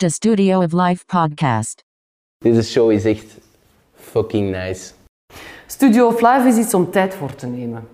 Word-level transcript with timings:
The 0.00 0.08
Studio 0.08 0.62
of 0.62 0.72
Life 0.72 1.04
podcast. 1.06 1.84
Deze 2.38 2.62
show 2.62 2.90
is 2.90 3.04
echt 3.04 3.38
fucking 3.92 4.50
nice. 4.50 4.92
Studio 5.66 6.06
of 6.06 6.20
Life 6.20 6.48
is 6.48 6.56
iets 6.56 6.74
om 6.74 6.90
tijd 6.90 7.14
voor 7.14 7.34
te 7.34 7.46
nemen. 7.46 7.88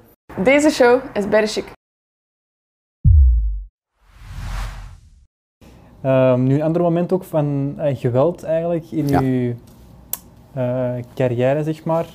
Deze 0.44 0.70
show 0.70 1.00
is 1.14 1.28
bij 1.28 1.46
chic. 1.46 1.64
Ehm, 6.02 6.42
nu, 6.42 6.54
een 6.54 6.62
ander 6.62 6.82
moment 6.82 7.12
ook 7.12 7.24
van 7.24 7.74
eh, 7.78 7.96
geweld 7.96 8.42
eigenlijk 8.42 8.90
in 8.90 9.08
Ja. 9.08 9.20
uw 9.20 9.54
eh, 10.52 11.04
carrière, 11.14 11.62
zeg 11.64 11.84
maar. 11.84 12.06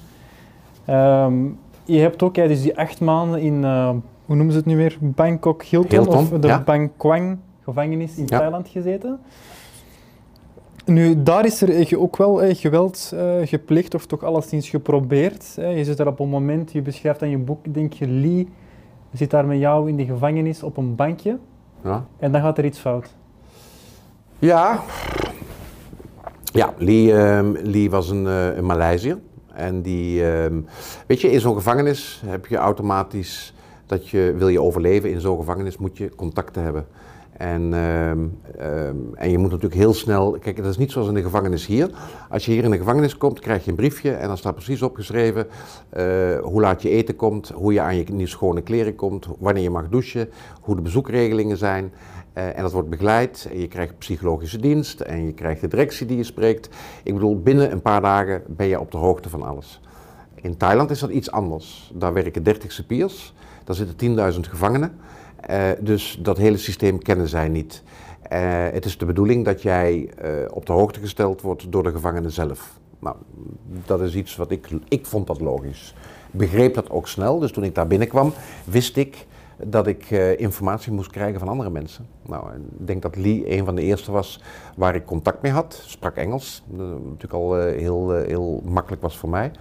Ehm, 0.86 1.46
je 1.86 2.00
hebt 2.00 2.24
ook 2.24 2.36
ja, 2.36 2.48
dus 2.48 2.62
die 2.62 2.78
acht 2.78 3.00
maanden 3.02 3.40
in, 3.42 3.64
eh, 3.64 3.90
hoe 4.26 4.36
noemen 4.36 4.52
ze 4.52 4.58
het 4.58 4.68
nu 4.68 4.76
weer, 4.76 4.98
Bangkok 5.00 5.64
Hilton, 5.64 5.90
Hilton, 5.90 6.18
of 6.18 6.30
de 6.30 6.48
ja. 6.48 6.60
Bangkwang 6.62 7.38
gevangenis 7.64 8.18
in 8.18 8.26
Ja. 8.28 8.38
Thailand 8.38 8.68
gezeten. 8.68 9.20
Nu, 10.86 11.24
daar 11.24 11.46
is 11.46 11.62
er 11.62 11.70
eh, 11.70 12.02
ook 12.02 12.18
wel 12.18 12.42
eh, 12.42 12.56
geweld 12.56 13.12
eh, 13.16 13.36
gepleegd, 13.44 13.96
of 13.96 14.06
toch 14.06 14.24
alleszins 14.24 14.70
geprobeerd. 14.70 15.54
Je 15.56 15.84
zit 15.84 15.98
daar 15.98 16.08
op 16.08 16.20
een 16.20 16.30
moment, 16.30 16.72
je 16.72 16.82
beschrijft 16.82 17.22
aan 17.22 17.30
je 17.30 17.38
boek, 17.38 17.74
denk 17.74 17.94
je, 17.94 18.08
Lee 18.08 18.48
zit 19.14 19.30
daar 19.30 19.46
met 19.46 19.60
jou 19.60 19.90
in 19.90 19.98
de 19.98 20.06
gevangenis 20.06 20.64
op 20.64 20.78
een 20.78 20.96
bankje 20.96 21.38
Ja. 21.84 22.06
en 22.20 22.32
dan 22.32 22.42
gaat 22.42 22.58
er 22.58 22.66
iets 22.66 22.80
fout. 22.80 23.16
Ja, 24.40 24.80
ja 26.44 26.74
Lee, 26.78 27.14
ehm, 27.14 27.52
Lee 27.64 27.90
was 27.90 28.10
een, 28.10 28.28
eh 28.28 28.56
een 28.56 28.66
Maleisiër. 28.66 29.18
En 29.54 29.82
die, 29.82 30.32
ehm, 30.32 30.62
weet 31.08 31.22
je, 31.22 31.32
in 31.32 31.40
zo'n 31.40 31.56
gevangenis 31.56 32.22
heb 32.26 32.46
je 32.46 32.58
automatisch 32.58 33.54
dat 33.86 34.10
je, 34.10 34.34
wil 34.38 34.48
je 34.48 34.62
overleven 34.62 35.12
in 35.12 35.20
zo'n 35.20 35.38
gevangenis, 35.38 35.78
moet 35.78 35.98
je 35.98 36.16
contacten 36.16 36.64
hebben. 36.64 36.86
En, 37.42 37.74
ehm, 37.74 38.28
ehm, 38.58 38.96
en 39.14 39.30
je 39.30 39.38
moet 39.38 39.52
natuurlijk 39.52 39.82
heel 39.82 39.94
snel, 39.94 40.38
kijk, 40.40 40.58
dat 40.58 40.66
is 40.66 40.78
niet 40.78 40.92
zoals 40.92 41.08
in 41.08 41.14
de 41.14 41.22
gevangenis 41.22 41.66
hier. 41.66 41.90
Als 42.30 42.46
je 42.46 42.52
hier 42.52 42.64
in 42.64 42.72
de 42.72 42.78
gevangenis 42.78 43.18
komt, 43.18 43.40
krijg 43.40 43.64
je 43.64 43.70
een 43.70 43.76
briefje 43.76 44.12
en 44.12 44.28
dan 44.28 44.38
staat 44.38 44.54
precies 44.54 44.82
opgeschreven 44.82 45.48
eh, 45.90 46.04
hoe 46.40 46.62
laat 46.62 46.82
je 46.82 46.90
eten 46.90 47.16
komt, 47.16 47.50
hoe 47.50 47.74
je 47.74 47.82
aan 47.82 47.96
je 47.96 48.04
nieuw 48.12 48.28
schone 48.28 48.62
kleren 48.62 48.96
komt, 48.96 49.28
wanneer 49.40 49.64
je 49.64 49.70
mag 49.70 49.90
douchen, 49.90 50.30
hoe 50.62 50.76
de 50.76 50.82
bezoekregelingen 50.82 51.58
zijn. 51.58 51.94
Eh, 52.34 52.58
en 52.58 52.62
dat 52.62 52.72
wordt 52.72 52.90
begeleid 52.90 53.48
en 53.52 53.60
je 53.60 53.68
krijgt 53.68 53.98
psychologische 53.98 54.60
dienst 54.60 55.00
en 55.00 55.26
je 55.26 55.34
krijgt 55.34 55.62
de 55.62 55.68
directie 55.68 56.06
die 56.06 56.18
je 56.18 56.24
spreekt. 56.24 56.70
Ik 57.04 57.14
bedoel, 57.14 57.42
binnen 57.42 57.72
een 57.72 57.82
paar 57.82 58.02
dagen 58.02 58.44
ben 58.48 58.68
je 58.68 58.80
op 58.80 58.92
de 58.92 58.98
hoogte 58.98 59.30
van 59.30 59.44
alles. 59.44 59.82
In 60.36 60.58
Thailand 60.58 60.90
is 60.90 61.00
dat 61.00 61.10
iets 61.10 61.32
anders. 61.32 61.92
Daar 61.94 62.14
werken 62.14 62.44
30 62.44 62.72
cipiers, 62.72 63.34
daar 63.64 63.76
zitten 63.76 64.34
10.000 64.34 64.40
gevangenen. 64.40 64.92
Eh, 65.42 65.70
dus 65.80 66.18
dat 66.22 66.38
hele 66.38 66.58
systeem 66.58 67.02
kennen 67.02 67.28
zij 67.28 67.48
niet. 67.48 67.84
Eh, 68.22 68.40
het 68.72 68.86
is 68.86 68.98
de 68.98 69.06
bedoeling 69.06 69.46
dat 69.46 69.62
jij 69.62 70.10
eh, 70.18 70.32
op 70.50 70.66
de 70.66 70.74
hoogte 70.74 71.00
gesteld 71.00 71.42
wordt 71.42 71.72
door 71.72 71.84
de 71.84 71.92
gevangenen 71.92 72.32
zelf. 72.32 72.80
Nou, 73.00 73.16
dat 73.86 74.02
is 74.02 74.16
iets 74.16 74.36
wat 74.36 74.52
ik, 74.52 74.70
ik 74.88 75.06
vond 75.06 75.28
dat 75.28 75.40
logisch. 75.40 75.96
Begreep 76.32 76.74
dat 76.74 76.90
ook 76.90 77.08
snel, 77.08 77.40
dus 77.40 77.52
toen 77.52 77.64
ik 77.64 77.76
daar 77.76 77.88
binnenkwam, 77.88 78.34
wist 78.64 78.98
ik 78.98 79.26
dat 79.66 79.88
ik 79.88 80.12
eh, 80.12 80.40
informatie 80.40 80.92
moest 80.92 81.12
krijgen 81.12 81.40
van 81.40 81.48
andere 81.48 81.70
mensen. 81.70 82.08
Nou, 82.26 82.54
ik 82.54 82.88
denk 82.88 83.02
dat 83.02 83.16
Lee 83.16 83.58
een 83.58 83.66
van 83.66 83.76
de 83.76 83.82
eerste 83.82 84.12
was 84.12 84.42
waar 84.76 84.96
ik 84.96 85.06
contact 85.06 85.42
mee 85.42 85.52
had. 85.52 85.84
Sprak 85.86 86.16
Engels, 86.16 86.64
dat 86.68 86.88
natuurlijk 86.88 87.34
al 87.34 87.58
eh, 87.58 87.80
heel, 87.80 88.14
eh, 88.16 88.28
heel 88.28 88.62
makkelijk 88.66 89.02
was 89.02 89.18
voor 89.18 89.30
mij. 89.30 89.52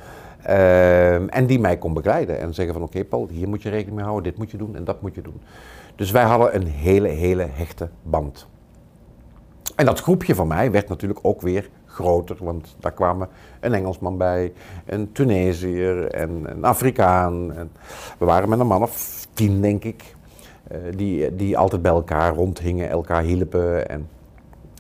Ehm, 0.43 1.29
en 1.29 1.47
die 1.47 1.59
mij 1.59 1.79
kon 1.79 1.95
begeleiden 1.95 2.41
en 2.41 2.55
zeggen 2.55 2.75
van 2.75 2.83
oké 2.83 3.05
Paul, 3.05 3.29
hier 3.29 3.49
moet 3.49 3.63
je 3.63 3.69
rekening 3.69 3.97
mee 3.97 4.05
houden, 4.05 4.31
dit 4.31 4.39
moet 4.39 4.51
je 4.51 4.57
doen 4.57 4.77
en 4.77 4.85
dat 4.85 5.03
moet 5.03 5.15
je 5.15 5.23
doen. 5.23 5.41
Dus 5.97 6.11
wij 6.11 6.25
hadden 6.25 6.55
een 6.55 6.67
hele, 6.67 7.09
hele 7.09 7.47
hechte 7.53 7.89
band. 8.03 8.47
En 9.77 9.87
dat 9.87 10.01
groepje 10.01 10.35
van 10.35 10.47
mij 10.47 10.71
werd 10.71 10.89
natuurlijk 10.89 11.21
ook 11.23 11.41
weer 11.41 11.71
groter, 11.91 12.37
want 12.41 12.77
daar 12.81 12.93
kwamen 12.93 13.29
een 13.61 13.75
Engelsman 13.75 14.17
bij, 14.17 14.53
een 14.87 15.13
Tunesiër 15.13 16.11
en 16.11 16.43
een 16.45 16.65
Afrikaan. 16.65 17.49
We 18.19 18.25
waren 18.25 18.49
met 18.49 18.59
een 18.59 18.67
man 18.67 18.83
of 18.83 19.27
tien, 19.33 19.61
denk 19.61 19.85
ik, 19.85 20.15
eh, 20.71 20.79
die, 20.97 21.37
die 21.37 21.59
altijd 21.59 21.83
bij 21.83 21.91
elkaar 21.91 22.35
rondhingen, 22.35 22.89
elkaar 22.89 23.23
hielpen. 23.23 23.89
En, 23.89 24.09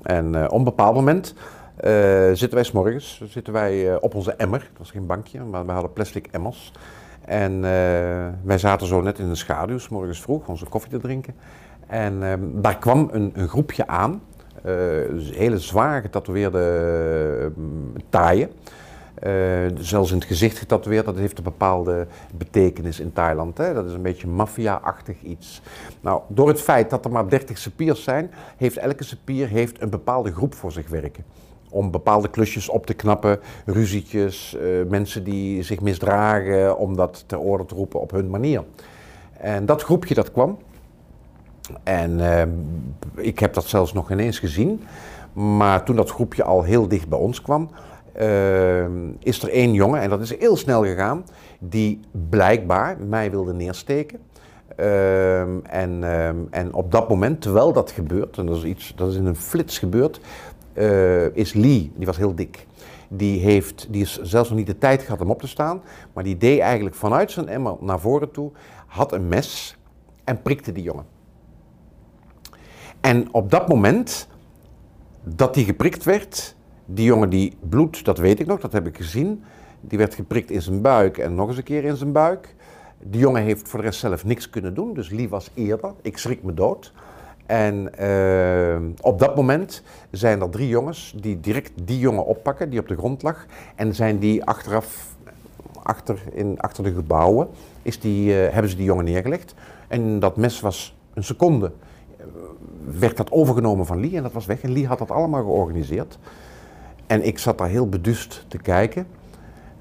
en 0.03 0.35
eh, 0.35 0.45
op 0.45 0.59
een 0.59 0.65
bepaald 0.65 0.95
moment 0.95 1.35
eh, 1.77 1.91
zitten 2.33 2.55
wij 2.55 2.63
s'morgens 2.63 3.23
zitten 3.29 3.53
wij, 3.53 4.01
op 4.01 4.15
onze 4.15 4.33
emmer, 4.33 4.61
het 4.61 4.79
was 4.79 4.91
geen 4.91 5.07
bankje, 5.07 5.41
maar 5.41 5.67
we 5.67 5.73
hadden 5.73 5.93
plastic 5.93 6.27
emmers. 6.31 6.73
En 7.25 7.61
wij 8.43 8.59
zaten 8.59 8.87
zo 8.87 9.01
net 9.01 9.19
in 9.19 9.29
de 9.29 9.35
schaduw, 9.35 9.79
s 9.79 9.89
morgens 9.89 10.21
vroeg, 10.21 10.49
onze 10.49 10.67
koffie 10.67 10.91
te 10.91 10.99
drinken. 10.99 11.35
En 11.87 12.21
daar 12.55 12.79
kwam 12.79 13.09
een, 13.13 13.49
groepje 13.49 13.87
aan, 13.87 14.23
hele 15.33 15.59
zwaar 15.59 16.01
getatoeëerde 16.01 17.53
uh, 17.57 18.03
taaien. 18.09 18.51
Eh, 19.21 19.33
zelfs 19.79 20.11
in 20.11 20.17
het 20.17 20.27
gezicht 20.27 20.59
getatoeëerd, 20.59 21.05
dat 21.05 21.17
heeft 21.17 21.39
een 21.39 21.45
bepaalde 21.45 22.07
betekenis 22.35 23.01
in 23.01 23.13
Thailand. 23.13 23.59
Hè? 23.59 23.75
Dat 23.75 23.87
is 23.87 23.93
een 23.93 24.03
beetje 24.03 24.27
maffia-achtig 24.27 25.23
iets. 25.23 25.63
Nou, 26.01 26.23
door 26.29 26.49
het 26.49 26.61
feit 26.61 26.91
dat 26.91 27.05
er 27.05 27.11
maar 27.11 27.29
30 27.29 27.59
cipiers 27.59 28.03
zijn, 28.03 28.31
heeft 28.57 28.77
elke 28.77 29.05
cipier 29.05 29.49
heeft 29.49 29.83
een 29.83 29.91
bepaalde 29.91 30.33
groep 30.33 30.55
voor 30.55 30.73
zich 30.73 30.89
werken. 30.89 31.25
Om 31.71 31.91
bepaalde 31.91 32.29
klusjes 32.29 32.69
op 32.69 32.87
te 32.87 32.95
knappen, 32.95 33.41
ruzietjes, 33.65 34.57
eh, 34.57 34.63
mensen 34.89 35.25
die 35.25 35.63
zich 35.63 35.81
misdragen, 35.81 36.79
om 36.79 36.97
dat 36.97 37.25
ter 37.27 37.39
orde 37.39 37.65
te 37.65 37.75
roepen 37.75 38.01
op 38.01 38.11
hun 38.11 38.31
manier. 38.31 38.65
En 39.33 39.67
dat 39.67 39.83
groepje 39.83 40.15
dat 40.15 40.33
kwam, 40.33 40.59
en 41.83 42.21
eh, 42.21 42.47
ik 43.25 43.39
heb 43.39 43.55
dat 43.55 43.65
zelfs 43.65 43.93
nog 43.93 44.11
ineens 44.11 44.39
gezien. 44.39 44.83
Maar 45.33 45.85
toen 45.85 45.97
dat 45.97 46.11
groepje 46.11 46.45
al 46.45 46.63
heel 46.63 46.89
dicht 46.89 47.09
bij 47.09 47.19
ons 47.19 47.43
kwam, 47.43 47.71
eh, 48.13 48.85
is 49.19 49.43
er 49.43 49.51
één 49.51 49.73
jongen, 49.73 50.01
en 50.01 50.11
dat 50.11 50.21
is 50.21 50.39
heel 50.39 50.57
snel 50.57 50.85
gegaan, 50.85 51.25
die 51.59 52.01
blijkbaar 52.29 52.97
mij 53.09 53.31
wilde 53.31 53.53
neersteken. 53.53 54.19
Eh, 54.77 55.41
en, 55.75 56.05
en 56.51 56.75
op 56.75 56.93
dat 56.93 57.09
moment, 57.09 57.41
terwijl 57.41 57.73
dat 57.73 57.91
gebeurt, 57.91 58.39
en 58.39 58.47
dat 58.47 58.57
is, 58.57 58.65
iets, 58.65 58.93
dat 58.97 59.11
is 59.11 59.17
in 59.17 59.27
een 59.27 59.37
flits 59.37 59.79
gebeurd, 59.79 60.21
eh, 60.73 61.37
is 61.37 61.53
Lee, 61.53 61.93
die 61.95 62.07
was 62.07 62.17
heel 62.17 62.35
dik. 62.35 62.67
Die, 63.09 63.41
heeft, 63.41 63.87
die 63.91 64.03
is 64.03 64.21
zelfs 64.23 64.49
nog 64.49 64.59
niet 64.59 64.67
de 64.67 64.79
tijd 64.79 65.03
gehad 65.03 65.21
om 65.21 65.31
op 65.31 65.41
te 65.41 65.49
staan, 65.49 65.83
maar 66.13 66.25
die 66.25 66.37
deed 66.37 66.61
eigenlijk 66.61 66.95
vanuit 66.97 67.31
zijn 67.31 67.49
emmer 67.49 67.77
naar 67.81 68.01
voren 68.01 68.31
toe, 68.31 68.51
had 68.87 69.13
een 69.13 69.29
mes 69.29 69.77
en 70.25 70.43
prikte 70.43 70.73
die 70.73 70.83
jongen. 70.83 71.05
En 73.01 73.29
op 73.33 73.51
dat 73.51 73.69
moment 73.69 74.29
dat 75.23 75.55
die 75.55 75.65
geprikt 75.65 76.05
werd, 76.05 76.55
die 76.85 77.05
jongen 77.05 77.31
die 77.31 77.57
bloed, 77.69 78.05
dat 78.05 78.19
weet 78.19 78.41
ik 78.41 78.47
nog, 78.47 78.61
dat 78.61 78.73
heb 78.73 78.87
ik 78.87 78.97
gezien. 78.97 79.45
Die 79.81 79.99
werd 79.99 80.15
geprikt 80.15 80.51
in 80.51 80.63
zijn 80.63 80.81
buik 80.81 81.19
en 81.19 81.35
nog 81.35 81.49
eens 81.49 81.57
een 81.57 81.63
keer 81.63 81.85
in 81.85 81.97
zijn 81.97 82.13
buik. 82.13 82.55
Die 82.99 83.21
jongen 83.21 83.43
heeft 83.43 83.69
voor 83.69 83.79
de 83.79 83.85
rest 83.85 84.01
zelf 84.01 84.25
niks 84.25 84.51
kunnen 84.51 84.75
doen, 84.75 84.95
dus 84.95 85.11
Lee 85.11 85.29
was 85.29 85.51
eerder. 85.55 85.93
Ik 86.03 86.19
schrik 86.19 86.43
me 86.43 86.55
dood. 86.55 86.93
En 87.47 87.99
eh, 87.99 88.81
op 89.01 89.19
dat 89.19 89.37
moment 89.37 89.83
zijn 90.11 90.41
er 90.41 90.51
drie 90.51 90.69
jongens 90.69 91.15
die 91.21 91.41
direct 91.41 91.73
die 91.85 91.99
jongen 91.99 92.27
oppakken, 92.27 92.71
die 92.71 92.81
op 92.81 92.89
de 92.89 92.97
grond 92.97 93.23
lag. 93.23 93.47
En 93.75 93.95
zijn 93.95 94.19
die 94.19 94.45
achteraf, 94.45 95.15
achter, 95.83 96.23
in, 96.33 96.61
achter 96.61 96.85
de 96.85 96.93
gebouwen, 96.93 97.49
is 97.83 98.01
die, 98.01 98.47
eh, 98.47 98.53
hebben 98.53 98.71
ze 98.71 98.77
die 98.77 98.85
jongen 98.85 99.05
neergelegd. 99.05 99.55
En 99.89 100.19
dat 100.19 100.37
mes 100.37 100.61
was 100.61 100.97
een 101.15 101.25
seconde 101.25 101.73
werd 102.85 103.17
dat 103.17 103.31
overgenomen 103.31 103.87
van 103.87 104.01
Lee 104.01 104.17
en 104.17 104.23
dat 104.23 104.33
was 104.33 104.47
weg. 104.47 104.61
En 104.61 104.73
Lee 104.73 104.87
had 104.87 104.99
dat 104.99 105.11
allemaal 105.11 105.43
georganiseerd. 105.43 106.19
En 107.07 107.27
ik 107.27 107.39
zat 107.39 107.59
daar 107.59 107.69
heel 107.69 107.89
beduust 107.89 108.45
te 108.49 108.59
kijken. 108.59 109.07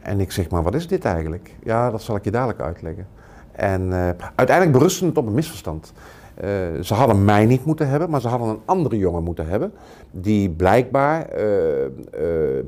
En 0.02 0.20
ik 0.20 0.32
zeg 0.32 0.50
maar, 0.50 0.64
wat 0.64 0.76
is 0.76 0.88
dit 0.88 1.06
eigenlijk? 1.06 1.56
Ja, 1.64 1.92
dat 1.92 2.02
zal 2.02 2.16
ik 2.16 2.24
je 2.24 2.32
dadelijk 2.32 2.60
uitleggen. 2.60 3.08
En 3.52 3.94
eh, 3.94 4.10
uiteindelijk 4.36 4.78
berustte 4.78 5.06
het 5.06 5.18
op 5.18 5.28
een 5.28 5.34
misverstand. 5.34 5.94
Eh, 6.36 6.50
ze 6.82 6.94
hadden 6.94 7.26
mij 7.26 7.46
niet 7.46 7.66
moeten 7.66 7.90
hebben, 7.90 8.10
maar 8.10 8.22
ze 8.22 8.28
hadden 8.28 8.48
een 8.48 8.62
andere 8.66 8.98
jongen 8.98 9.24
moeten 9.24 9.48
hebben. 9.48 9.74
Die 10.12 10.50
blijkbaar 10.50 11.26
eh, 11.26 11.46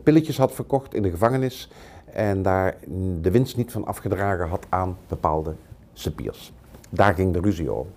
pilletjes 0.03 0.37
had 0.37 0.53
verkocht 0.53 0.93
in 0.93 1.01
de 1.01 1.09
gevangenis. 1.09 1.71
En 2.13 2.41
daar 2.41 2.75
de 3.21 3.31
winst 3.31 3.57
niet 3.57 3.71
van 3.71 3.85
afgedragen 3.85 4.47
had 4.47 4.65
aan 4.69 4.97
bepaalde 5.07 5.53
cipiers. 5.93 6.53
Daar 6.89 7.13
ging 7.13 7.33
de 7.33 7.39
ruzie 7.39 7.69
over. 7.69 7.91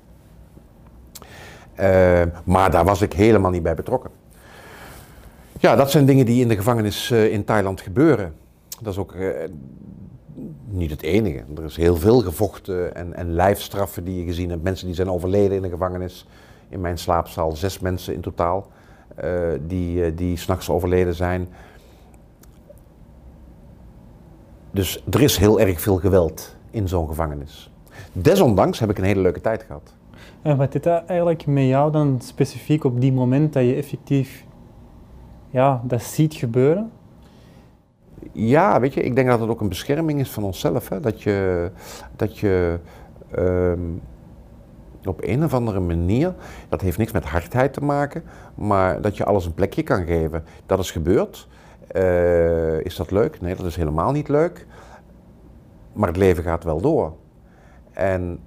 Uh, 1.80 2.22
maar 2.44 2.70
daar 2.70 2.84
was 2.84 3.02
ik 3.02 3.12
helemaal 3.12 3.50
niet 3.50 3.62
bij 3.62 3.74
betrokken. 3.74 4.10
Ja, 5.60 5.76
dat 5.76 5.90
zijn 5.90 6.06
dingen 6.06 6.26
die 6.26 6.42
in 6.42 6.48
de 6.48 6.56
gevangenis 6.56 7.10
uh, 7.10 7.32
in 7.32 7.44
Thailand 7.44 7.80
gebeuren. 7.80 8.34
Dat 8.80 8.92
is 8.92 8.98
ook 8.98 9.14
uh, 9.14 9.28
niet 10.64 10.90
het 10.90 11.02
enige. 11.02 11.44
Er 11.56 11.64
is 11.64 11.76
heel 11.76 11.96
veel 11.96 12.20
gevochten 12.20 12.94
en, 12.94 13.14
en 13.14 13.32
lijfstraffen 13.32 14.04
die 14.04 14.18
je 14.18 14.24
gezien 14.24 14.50
hebt. 14.50 14.62
Mensen 14.62 14.86
die 14.86 14.94
zijn 14.94 15.10
overleden 15.10 15.56
in 15.56 15.62
de 15.62 15.68
gevangenis. 15.68 16.26
In 16.68 16.80
mijn 16.80 16.98
slaapzaal 16.98 17.56
zes 17.56 17.78
mensen 17.78 18.14
in 18.14 18.20
totaal 18.20 18.70
die, 19.60 20.14
die 20.14 20.36
s'nachts 20.36 20.70
overleden 20.70 21.14
zijn. 21.14 21.48
Dus 24.70 25.04
er 25.10 25.22
is 25.22 25.36
heel 25.36 25.60
erg 25.60 25.80
veel 25.80 25.96
geweld 25.96 26.56
in 26.70 26.88
zo'n 26.88 27.08
gevangenis. 27.08 27.70
Desondanks 28.12 28.78
heb 28.78 28.90
ik 28.90 28.98
een 28.98 29.04
hele 29.04 29.20
leuke 29.20 29.40
tijd 29.40 29.62
gehad. 29.62 29.94
En 30.44 30.56
wat 30.56 30.72
deed 30.72 30.82
dat 30.82 31.04
eigenlijk 31.06 31.46
met 31.46 31.64
jou 31.64 31.92
dan 31.92 32.20
specifiek 32.20 32.84
op 32.84 33.00
die 33.00 33.12
moment 33.12 33.52
dat 33.52 33.64
je 33.64 33.74
effectief 33.74 34.44
ja, 35.50 35.82
dat 35.84 36.02
ziet 36.02 36.34
gebeuren? 36.34 36.90
Ja, 38.32 38.80
weet 38.80 38.94
je, 38.94 39.02
ik 39.02 39.14
denk 39.14 39.28
dat 39.28 39.40
het 39.40 39.48
ook 39.48 39.60
een 39.60 39.68
bescherming 39.68 40.20
is 40.20 40.30
van 40.30 40.44
onszelf. 40.44 40.88
Hè? 40.88 41.00
Dat 41.00 41.22
je, 41.22 41.70
dat 42.16 42.38
je 42.38 42.78
ehm, 43.30 43.80
op 45.04 45.18
een 45.22 45.44
of 45.44 45.54
andere 45.54 45.80
manier, 45.80 46.34
dat 46.68 46.80
heeft 46.80 46.98
niks 46.98 47.12
met 47.12 47.24
hardheid 47.24 47.72
te 47.72 47.84
maken, 47.84 48.22
maar 48.54 49.00
dat 49.00 49.16
je 49.16 49.24
alles 49.24 49.46
een 49.46 49.54
plekje 49.54 49.82
kan 49.82 50.04
geven. 50.04 50.44
Dat 50.66 50.78
is 50.78 50.90
gebeurd. 50.90 51.48
Eh, 51.86 52.80
is 52.80 52.96
dat 52.96 53.10
leuk? 53.10 53.40
Nee, 53.40 53.54
dat 53.54 53.66
is 53.66 53.76
helemaal 53.76 54.12
niet 54.12 54.28
leuk. 54.28 54.66
Maar 55.92 56.08
het 56.08 56.16
leven 56.16 56.44
gaat 56.44 56.64
wel 56.64 56.80
door. 56.80 57.12
En 57.92 58.38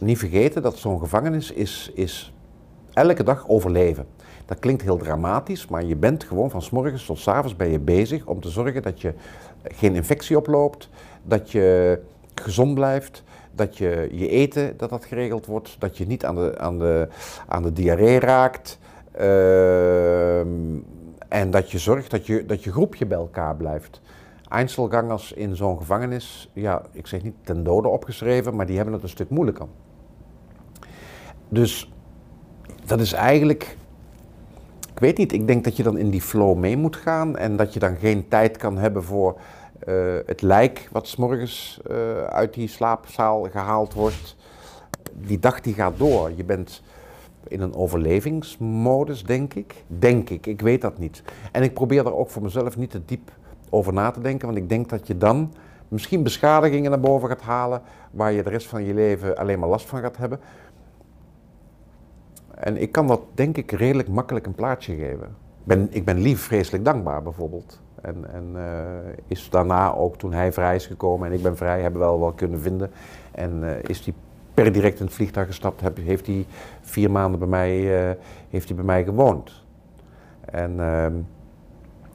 niet 0.00 0.18
vergeten 0.18 0.62
dat 0.62 0.76
zo'n 0.76 0.98
gevangenis 0.98 1.50
is, 1.50 1.90
is 1.94 2.32
elke 2.92 3.22
dag 3.22 3.48
overleven. 3.48 4.06
Dat 4.46 4.58
klinkt 4.58 4.82
heel 4.82 4.96
dramatisch, 4.96 5.66
maar 5.66 5.84
je 5.84 5.96
bent 5.96 6.24
gewoon 6.24 6.50
van 6.50 6.62
s 6.62 6.70
morgens 6.70 7.06
tot 7.06 7.18
s 7.18 7.28
avonds 7.28 7.54
je 7.58 7.78
bezig 7.78 8.26
om 8.26 8.40
te 8.40 8.48
zorgen 8.48 8.82
dat 8.82 9.00
je 9.00 9.14
geen 9.62 9.94
infectie 9.94 10.36
oploopt, 10.36 10.88
dat 11.22 11.50
je 11.50 11.98
gezond 12.34 12.74
blijft, 12.74 13.22
dat 13.52 13.78
je 13.78 14.08
je 14.12 14.28
eten 14.28 14.76
dat 14.76 14.90
dat 14.90 15.04
geregeld 15.04 15.46
wordt, 15.46 15.76
dat 15.78 15.98
je 15.98 16.06
niet 16.06 16.24
aan 16.24 16.34
de, 16.34 16.58
aan 16.58 16.78
de, 16.78 17.08
aan 17.48 17.62
de 17.62 17.72
diarree 17.72 18.18
raakt. 18.18 18.78
Ehm, 19.12 20.48
en 21.28 21.50
dat 21.50 21.70
je 21.70 21.78
zorgt 21.78 22.10
dat 22.10 22.26
je, 22.26 22.46
dat 22.46 22.64
je 22.64 22.72
groepje 22.72 23.06
bij 23.06 23.18
elkaar 23.18 23.56
blijft. 23.56 24.00
Einzelgangers 24.48 25.32
in 25.32 25.56
zo'n 25.56 25.76
gevangenis, 25.76 26.50
ja, 26.52 26.82
ik 26.92 27.06
zeg 27.06 27.22
niet 27.22 27.34
ten 27.42 27.64
dode 27.64 27.88
opgeschreven, 27.88 28.56
maar 28.56 28.66
die 28.66 28.76
hebben 28.76 28.94
het 28.94 29.02
een 29.02 29.08
stuk 29.08 29.30
moeilijker. 29.30 29.66
Dus 31.54 31.92
dat 32.84 33.00
is 33.00 33.12
eigenlijk, 33.12 33.76
ik 34.92 34.98
weet 34.98 35.16
niet, 35.18 35.32
ik 35.32 35.46
denk 35.46 35.64
dat 35.64 35.76
je 35.76 35.82
dan 35.82 35.98
in 35.98 36.10
die 36.10 36.22
flow 36.22 36.56
mee 36.56 36.76
moet 36.76 36.96
gaan 36.96 37.36
en 37.36 37.56
dat 37.56 37.72
je 37.74 37.80
dan 37.80 37.96
geen 37.96 38.28
tijd 38.28 38.56
kan 38.56 38.78
hebben 38.78 39.04
voor 39.04 39.38
eh, 39.78 39.94
het 40.26 40.42
lijk 40.42 40.88
wat 40.92 41.08
s'morgens 41.08 41.80
uh, 41.90 42.24
uit 42.24 42.54
die 42.54 42.68
slaapzaal 42.68 43.42
gehaald 43.50 43.92
wordt. 43.92 44.36
Die 45.12 45.38
dag 45.38 45.60
die 45.60 45.74
gaat 45.74 45.98
door. 45.98 46.32
Je 46.36 46.44
bent 46.44 46.82
in 47.48 47.60
een 47.60 47.74
overlevingsmodus, 47.74 49.24
denk 49.24 49.54
ik. 49.54 49.84
Denk 49.86 50.30
ik, 50.30 50.46
ik 50.46 50.60
weet 50.60 50.80
dat 50.80 50.98
niet. 50.98 51.22
En 51.52 51.62
ik 51.62 51.74
probeer 51.74 52.04
daar 52.04 52.14
ook 52.14 52.30
voor 52.30 52.42
mezelf 52.42 52.76
niet 52.76 52.90
te 52.90 53.04
diep 53.04 53.30
over 53.70 53.92
na 53.92 54.10
te 54.10 54.20
denken, 54.20 54.46
want 54.46 54.58
ik 54.58 54.68
denk 54.68 54.88
dat 54.88 55.06
je 55.06 55.18
dan 55.18 55.54
misschien 55.88 56.22
beschadigingen 56.22 56.90
naar 56.90 57.00
boven 57.00 57.28
gaat 57.28 57.42
halen 57.42 57.82
waar 58.10 58.32
je 58.32 58.42
de 58.42 58.50
rest 58.50 58.66
van 58.66 58.84
je 58.84 58.94
leven 58.94 59.36
alleen 59.36 59.58
maar 59.58 59.68
last 59.68 59.86
van 59.86 60.00
gaat 60.00 60.16
hebben. 60.16 60.40
En 62.64 62.76
ik 62.76 62.92
kan 62.92 63.06
dat 63.06 63.20
denk 63.34 63.56
ik 63.56 63.70
redelijk 63.70 64.08
makkelijk 64.08 64.46
een 64.46 64.54
plaatsje 64.54 64.94
geven. 64.94 65.26
Ik 65.26 65.64
ben, 65.64 65.88
ik 65.90 66.04
ben 66.04 66.18
lief 66.18 66.40
vreselijk 66.40 66.84
dankbaar 66.84 67.22
bijvoorbeeld. 67.22 67.80
En, 68.00 68.24
en 68.32 68.52
uh, 68.54 68.62
is 69.26 69.50
daarna 69.50 69.94
ook 69.94 70.16
toen 70.16 70.32
hij 70.32 70.52
vrij 70.52 70.74
is 70.74 70.86
gekomen 70.86 71.28
en 71.28 71.34
ik 71.34 71.42
ben 71.42 71.56
vrij, 71.56 71.80
hebben 71.80 72.00
we 72.00 72.06
wel 72.06 72.20
wel 72.20 72.32
kunnen 72.32 72.60
vinden. 72.60 72.90
En 73.32 73.60
uh, 73.62 73.70
is 73.82 74.04
hij 74.04 74.14
per 74.54 74.72
direct 74.72 74.98
in 74.98 75.04
het 75.04 75.14
vliegtuig 75.14 75.46
gestapt, 75.46 75.80
heb, 75.80 75.96
heeft 75.96 76.26
hij 76.26 76.46
vier 76.80 77.10
maanden 77.10 77.38
bij 77.38 77.48
mij, 77.48 78.06
uh, 78.08 78.14
heeft 78.50 78.66
hij 78.66 78.76
bij 78.76 78.84
mij 78.84 79.04
gewoond. 79.04 79.64
En 80.44 80.80
ehm, 80.80 81.14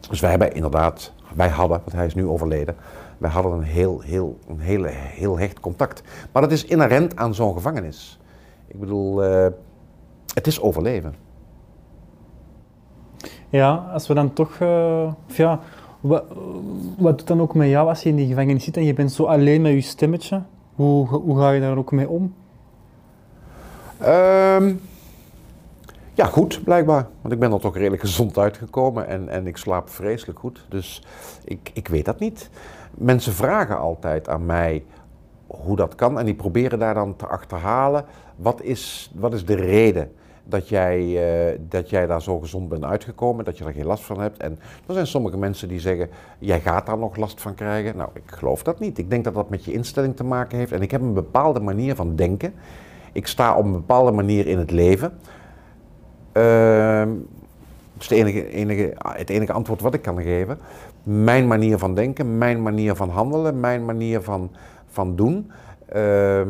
dus 0.10 0.20
wij 0.20 0.30
hebben 0.30 0.54
inderdaad, 0.54 1.14
wij 1.36 1.50
hadden, 1.50 1.80
want 1.80 1.92
hij 1.92 2.06
is 2.06 2.16
nu 2.16 2.28
overleden, 2.28 2.76
wij 3.18 3.30
hadden 3.30 3.52
een 3.52 3.64
heel, 3.64 4.00
heel, 4.00 4.38
een 4.48 4.60
hele, 4.60 4.88
heel 4.92 5.40
hecht 5.40 5.60
contact. 5.60 6.04
Maar 6.32 6.42
dat 6.42 6.52
is 6.52 6.66
inherent 6.66 7.16
aan 7.16 7.36
zo'n 7.36 7.54
gevangenis. 7.54 8.20
Ik 8.68 8.80
bedoel, 8.80 9.24
het 10.34 10.48
is 10.48 10.62
overleven. 10.62 11.16
Ja, 13.50 13.90
als 13.94 14.08
we 14.08 14.14
dan 14.14 14.34
toch, 14.34 14.60
uh, 14.60 15.12
ja, 15.28 15.60
wat, 16.00 16.24
wat 16.98 17.18
doet 17.18 17.28
dan 17.28 17.42
ook 17.42 17.56
met 17.56 17.70
jou 17.70 17.88
als 17.88 18.04
je 18.04 18.10
in 18.10 18.16
die 18.16 18.28
gevangenis 18.28 18.64
zit 18.64 18.78
en 18.78 18.84
je 18.84 18.94
bent 18.94 19.12
zo 19.12 19.26
alleen 19.26 19.62
met 19.62 19.72
je 19.72 19.82
stemmetje? 19.82 20.42
Hoe, 20.76 21.08
hoe 21.08 21.38
ga 21.38 21.52
je 21.52 21.62
daar 21.62 21.78
ook 21.78 21.92
mee 21.92 22.10
om? 22.10 22.34
Um, 24.02 24.82
ja, 26.14 26.26
goed, 26.26 26.64
blijkbaar. 26.64 27.08
Want 27.22 27.34
ik 27.34 27.40
ben 27.40 27.52
er 27.52 27.60
toch 27.60 27.76
redelijk 27.76 28.02
gezond 28.02 28.38
uitgekomen 28.38 29.08
en, 29.08 29.30
en 29.30 29.48
ik 29.48 29.58
slaap 29.58 29.90
vreselijk 29.90 30.40
goed. 30.40 30.66
Dus 30.70 31.04
ik, 31.44 31.72
ik 31.74 31.88
weet 31.88 32.06
dat 32.06 32.20
niet. 32.20 32.50
Mensen 32.92 33.34
vragen 33.34 33.80
altijd 33.80 34.30
aan 34.30 34.46
mij 34.46 34.84
hoe 35.48 35.76
dat 35.76 35.96
kan 35.96 36.20
en 36.20 36.26
die 36.26 36.36
proberen 36.36 36.80
daar 36.80 36.94
dan 36.94 37.16
te 37.16 37.28
achterhalen. 37.28 38.06
Wat 38.36 38.62
is, 38.62 39.12
wat 39.16 39.34
is 39.34 39.46
de 39.46 39.56
reden 39.56 40.12
dat 40.50 40.70
jij, 40.70 41.00
uh, 41.52 41.58
dat 41.70 41.90
jij 41.90 42.08
daar 42.08 42.22
zo 42.22 42.40
gezond 42.40 42.70
bent 42.70 42.84
uitgekomen, 42.84 43.46
dat 43.46 43.58
je 43.58 43.64
er 43.64 43.74
geen 43.74 43.86
last 43.86 44.04
van 44.04 44.20
hebt. 44.20 44.38
En 44.38 44.60
er 44.88 44.94
zijn 44.94 45.08
sommige 45.08 45.38
mensen 45.38 45.68
die 45.68 45.80
zeggen, 45.80 46.10
jij 46.40 46.60
gaat 46.60 46.86
daar 46.86 46.98
nog 46.98 47.16
last 47.16 47.42
van 47.42 47.56
krijgen. 47.56 47.98
Nou, 47.98 48.10
ik 48.14 48.24
geloof 48.26 48.64
dat 48.64 48.80
niet. 48.80 48.98
Ik 48.98 49.10
denk 49.10 49.24
dat 49.24 49.34
dat 49.34 49.50
met 49.50 49.66
je 49.66 49.74
instelling 49.74 50.16
te 50.16 50.24
maken 50.24 50.58
heeft. 50.58 50.72
En 50.72 50.82
ik 50.82 50.92
heb 50.92 51.02
een 51.02 51.14
bepaalde 51.14 51.60
manier 51.60 51.96
van 51.96 52.16
denken. 52.16 52.54
Ik 53.12 53.28
sta 53.28 53.56
op 53.56 53.66
een 53.66 53.72
bepaalde 53.72 54.12
manier 54.12 54.48
in 54.48 54.58
het 54.58 54.72
leven. 54.72 55.12
Uh, 56.34 57.08
dat 57.94 58.02
is 58.02 58.10
enige, 58.10 58.94
het 58.98 59.30
enige 59.30 59.54
antwoord 59.54 59.82
wat 59.82 59.94
ik 59.94 60.02
kan 60.02 60.22
geven. 60.22 60.58
Mijn 61.04 61.48
manier 61.48 61.78
van 61.78 61.96
denken, 61.96 62.38
mijn 62.38 62.62
manier 62.62 62.96
van 62.96 63.10
handelen, 63.10 63.60
mijn 63.60 63.86
manier 63.86 64.22
van, 64.22 64.52
van 64.88 65.16
doen. 65.16 65.52
Uh, 65.96 66.42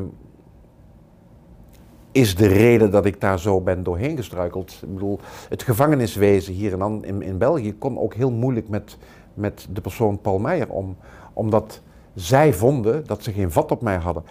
is 2.19 2.35
de 2.35 2.47
reden 2.47 2.91
dat 2.91 3.05
ik 3.05 3.21
daar 3.21 3.39
zo 3.39 3.61
ben 3.61 3.83
doorheen 3.83 4.15
gestruikeld. 4.15 4.79
Ik 4.81 4.93
bedoel, 4.93 5.19
het 5.49 5.63
gevangeniswezen 5.63 6.53
hier 6.53 6.71
in, 6.71 7.03
in, 7.03 7.21
in 7.21 7.37
België 7.37 7.77
kon 7.77 7.99
ook 7.99 8.13
heel 8.13 8.31
moeilijk 8.31 8.69
met, 8.69 8.97
met 9.33 9.67
de 9.69 9.81
persoon 9.81 10.21
Paul 10.21 10.39
Meijer 10.39 10.69
om, 10.69 10.97
omdat 11.33 11.81
zij 12.15 12.53
vonden 12.53 13.07
dat 13.07 13.23
ze 13.23 13.31
geen 13.31 13.51
vat 13.51 13.71
op 13.71 13.81
mij 13.81 13.97
hadden. 13.97 14.23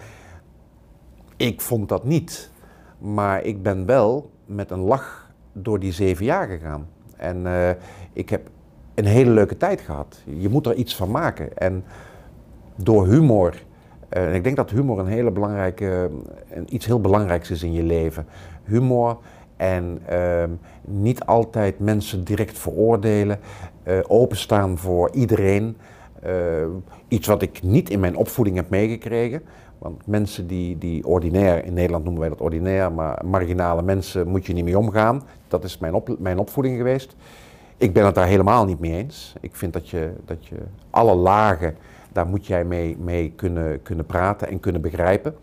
Ik 1.36 1.60
vond 1.60 1.88
dat 1.88 2.04
niet, 2.04 2.50
maar 2.98 3.42
ik 3.42 3.62
ben 3.62 3.86
wel 3.86 4.30
met 4.46 4.70
een 4.70 4.80
lach 4.80 5.30
door 5.52 5.78
die 5.78 5.92
zeven 5.92 6.24
jaar 6.24 6.46
gegaan. 6.46 6.88
En 7.16 7.46
uh, 7.46 7.70
ik 8.12 8.28
heb 8.28 8.50
een 8.94 9.04
hele 9.04 9.30
leuke 9.30 9.56
tijd 9.56 9.80
gehad. 9.80 10.22
Je 10.24 10.48
moet 10.48 10.66
er 10.66 10.74
iets 10.74 10.96
van 10.96 11.10
maken. 11.10 11.56
En 11.56 11.84
door 12.76 13.06
humor 13.06 13.54
en 14.08 14.34
ik 14.34 14.44
denk 14.44 14.56
dat 14.56 14.70
humor 14.70 14.98
een 14.98 15.06
hele 15.06 15.30
belangrijke, 15.30 16.10
een, 16.50 16.74
iets 16.74 16.86
heel 16.86 17.00
belangrijks 17.00 17.50
is 17.50 17.62
in 17.62 17.72
je 17.72 17.82
leven. 17.82 18.26
Humor 18.64 19.18
en 19.56 20.02
uh, 20.10 20.44
niet 20.84 21.24
altijd 21.24 21.78
mensen 21.78 22.24
direct 22.24 22.58
veroordelen, 22.58 23.38
uh, 23.84 23.98
openstaan 24.06 24.78
voor 24.78 25.10
iedereen. 25.12 25.76
Iets 27.08 27.26
wat 27.26 27.42
ik 27.42 27.62
niet 27.62 27.90
in 27.90 28.00
mijn 28.00 28.16
opvoeding 28.16 28.56
heb 28.56 28.70
meegekregen. 28.70 29.42
Want 29.78 30.06
mensen 30.06 30.46
die, 30.46 30.78
die 30.78 31.06
ordinair, 31.06 31.64
in 31.64 31.72
Nederland 31.72 32.04
noemen 32.04 32.20
wij 32.20 32.30
dat 32.30 32.40
ordinair, 32.40 32.92
maar 32.92 33.22
marginale 33.24 33.82
mensen 33.82 34.28
moet 34.28 34.46
je 34.46 34.52
niet 34.52 34.64
mee 34.64 34.78
omgaan. 34.78 35.22
Dat 35.48 35.64
is 35.64 35.78
mijn, 35.78 35.94
op, 35.94 36.16
mijn 36.18 36.38
opvoeding 36.38 36.76
geweest. 36.76 37.16
Ik 37.76 37.92
ben 37.92 38.04
het 38.04 38.14
daar 38.14 38.26
helemaal 38.26 38.64
niet 38.64 38.80
mee 38.80 38.92
eens. 38.92 39.34
Ik 39.40 39.56
vind 39.56 39.72
dat 39.72 39.88
je, 39.88 40.10
dat 40.24 40.46
je 40.46 40.56
alle 40.90 41.14
lagen 41.14 41.76
daar 42.18 42.26
moet 42.26 42.46
jij 42.46 42.64
mee, 42.64 42.96
mee 42.98 43.32
kunnen, 43.36 43.82
kunnen 43.82 44.06
praten 44.06 44.48
en 44.48 44.60
kunnen 44.60 44.80
begrijpen. 44.80 45.34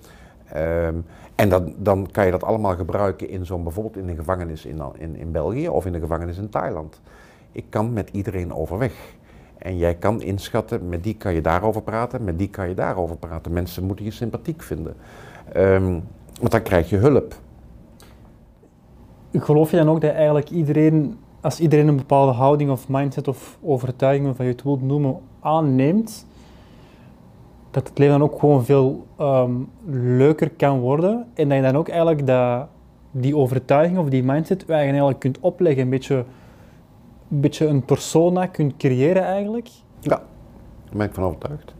Um, 0.55 1.05
en 1.35 1.49
dan, 1.49 1.73
dan 1.77 2.07
kan 2.11 2.25
je 2.25 2.31
dat 2.31 2.43
allemaal 2.43 2.75
gebruiken 2.75 3.29
in 3.29 3.45
zo'n 3.45 3.63
bijvoorbeeld 3.63 3.97
in 3.97 4.09
een 4.09 4.15
gevangenis 4.15 4.65
in, 4.65 4.81
in, 4.97 5.15
in 5.15 5.31
België 5.31 5.69
of 5.69 5.85
in 5.85 5.93
een 5.93 5.99
gevangenis 5.99 6.37
in 6.37 6.49
Thailand. 6.49 7.01
Ik 7.51 7.65
kan 7.69 7.93
met 7.93 8.09
iedereen 8.11 8.53
overweg. 8.53 8.93
En 9.57 9.77
jij 9.77 9.95
kan 9.95 10.21
inschatten, 10.21 10.89
met 10.89 11.03
die 11.03 11.15
kan 11.15 11.33
je 11.33 11.41
daarover 11.41 11.81
praten, 11.81 12.23
met 12.23 12.37
die 12.37 12.49
kan 12.49 12.67
je 12.67 12.73
daarover 12.73 13.17
praten. 13.17 13.53
Mensen 13.53 13.83
moeten 13.83 14.05
je 14.05 14.11
sympathiek 14.11 14.61
vinden. 14.63 14.95
Um, 15.55 16.03
want 16.39 16.51
dan 16.51 16.61
krijg 16.61 16.89
je 16.89 16.97
hulp. 16.97 17.35
Geloof 19.33 19.71
je 19.71 19.77
dan 19.77 19.89
ook 19.89 20.01
dat 20.01 20.13
eigenlijk 20.13 20.49
iedereen, 20.49 21.17
als 21.41 21.59
iedereen 21.59 21.87
een 21.87 21.95
bepaalde 21.95 22.31
houding 22.31 22.71
of 22.71 22.89
mindset 22.89 23.27
of 23.27 23.57
overtuiging, 23.61 24.35
van 24.35 24.45
je 24.45 24.51
het 24.51 24.63
wilt 24.63 24.81
noemen, 24.81 25.17
aanneemt, 25.39 26.25
dat 27.75 27.87
het 27.87 27.97
leven 27.97 28.19
dan 28.19 28.29
ook 28.29 28.39
gewoon 28.39 28.65
veel 28.65 29.07
um, 29.19 29.69
leuker 30.17 30.49
kan 30.49 30.79
worden. 30.79 31.25
En 31.33 31.49
dat 31.49 31.57
je 31.57 31.63
dan 31.63 31.75
ook 31.75 31.89
eigenlijk 31.89 32.27
dat, 32.27 32.67
die 33.11 33.35
overtuiging 33.35 33.97
of 33.97 34.09
die 34.09 34.23
mindset 34.23 34.69
eigenlijk 34.69 35.19
kunt 35.19 35.39
opleggen. 35.39 35.83
Een 35.83 35.89
beetje, 35.89 36.15
een 37.29 37.39
beetje 37.39 37.65
een 37.65 37.85
persona 37.85 38.45
kunt 38.45 38.77
creëren 38.77 39.23
eigenlijk. 39.23 39.67
Ja, 39.99 40.09
daar 40.09 40.97
ben 40.97 41.07
ik 41.07 41.13
van 41.13 41.23
overtuigd. 41.23 41.73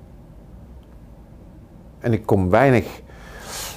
En 2.00 2.14
ik 2.14 2.26
kom 2.26 2.50
weinig, 2.50 3.02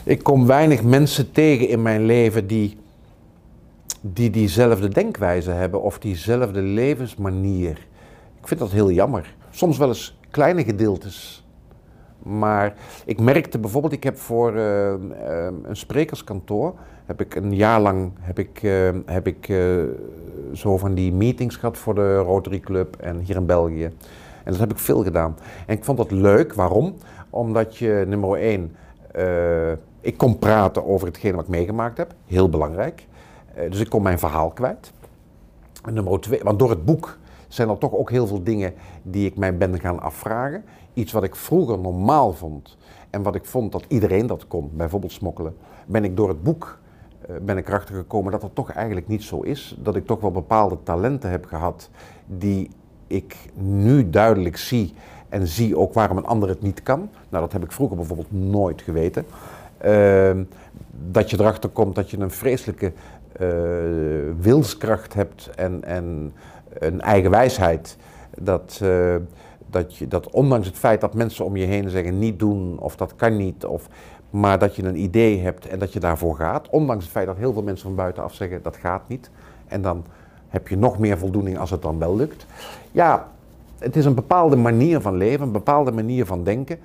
ik 0.05 0.23
kom 0.23 0.47
weinig 0.47 0.83
mensen 0.83 1.33
tegen 1.33 1.69
in 1.69 1.83
mijn 1.83 2.05
leven 2.05 2.47
die, 2.47 2.79
die 4.01 4.31
diezelfde 4.31 4.89
denkwijze 4.89 5.51
hebben 5.51 5.83
of 5.83 5.99
diezelfde 5.99 6.61
levensmanier. 6.63 7.87
Ik 8.41 8.49
vind 8.49 8.61
dat 8.61 8.71
heel 8.71 8.91
jammer. 8.91 9.35
Soms 9.51 9.79
wel 9.79 9.89
eens 9.89 10.19
kleine 10.31 10.65
gedeeltes 10.65 11.47
Maar 12.19 12.75
ik 13.05 13.21
merkte 13.21 13.59
bijvoorbeeld, 13.59 13.93
ik 13.93 14.05
heb 14.05 14.17
voor 14.19 14.55
eh, 14.55 14.93
eh, 14.95 15.01
een 15.63 15.77
sprekerskantoor, 15.77 16.75
heb 17.07 17.21
ik 17.21 17.35
een 17.35 17.55
jaar 17.55 17.81
lang 17.81 18.13
heb 18.21 18.39
ik, 18.39 18.63
eh, 18.63 18.89
heb 19.07 19.27
ik 19.27 19.49
eh, 19.49 19.59
zo 20.53 20.77
van 20.77 20.95
die 20.95 21.13
meetings 21.13 21.57
gehad 21.57 21.79
voor 21.79 21.95
de 21.95 22.17
Rotary 22.17 22.61
Club 22.61 22.97
en 22.97 23.19
hier 23.19 23.37
in 23.37 23.47
België. 23.47 23.85
En 24.45 24.55
dat 24.55 24.59
heb 24.59 24.71
ik 24.71 24.79
veel 24.79 25.03
gedaan. 25.03 25.37
En 25.67 25.77
ik 25.77 25.85
vond 25.85 25.99
dat 25.99 26.11
leuk, 26.11 26.55
waarom? 26.55 26.95
Omdat 27.31 27.77
je, 27.77 28.05
nummer 28.09 28.39
één, 28.41 28.77
eh, 29.13 29.73
ik 30.01 30.17
kon 30.17 30.39
praten 30.39 30.87
over 30.87 31.07
hetgeen 31.07 31.35
wat 31.35 31.45
ik 31.45 31.51
meegemaakt 31.51 31.97
heb, 31.97 32.15
heel 32.27 32.49
belangrijk. 32.49 33.07
Eh, 33.55 33.71
dus 33.71 33.81
ik 33.81 33.89
kon 33.89 34.03
mijn 34.03 34.19
verhaal 34.19 34.51
kwijt. 34.51 34.93
Nummer 35.91 36.21
twee, 36.21 36.41
want 36.43 36.59
door 36.59 36.71
het 36.71 36.85
boek 36.85 37.19
zijn 37.49 37.69
er 37.69 37.79
toch 37.79 37.93
ook 37.93 38.11
heel 38.11 38.27
veel 38.27 38.43
dingen 38.43 38.75
die 39.03 39.27
ik 39.27 39.37
mij 39.37 39.57
ben 39.57 39.81
gaan 39.81 40.01
afvragen. 40.01 40.65
Iets 40.99 41.13
wat 41.13 41.25
ik 41.25 41.37
vroeger 41.37 41.79
normaal 41.79 42.33
vond 42.33 42.77
en 43.11 43.23
wat 43.23 43.35
ik 43.35 43.45
vond 43.45 43.73
dat 43.73 43.85
iedereen 43.89 44.27
dat 44.27 44.47
kon, 44.47 44.71
bijvoorbeeld 44.73 45.13
smokkelen, 45.13 45.57
ben 45.87 46.05
ik 46.05 46.17
door 46.17 46.29
het 46.29 46.43
boek 46.43 46.79
eh, 47.21 47.37
ben 47.43 47.57
ik 47.57 47.69
erachter 47.69 47.95
gekomen 47.95 48.33
dat 48.33 48.41
dat 48.41 48.55
toch 48.55 48.73
eigenlijk 48.73 49.09
niet 49.09 49.23
zo 49.23 49.41
is. 49.41 49.77
Dat 49.79 49.97
ik 49.97 50.07
toch 50.07 50.21
wel 50.21 50.31
bepaalde 50.31 50.79
talenten 50.83 51.31
heb 51.31 51.45
gehad 51.45 51.91
die 52.27 52.71
ik 53.07 53.37
nu 53.55 54.11
duidelijk 54.11 54.57
zie 54.57 54.95
en 55.29 55.47
zie 55.47 55.77
ook 55.77 55.95
waarom 55.95 56.17
een 56.17 56.27
ander 56.27 56.49
het 56.49 56.63
niet 56.63 56.83
kan. 56.83 56.99
Nou, 57.29 57.43
dat 57.45 57.53
heb 57.53 57.65
ik 57.65 57.73
vroeger 57.73 57.97
bijvoorbeeld 57.97 58.33
nooit 58.33 58.83
geweten. 58.83 59.27
Ehm, 59.79 60.45
dat 61.11 61.31
je 61.31 61.41
erachter 61.41 61.71
komt 61.71 61.95
dat 61.95 62.11
je 62.11 62.19
een 62.19 62.31
vreselijke 62.31 62.93
eh, 63.33 63.49
wilskracht 64.41 65.15
hebt 65.15 65.51
en, 65.55 65.85
en 65.85 66.33
een 66.79 67.01
eigen 67.01 67.31
wijsheid. 67.31 67.97
Dat, 68.39 68.79
eh, 68.83 69.17
dat, 69.71 69.97
je, 69.97 70.09
dat 70.09 70.31
ondanks 70.31 70.67
het 70.67 70.77
feit 70.77 71.01
dat 71.01 71.15
mensen 71.15 71.45
om 71.45 71.57
je 71.57 71.67
heen 71.67 71.91
zeggen 71.91 72.19
niet 72.19 72.39
doen 72.39 72.79
of 72.79 72.97
dat 72.97 73.17
kan 73.17 73.37
niet, 73.37 73.65
of, 73.65 73.89
maar 74.31 74.59
dat 74.59 74.77
je 74.77 74.83
een 74.83 75.03
idee 75.03 75.41
hebt 75.41 75.67
en 75.67 75.79
dat 75.79 75.93
je 75.93 76.01
daarvoor 76.01 76.37
gaat. 76.37 76.69
Ondanks 76.69 77.05
het 77.05 77.13
feit 77.13 77.27
dat 77.27 77.37
heel 77.37 77.53
veel 77.53 77.63
mensen 77.63 77.87
van 77.87 77.97
buitenaf 77.97 78.35
zeggen 78.35 78.63
dat 78.63 78.77
gaat 78.77 79.09
niet. 79.09 79.31
En 79.67 79.83
dan 79.83 80.05
heb 80.49 80.69
je 80.69 80.77
nog 80.77 80.99
meer 80.99 81.19
voldoening 81.19 81.59
als 81.59 81.71
het 81.71 81.83
dan 81.83 81.99
wel 81.99 82.17
lukt. 82.17 82.47
Ja, 82.93 83.29
het 83.79 83.97
is 83.97 84.05
een 84.05 84.15
bepaalde 84.15 84.57
manier 84.57 85.01
van 85.01 85.17
leven, 85.17 85.47
een 85.47 85.53
bepaalde 85.53 85.93
manier 85.93 86.27
van 86.27 86.45
denken, 86.45 86.79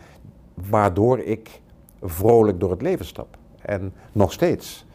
waardoor 0.54 1.20
ik 1.20 1.62
vrolijk 2.02 2.60
door 2.60 2.72
het 2.72 2.82
leven 2.82 3.06
stap. 3.06 3.38
En 3.62 3.94
nog 4.12 4.32
steeds. 4.32 4.86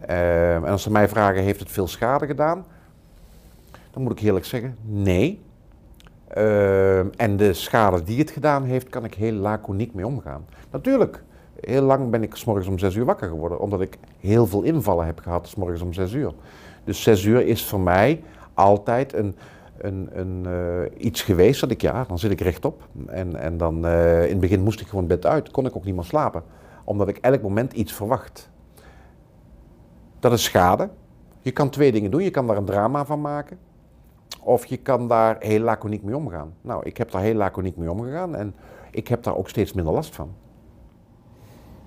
Eh, 0.00 0.54
en 0.54 0.64
als 0.64 0.82
ze 0.82 0.90
mij 0.90 1.08
vragen, 1.08 1.42
heeft 1.42 1.60
het 1.60 1.70
veel 1.70 1.88
schade 1.88 2.26
gedaan? 2.26 2.64
Dan 3.90 4.02
moet 4.02 4.12
ik 4.12 4.20
eerlijk 4.20 4.44
zeggen, 4.44 4.76
nee. 4.82 5.40
Eh, 6.28 7.20
en 7.20 7.36
de 7.36 7.52
schade 7.52 8.02
die 8.02 8.18
het 8.18 8.30
gedaan 8.30 8.64
heeft, 8.64 8.88
kan 8.88 9.04
ik 9.04 9.14
heel 9.14 9.32
laconiek 9.32 9.94
mee 9.94 10.06
omgaan. 10.06 10.46
Natuurlijk, 10.70 11.22
heel 11.60 11.82
lang 11.82 12.10
ben 12.10 12.22
ik 12.22 12.44
morgens 12.44 12.66
om 12.66 12.78
zes 12.78 12.94
uur 12.94 13.04
wakker 13.04 13.28
geworden, 13.28 13.60
omdat 13.60 13.80
ik 13.80 13.98
heel 14.20 14.46
veel 14.46 14.62
invallen 14.62 15.06
heb 15.06 15.18
gehad 15.18 15.48
s 15.48 15.54
morgens 15.54 15.82
om 15.82 15.92
zes 15.92 16.12
uur. 16.12 16.32
Dus 16.84 17.02
zes 17.02 17.24
uur 17.24 17.46
is 17.46 17.64
voor 17.64 17.80
mij 17.80 18.22
altijd 18.54 19.12
een, 19.12 19.36
een, 19.78 20.08
een, 20.12 20.46
eh, 20.46 21.06
iets 21.06 21.22
geweest 21.22 21.60
dat 21.60 21.70
ik, 21.70 21.80
ja, 21.80 22.04
dan 22.08 22.18
zit 22.18 22.30
ik 22.30 22.40
rechtop. 22.40 22.88
En, 23.06 23.36
en 23.36 23.56
dan, 23.56 23.86
eh, 23.86 24.22
in 24.22 24.30
het 24.30 24.40
begin 24.40 24.62
moest 24.62 24.80
ik 24.80 24.86
gewoon 24.86 25.06
bed 25.06 25.26
uit, 25.26 25.50
kon 25.50 25.66
ik 25.66 25.76
ook 25.76 25.84
niet 25.84 25.94
meer 25.94 26.04
slapen. 26.04 26.42
Omdat 26.84 27.08
ik 27.08 27.16
elk 27.16 27.42
moment 27.42 27.72
iets 27.72 27.92
verwacht. 27.92 28.50
Dat 30.18 30.32
is 30.32 30.44
schade. 30.44 30.88
Je 31.40 31.50
kan 31.50 31.70
twee 31.70 31.92
dingen 31.92 32.10
doen. 32.10 32.22
Je 32.22 32.30
kan 32.30 32.46
daar 32.46 32.56
een 32.56 32.64
drama 32.64 33.04
van 33.04 33.20
maken. 33.20 33.58
Of 34.42 34.66
je 34.66 34.76
kan 34.76 35.08
daar 35.08 35.36
heel 35.38 35.60
laconiek 35.60 36.02
mee 36.02 36.16
omgaan. 36.16 36.54
Nou, 36.60 36.84
ik 36.84 36.96
heb 36.96 37.10
daar 37.10 37.22
heel 37.22 37.34
laconiek 37.34 37.76
mee 37.76 37.90
omgegaan 37.90 38.36
en 38.36 38.54
ik 38.90 39.08
heb 39.08 39.22
daar 39.22 39.36
ook 39.36 39.48
steeds 39.48 39.72
minder 39.72 39.94
last 39.94 40.14
van. 40.14 40.28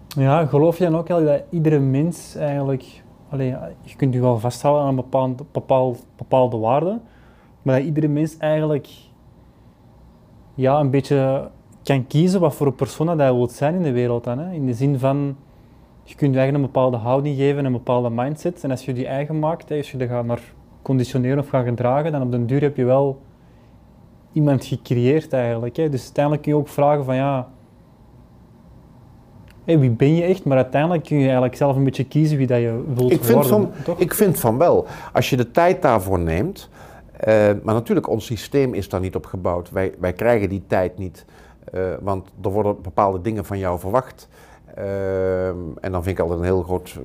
Ja, 0.07 0.45
geloof 0.45 0.77
je 0.77 0.83
dan 0.83 0.97
ook 0.97 1.07
dat 1.07 1.43
iedere 1.49 1.79
mens 1.79 2.35
eigenlijk, 2.35 3.03
allee, 3.29 3.55
je 3.81 3.95
kunt 3.95 4.13
je 4.13 4.21
wel 4.21 4.39
vasthouden 4.39 4.83
aan 4.83 4.89
een 4.89 4.95
bepaald, 4.95 5.51
bepaald, 5.51 6.05
bepaalde 6.15 6.57
waarde, 6.57 6.99
maar 7.61 7.75
dat 7.75 7.85
iedere 7.85 8.07
mens 8.07 8.37
eigenlijk 8.37 8.87
ja, 10.55 10.79
een 10.79 10.89
beetje 10.89 11.49
kan 11.83 12.07
kiezen 12.07 12.39
wat 12.39 12.55
voor 12.55 12.67
een 12.67 12.75
persoon 12.75 13.05
dat 13.05 13.17
hij 13.17 13.33
wil 13.33 13.49
zijn 13.49 13.75
in 13.75 13.83
de 13.83 13.91
wereld 13.91 14.23
dan. 14.23 14.39
Hè? 14.39 14.53
In 14.53 14.65
de 14.65 14.73
zin 14.73 14.99
van, 14.99 15.37
je 16.03 16.15
kunt 16.15 16.33
je 16.33 16.39
eigen 16.39 16.55
een 16.55 16.61
bepaalde 16.61 16.97
houding 16.97 17.37
geven, 17.37 17.65
een 17.65 17.71
bepaalde 17.71 18.09
mindset. 18.09 18.63
En 18.63 18.71
als 18.71 18.85
je 18.85 18.93
die 18.93 19.07
eigen 19.07 19.39
maakt, 19.39 19.71
als 19.71 19.91
je 19.91 19.97
dat 19.97 20.07
gaat 20.07 20.25
naar 20.25 20.53
conditioneren 20.87 21.39
of 21.39 21.49
gaat 21.49 21.65
gedragen, 21.65 22.11
dan 22.11 22.21
op 22.21 22.31
den 22.31 22.45
duur 22.45 22.61
heb 22.61 22.77
je 22.77 22.85
wel 22.85 23.21
iemand 24.31 24.65
gecreëerd 24.65 25.33
eigenlijk. 25.33 25.75
Hè? 25.75 25.89
Dus 25.89 26.03
uiteindelijk 26.03 26.43
kun 26.43 26.51
je 26.53 26.57
ook 26.57 26.67
vragen 26.67 27.05
van 27.05 27.15
ja, 27.15 27.47
hé, 29.65 29.77
wie 29.79 29.89
ben 29.89 30.15
je 30.15 30.23
echt? 30.23 30.45
Maar 30.45 30.57
uiteindelijk 30.57 31.03
kun 31.03 31.17
je 31.17 31.23
eigenlijk 31.23 31.55
zelf 31.55 31.75
een 31.75 31.83
beetje 31.83 32.03
kiezen 32.05 32.37
wie 32.37 32.47
dat 32.47 32.59
je 32.59 32.83
wilt 32.95 33.11
Ik 33.11 33.23
vind, 33.23 33.33
worden. 33.47 33.49
van, 33.49 33.71
toch? 33.83 33.99
ik 33.99 34.13
vind 34.13 34.39
van 34.39 34.57
wel. 34.57 34.87
Als 35.13 35.29
je 35.29 35.37
de 35.37 35.51
tijd 35.51 35.81
daarvoor 35.81 36.19
neemt. 36.19 36.69
eh, 37.19 37.33
maar 37.63 37.73
natuurlijk, 37.73 38.09
ons 38.09 38.25
systeem 38.25 38.73
is 38.73 38.89
daar 38.89 38.99
niet 38.99 39.15
op 39.15 39.25
gebouwd. 39.25 39.69
Wij, 39.71 39.93
wij 39.99 40.13
krijgen 40.13 40.49
die 40.49 40.63
tijd 40.67 40.97
niet. 40.97 41.25
eh, 41.73 41.81
want 42.01 42.27
er 42.43 42.49
worden 42.49 42.81
bepaalde 42.81 43.21
dingen 43.21 43.45
van 43.45 43.57
jou 43.57 43.79
verwacht. 43.79 44.29
Ehm, 44.75 45.55
en 45.81 45.91
dan 45.91 46.03
vind 46.03 46.17
ik 46.17 46.19
altijd 46.23 46.39
een 46.39 46.45
heel 46.45 46.63
groot 46.63 46.99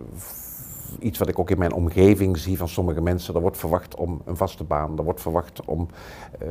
iets 0.99 1.19
wat 1.19 1.29
ik 1.29 1.39
ook 1.39 1.51
in 1.51 1.59
mijn 1.59 1.73
omgeving 1.73 2.39
zie 2.39 2.59
van 2.59 2.69
sommige 2.69 3.01
mensen. 3.01 3.35
Er 3.35 3.41
wordt 3.41 3.59
verwacht 3.59 3.95
om 3.95 4.23
een 4.25 4.37
vaste 4.37 4.65
baan. 4.65 4.99
Er 4.99 5.05
wordt 5.05 5.21
verwacht 5.21 5.65
om 5.65 5.89
eh, 6.39 6.49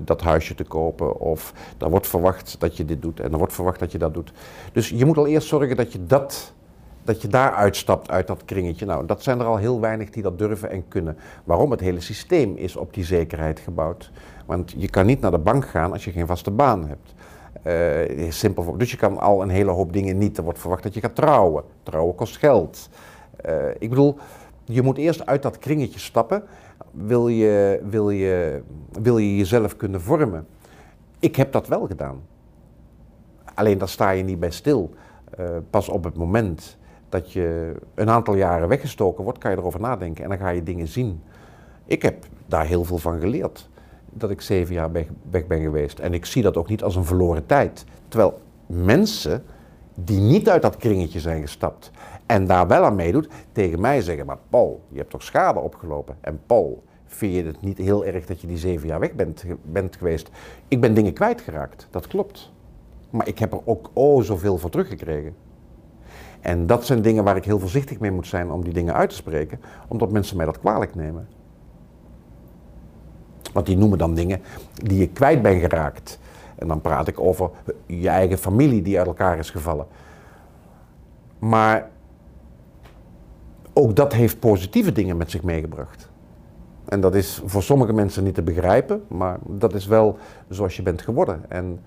dat 0.00 0.20
huisje 0.20 0.54
te 0.54 0.64
kopen. 0.64 1.20
Of 1.20 1.52
er 1.78 1.90
wordt 1.90 2.06
verwacht 2.06 2.60
dat 2.60 2.76
je 2.76 2.84
dit 2.84 3.02
doet. 3.02 3.20
En 3.20 3.32
er 3.32 3.38
wordt 3.38 3.52
verwacht 3.52 3.78
dat 3.78 3.92
je 3.92 3.98
dat 3.98 4.14
doet. 4.14 4.32
Dus 4.72 4.88
je 4.88 5.04
moet 5.04 5.18
al 5.18 5.26
eerst 5.26 5.48
zorgen 5.48 5.76
dat 5.76 5.92
je 5.92 6.06
dat 6.06 6.52
dat 7.08 7.22
je 7.22 7.28
daar 7.28 7.52
uitstapt 7.52 8.10
uit 8.10 8.26
dat 8.26 8.44
kringetje. 8.44 8.86
Nou, 8.86 9.06
dat 9.06 9.22
zijn 9.22 9.40
er 9.40 9.46
al 9.46 9.56
heel 9.56 9.80
weinig 9.80 10.10
die 10.10 10.22
dat 10.22 10.38
durven 10.38 10.70
en 10.70 10.88
kunnen. 10.88 11.16
Waarom? 11.44 11.70
Het 11.70 11.80
hele 11.80 12.00
systeem 12.00 12.56
is 12.56 12.76
op 12.76 12.94
die 12.94 13.04
zekerheid 13.04 13.60
gebouwd. 13.60 14.10
Want 14.46 14.74
je 14.76 14.88
kan 14.88 15.06
niet 15.06 15.20
naar 15.20 15.30
de 15.30 15.38
bank 15.38 15.68
gaan 15.68 15.92
als 15.92 16.04
je 16.04 16.12
geen 16.12 16.26
vaste 16.26 16.50
baan 16.50 16.88
hebt. 16.88 17.14
Eh, 17.62 18.30
simpel. 18.30 18.76
Dus 18.76 18.90
je 18.90 18.96
kan 18.96 19.18
al 19.18 19.42
een 19.42 19.48
hele 19.48 19.70
hoop 19.70 19.92
dingen 19.92 20.18
niet. 20.18 20.38
Er 20.38 20.44
wordt 20.44 20.58
verwacht 20.58 20.82
dat 20.82 20.94
je 20.94 21.00
gaat 21.00 21.14
trouwen. 21.14 21.64
Trouwen 21.82 22.14
kost 22.14 22.36
geld. 22.36 22.88
Eh, 23.40 23.54
ik 23.78 23.88
bedoel, 23.88 24.16
je 24.64 24.82
moet 24.82 24.98
eerst 24.98 25.26
uit 25.26 25.42
dat 25.42 25.58
kringetje 25.58 25.98
stappen. 25.98 26.42
Wil 26.90 27.28
je, 27.28 27.80
wil, 27.90 28.10
je, 28.10 28.62
wil 28.92 29.18
je 29.18 29.36
jezelf 29.36 29.76
kunnen 29.76 30.00
vormen? 30.00 30.46
Ik 31.18 31.36
heb 31.36 31.52
dat 31.52 31.68
wel 31.68 31.86
gedaan. 31.86 32.20
Alleen 33.54 33.78
daar 33.78 33.88
sta 33.88 34.10
je 34.10 34.22
niet 34.22 34.40
bij 34.40 34.50
stil. 34.50 34.90
Eh, 35.36 35.46
pas 35.70 35.88
op 35.88 36.04
het 36.04 36.16
moment 36.16 36.76
dat 37.08 37.32
je 37.32 37.74
een 37.94 38.10
aantal 38.10 38.34
jaren 38.34 38.68
weggestoken 38.68 39.24
wordt, 39.24 39.38
kan 39.38 39.50
je 39.50 39.56
erover 39.56 39.80
nadenken 39.80 40.24
en 40.24 40.30
dan 40.30 40.38
ga 40.38 40.48
je 40.48 40.62
dingen 40.62 40.88
zien. 40.88 41.22
Ik 41.84 42.02
heb 42.02 42.24
daar 42.46 42.66
heel 42.66 42.84
veel 42.84 42.98
van 42.98 43.20
geleerd. 43.20 43.68
Dat 44.10 44.30
ik 44.30 44.40
zeven 44.40 44.74
jaar 44.74 44.92
weg, 44.92 45.06
weg 45.30 45.46
ben 45.46 45.60
geweest. 45.60 45.98
En 45.98 46.14
ik 46.14 46.24
zie 46.24 46.42
dat 46.42 46.56
ook 46.56 46.68
niet 46.68 46.82
als 46.82 46.96
een 46.96 47.04
verloren 47.04 47.46
tijd. 47.46 47.84
Terwijl 48.08 48.40
mensen 48.66 49.44
die 49.94 50.20
niet 50.20 50.48
uit 50.48 50.62
dat 50.62 50.76
kringetje 50.76 51.20
zijn 51.20 51.40
gestapt 51.40 51.90
en 52.28 52.46
daar 52.46 52.66
wel 52.66 52.84
aan 52.84 52.94
meedoet, 52.94 53.28
tegen 53.52 53.80
mij 53.80 54.00
zeggen: 54.00 54.26
Maar 54.26 54.38
Paul, 54.48 54.82
je 54.88 54.98
hebt 54.98 55.10
toch 55.10 55.22
schade 55.22 55.60
opgelopen? 55.60 56.16
En 56.20 56.40
Paul, 56.46 56.82
vind 57.04 57.34
je 57.34 57.44
het 57.44 57.60
niet 57.60 57.78
heel 57.78 58.04
erg 58.04 58.26
dat 58.26 58.40
je 58.40 58.46
die 58.46 58.56
zeven 58.56 58.88
jaar 58.88 59.00
weg 59.00 59.14
bent, 59.14 59.44
bent 59.62 59.96
geweest? 59.96 60.30
Ik 60.68 60.80
ben 60.80 60.94
dingen 60.94 61.12
kwijtgeraakt, 61.12 61.88
dat 61.90 62.06
klopt. 62.06 62.52
Maar 63.10 63.28
ik 63.28 63.38
heb 63.38 63.52
er 63.52 63.60
ook 63.64 63.90
oh 63.92 64.22
zoveel 64.22 64.58
voor 64.58 64.70
teruggekregen. 64.70 65.34
En 66.40 66.66
dat 66.66 66.86
zijn 66.86 67.02
dingen 67.02 67.24
waar 67.24 67.36
ik 67.36 67.44
heel 67.44 67.58
voorzichtig 67.58 67.98
mee 67.98 68.10
moet 68.10 68.26
zijn 68.26 68.50
om 68.50 68.64
die 68.64 68.72
dingen 68.72 68.94
uit 68.94 69.08
te 69.08 69.16
spreken, 69.16 69.60
omdat 69.88 70.10
mensen 70.10 70.36
mij 70.36 70.46
dat 70.46 70.58
kwalijk 70.58 70.94
nemen. 70.94 71.28
Want 73.52 73.66
die 73.66 73.76
noemen 73.76 73.98
dan 73.98 74.14
dingen 74.14 74.40
die 74.72 74.98
je 74.98 75.08
kwijt 75.08 75.42
bent 75.42 75.60
geraakt. 75.60 76.18
En 76.56 76.68
dan 76.68 76.80
praat 76.80 77.08
ik 77.08 77.20
over 77.20 77.50
je 77.86 78.08
eigen 78.08 78.38
familie 78.38 78.82
die 78.82 78.98
uit 78.98 79.06
elkaar 79.06 79.38
is 79.38 79.50
gevallen. 79.50 79.86
Maar 81.38 81.90
ook 83.78 83.96
dat 83.96 84.12
heeft 84.12 84.38
positieve 84.38 84.92
dingen 84.92 85.16
met 85.16 85.30
zich 85.30 85.42
meegebracht. 85.42 86.08
En 86.84 87.00
dat 87.00 87.14
is 87.14 87.42
voor 87.44 87.62
sommige 87.62 87.92
mensen 87.92 88.24
niet 88.24 88.34
te 88.34 88.42
begrijpen, 88.42 89.02
maar 89.08 89.38
dat 89.46 89.74
is 89.74 89.86
wel 89.86 90.18
zoals 90.48 90.76
je 90.76 90.82
bent 90.82 91.02
geworden. 91.02 91.44
En 91.48 91.80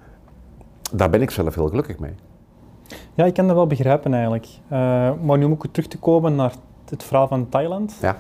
daar 0.92 1.10
ben 1.10 1.22
ik 1.22 1.32
zelf 1.32 1.56
heel 1.56 1.68
gelukkig 1.68 2.00
mee. 2.00 2.14
Ja, 3.14 3.26
ik 3.26 3.34
kan 3.34 3.48
dat 3.48 3.56
wel 3.56 3.68
begrijpen 3.68 4.14
eigenlijk. 4.14 4.48
Eh, 4.68 5.12
maar 5.24 5.38
nu 5.38 5.46
om 5.46 5.52
ook 5.52 5.66
terug 5.72 5.88
te 5.88 5.98
komen 5.98 6.36
naar 6.36 6.54
het 6.90 7.04
verhaal 7.04 7.28
van 7.28 7.50
Thailand. 7.50 7.98
Ja. 8.02 8.18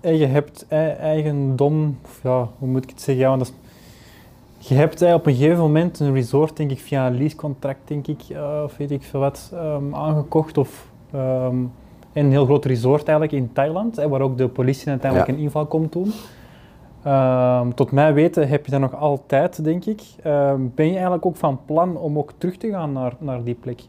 En 0.00 0.16
je 0.16 0.26
hebt 0.26 0.66
eigendom, 1.00 1.98
of 2.04 2.20
ja, 2.22 2.48
hoe 2.58 2.68
moet 2.68 2.82
ik 2.82 2.90
het 2.90 3.00
zeggen? 3.00 3.24
Ja, 3.24 3.28
want 3.28 3.40
dat 3.40 3.48
is, 3.48 4.68
je 4.68 4.74
hebt 4.74 5.02
op 5.02 5.26
een 5.26 5.34
gegeven 5.34 5.58
moment 5.58 6.00
een 6.00 6.12
resort, 6.12 6.56
denk 6.56 6.70
ik, 6.70 6.80
via 6.80 7.06
een 7.06 7.18
leasecontract, 7.18 7.80
denk 7.84 8.06
ik, 8.06 8.22
eh, 8.28 8.62
of 8.64 8.76
weet 8.76 8.90
ik 8.90 9.02
veel 9.02 9.20
wat, 9.20 9.50
ehm, 9.54 9.94
aangekocht. 9.94 10.58
Of 10.58 10.86
ehm, 11.12 11.56
een 12.12 12.30
heel 12.30 12.44
groot 12.44 12.64
resort 12.64 13.08
eigenlijk 13.08 13.32
in 13.32 13.52
Thailand, 13.52 13.96
hè, 13.96 14.08
waar 14.08 14.20
ook 14.20 14.38
de 14.38 14.48
politie 14.48 14.88
uiteindelijk 14.88 15.30
Ja. 15.30 15.36
een 15.36 15.42
inval 15.42 15.66
komt 15.66 15.92
doen. 15.92 16.12
Ehm, 17.02 17.70
tot 17.70 17.92
mijn 17.92 18.14
weten 18.14 18.48
heb 18.48 18.64
je 18.64 18.70
dat 18.70 18.80
nog 18.80 18.94
altijd, 18.96 19.64
denk 19.64 19.84
ik. 19.84 20.02
Ehm, 20.22 20.60
ben 20.74 20.86
je 20.86 20.92
eigenlijk 20.92 21.26
ook 21.26 21.36
van 21.36 21.60
plan 21.64 21.96
om 21.96 22.18
ook 22.18 22.32
terug 22.38 22.56
te 22.56 22.70
gaan 22.70 22.92
naar, 22.92 23.12
naar 23.18 23.42
die 23.44 23.54
plek? 23.54 23.80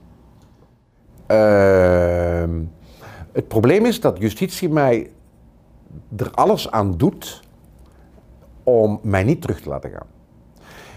Het 3.32 3.48
probleem 3.48 3.86
is 3.86 4.02
dat 4.02 4.18
justitie 4.20 4.70
mij 4.70 5.10
er 6.18 6.32
alles 6.32 6.72
aan 6.72 6.98
doet 6.98 7.42
om 8.64 9.00
mij 9.04 9.24
niet 9.24 9.42
terug 9.42 9.62
te 9.62 9.70
laten 9.70 9.90
gaan. 9.90 10.08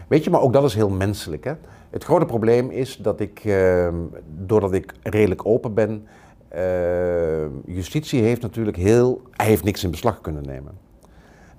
Weet 0.08 0.24
je, 0.24 0.30
maar 0.30 0.40
ook 0.40 0.52
dat 0.52 0.64
is 0.64 0.74
heel 0.74 0.88
menselijk. 0.90 1.44
Hè? 1.44 1.52
Het 1.92 2.04
grote 2.04 2.24
probleem 2.24 2.70
is 2.70 2.96
dat 2.96 3.20
ik, 3.20 3.40
ehm, 3.44 3.94
doordat 4.36 4.72
ik 4.72 4.92
redelijk 5.02 5.46
open 5.46 5.74
ben, 5.74 6.06
ehm, 6.48 7.50
justitie 7.66 8.22
heeft 8.22 8.42
natuurlijk 8.42 8.76
heel, 8.76 9.22
hij 9.30 9.46
heeft 9.46 9.64
niks 9.64 9.84
in 9.84 9.90
beslag 9.90 10.20
kunnen 10.20 10.42
nemen. 10.42 10.72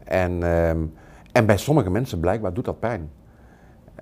En, 0.03 0.43
ehm, 0.43 0.81
en 1.31 1.45
bij 1.45 1.57
sommige 1.57 1.89
mensen 1.89 2.19
blijkbaar 2.19 2.53
doet 2.53 2.65
dat 2.65 2.79
pijn. 2.79 3.11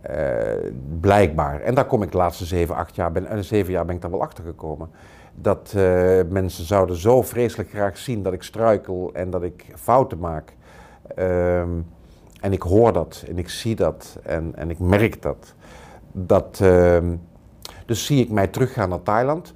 Eh, 0.02 0.72
blijkbaar. 1.00 1.62
En 1.62 1.76
daar 1.76 1.86
kom 1.86 2.04
ik 2.04 2.12
de 2.12 2.18
laatste 2.18 2.46
zeven, 2.46 2.76
acht 2.76 2.96
jaar, 2.96 3.12
ben, 3.12 3.28
en 3.28 3.44
zeven 3.44 3.72
jaar 3.72 3.86
ben 3.86 3.96
ik 3.96 4.02
daar 4.02 4.12
wel 4.12 4.22
achter 4.22 4.44
gekomen. 4.44 4.90
Dat 5.36 5.74
eh, 5.76 6.20
mensen 6.30 6.66
zouden 6.66 6.96
zo 6.96 7.22
vreselijk 7.22 7.70
graag 7.70 7.98
zien 7.98 8.24
dat 8.24 8.34
ik 8.34 8.44
struikel 8.44 9.10
en 9.14 9.30
dat 9.30 9.44
ik 9.44 9.66
fouten 9.76 10.20
maak. 10.20 10.56
En 12.42 12.52
ik 12.52 12.62
hoor 12.62 12.94
dat 12.94 13.24
en 13.28 13.38
ik 13.38 13.50
zie 13.50 13.76
dat 13.76 14.20
en, 14.24 14.56
en 14.56 14.70
ik 14.70 14.80
merk 14.80 15.22
dat. 15.22 15.56
Dat 16.14 16.60
ehm, 16.62 17.16
dus 17.86 18.06
zie 18.06 18.24
ik 18.24 18.30
mij 18.30 18.48
teruggaan 18.48 18.90
naar 18.90 19.04
Thailand? 19.04 19.54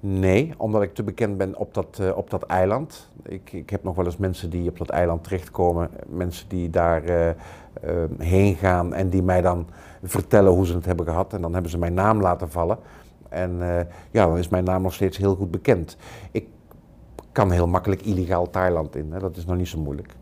Nee, 0.00 0.54
omdat 0.56 0.82
ik 0.82 0.94
te 0.94 1.02
bekend 1.02 1.36
ben 1.36 1.56
op 1.56 1.74
dat, 1.74 1.98
eh, 2.00 2.16
op 2.16 2.30
dat 2.30 2.42
eiland. 2.42 3.08
Ik, 3.22 3.52
ik 3.52 3.70
heb 3.70 3.82
nog 3.82 3.94
wel 3.94 4.04
eens 4.04 4.16
mensen 4.16 4.50
die 4.50 4.68
op 4.68 4.78
dat 4.78 4.88
eiland 4.88 5.24
terechtkomen, 5.24 5.90
mensen 6.08 6.48
die 6.48 6.70
daar 6.70 7.04
eh, 7.04 7.28
eh, 7.28 7.34
heen 8.18 8.56
gaan 8.56 8.94
en 8.94 9.08
die 9.08 9.22
mij 9.22 9.40
dan 9.40 9.66
vertellen 10.02 10.52
hoe 10.52 10.66
ze 10.66 10.74
het 10.74 10.84
hebben 10.84 11.06
gehad. 11.06 11.32
En 11.32 11.40
dan 11.40 11.52
hebben 11.52 11.70
ze 11.70 11.78
mijn 11.78 11.94
naam 11.94 12.20
laten 12.20 12.50
vallen. 12.50 12.78
En 13.28 13.58
ja, 14.10 14.26
dan 14.26 14.38
is 14.38 14.48
mijn 14.48 14.64
naam 14.64 14.82
nog 14.82 14.94
steeds 14.94 15.16
heel 15.16 15.34
goed 15.34 15.50
bekend. 15.50 15.96
Ik 16.30 16.46
kan 17.32 17.50
heel 17.50 17.66
makkelijk 17.66 18.02
illegaal 18.02 18.50
Thailand 18.50 18.96
in, 18.96 19.12
hè? 19.12 19.18
dat 19.18 19.36
is 19.36 19.44
nog 19.44 19.56
niet 19.56 19.68
zo 19.68 19.78
moeilijk. 19.78 20.14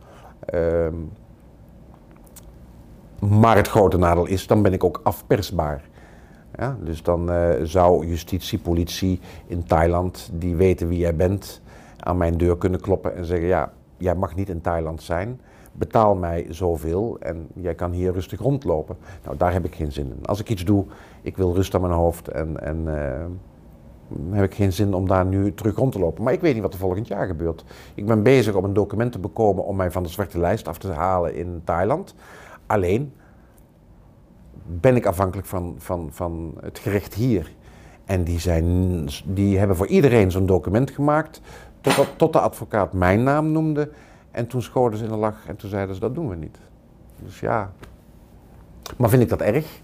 Maar 3.21 3.57
het 3.57 3.69
grote 3.69 3.99
nadeel 3.99 4.27
is, 4.27 4.47
dan 4.47 4.63
ben 4.63 4.73
ik 4.73 4.85
ook 4.85 5.01
afpersbaar. 5.03 5.89
Ja, 6.59 6.77
dus 6.81 7.03
dan 7.03 7.33
uh, 7.33 7.51
zou 7.63 8.07
justitie, 8.07 8.59
politie 8.59 9.21
in 9.47 9.65
Thailand, 9.65 10.31
die 10.33 10.57
weten 10.57 10.89
wie 10.89 10.99
jij 10.99 11.17
bent, 11.17 11.61
aan 11.99 12.17
mijn 12.17 12.39
deur 12.39 12.57
kunnen 12.57 12.81
kloppen 12.81 13.17
en 13.17 13.25
zeggen: 13.25 13.47
Ja, 13.47 13.73
jij 13.97 14.15
mag 14.15 14.35
niet 14.35 14.49
in 14.49 14.61
Thailand 14.61 15.03
zijn. 15.03 15.41
Betaal 15.73 16.15
mij 16.15 16.47
zoveel 16.49 17.17
en 17.21 17.49
jij 17.55 17.75
kan 17.75 17.93
hier 17.93 18.13
rustig 18.13 18.41
rondlopen. 18.41 18.97
Nou, 19.25 19.37
daar 19.37 19.53
heb 19.53 19.65
ik 19.65 19.75
geen 19.75 19.93
zin 19.93 20.07
in. 20.07 20.27
Als 20.27 20.41
ik 20.41 20.49
iets 20.49 20.65
doe, 20.65 20.85
ik 21.23 21.37
wil 21.37 21.55
rust 21.55 21.75
aan 21.75 21.81
mijn 21.81 21.93
hoofd 21.93 22.29
en, 22.29 22.61
en 22.61 22.85
uh, 22.87 24.35
heb 24.37 24.45
ik 24.45 24.55
geen 24.55 24.73
zin 24.73 24.95
om 24.95 25.09
daar 25.09 25.27
nu 25.27 25.55
terug 25.55 25.77
rond 25.77 25.93
te 25.93 25.99
lopen. 25.99 26.25
Maar 26.25 26.33
ik 26.33 26.41
weet 26.41 26.55
niet 26.55 26.63
wat 26.63 26.73
er 26.73 26.79
volgend 26.79 27.09
jaar 27.09 27.27
gebeurt. 27.27 27.65
Ik 27.95 28.07
ben 28.07 28.23
bezig 28.23 28.55
om 28.55 28.65
een 28.65 28.73
document 28.73 29.13
te 29.13 29.19
bekomen 29.19 29.65
om 29.65 29.77
mij 29.77 29.91
van 29.91 30.03
de 30.03 30.09
zwarte 30.09 30.39
lijst 30.39 30.69
af 30.69 30.79
te 30.79 30.93
halen 30.93 31.35
in 31.35 31.61
Thailand. 31.65 32.15
Alleen 32.71 33.13
ben 34.81 34.97
ik 34.97 35.07
afhankelijk 35.07 35.49
van, 35.49 35.75
van, 35.79 36.09
van 36.13 36.55
het 36.61 36.79
gerecht 36.79 37.15
hier. 37.15 37.53
En 38.05 38.25
die, 38.25 38.39
zijn, 38.39 39.09
die 39.25 39.59
hebben 39.59 39.77
voor 39.77 39.87
iedereen 39.87 40.31
zo'n 40.31 40.47
document 40.47 40.91
gemaakt, 40.91 41.41
tot, 41.81 42.07
tot 42.17 42.33
de 42.33 42.41
advocaat 42.41 42.93
mijn 42.93 43.23
naam 43.23 43.53
noemde. 43.53 43.91
En 44.31 44.47
toen 44.47 44.63
schoten 44.63 44.99
ze 44.99 45.05
in 45.05 45.11
de 45.11 45.17
lach 45.17 45.47
en 45.47 45.57
toen 45.57 45.71
zeiden 45.71 45.95
ze, 45.95 46.01
dat 46.01 46.15
doen 46.15 46.29
we 46.29 46.37
niet. 46.37 46.59
Dus 47.19 47.41
ja. 47.41 47.73
Maar 48.97 49.09
vind 49.09 49.23
ik 49.23 49.29
dat 49.29 49.41
erg? 49.41 49.81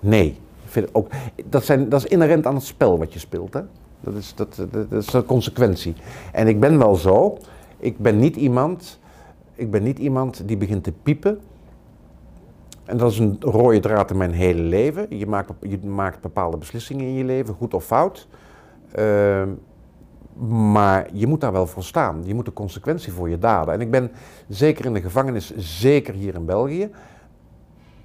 Nee. 0.00 0.40
Vind 0.64 0.94
ook, 0.94 1.10
dat, 1.44 1.64
zijn, 1.64 1.88
dat 1.88 2.04
is 2.04 2.10
inherent 2.10 2.46
aan 2.46 2.54
het 2.54 2.64
spel 2.64 2.98
wat 2.98 3.12
je 3.12 3.18
speelt. 3.18 3.54
Hè? 3.54 3.60
Dat, 4.00 4.14
is, 4.14 4.34
dat, 4.34 4.62
dat 4.70 4.92
is 4.92 5.12
een 5.12 5.24
consequentie. 5.24 5.94
En 6.32 6.48
ik 6.48 6.60
ben 6.60 6.78
wel 6.78 6.94
zo, 6.94 7.38
ik 7.76 7.98
ben 7.98 8.18
niet 8.18 8.36
iemand, 8.36 8.98
ik 9.54 9.70
ben 9.70 9.82
niet 9.82 9.98
iemand 9.98 10.48
die 10.48 10.56
begint 10.56 10.84
te 10.84 10.92
piepen 10.92 11.40
en 12.88 12.96
dat 12.96 13.10
is 13.10 13.18
een 13.18 13.36
rode 13.40 13.80
draad 13.80 14.10
in 14.10 14.16
mijn 14.16 14.32
hele 14.32 14.62
leven. 14.62 15.06
Je 15.18 15.26
maakt, 15.26 15.52
je 15.60 15.78
maakt 15.78 16.20
bepaalde 16.20 16.56
beslissingen 16.56 17.06
in 17.06 17.14
je 17.14 17.24
leven, 17.24 17.54
goed 17.54 17.74
of 17.74 17.84
fout. 17.84 18.28
Ehm, 18.92 19.48
maar 20.72 21.08
je 21.12 21.26
moet 21.26 21.40
daar 21.40 21.52
wel 21.52 21.66
voor 21.66 21.82
staan. 21.82 22.22
Je 22.24 22.34
moet 22.34 22.44
de 22.44 22.52
consequentie 22.52 23.12
voor 23.12 23.28
je 23.28 23.38
daden. 23.38 23.74
En 23.74 23.80
ik 23.80 23.90
ben 23.90 24.10
zeker 24.48 24.84
in 24.84 24.92
de 24.92 25.00
gevangenis, 25.00 25.56
zeker 25.56 26.14
hier 26.14 26.34
in 26.34 26.44
België. 26.44 26.90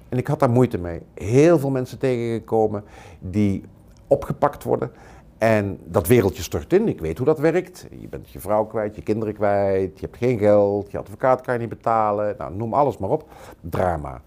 En 0.08 0.18
ik 0.18 0.26
had 0.26 0.40
daar 0.40 0.50
moeite 0.50 0.78
mee. 0.78 1.02
Heel 1.14 1.58
veel 1.58 1.70
mensen 1.70 1.98
tegengekomen 1.98 2.84
die 3.18 3.64
opgepakt 4.06 4.62
worden. 4.62 4.90
En 5.38 5.78
dat 5.84 6.06
wereldje 6.06 6.42
stort 6.42 6.72
in. 6.72 6.88
Ik 6.88 7.00
weet 7.00 7.16
hoe 7.16 7.26
dat 7.26 7.38
werkt. 7.38 7.86
Je 8.00 8.08
bent 8.08 8.30
je 8.30 8.40
vrouw 8.40 8.64
kwijt, 8.64 8.96
je 8.96 9.02
kinderen 9.02 9.34
kwijt, 9.34 10.00
je 10.00 10.06
hebt 10.06 10.18
geen 10.18 10.38
geld, 10.38 10.90
je 10.90 10.98
advocaat 10.98 11.40
kan 11.40 11.54
je 11.54 11.60
niet 11.60 11.68
betalen. 11.68 12.34
Nou, 12.38 12.54
noem 12.54 12.74
alles 12.74 12.98
maar 12.98 13.10
op. 13.10 13.28
Drama. 13.60 14.20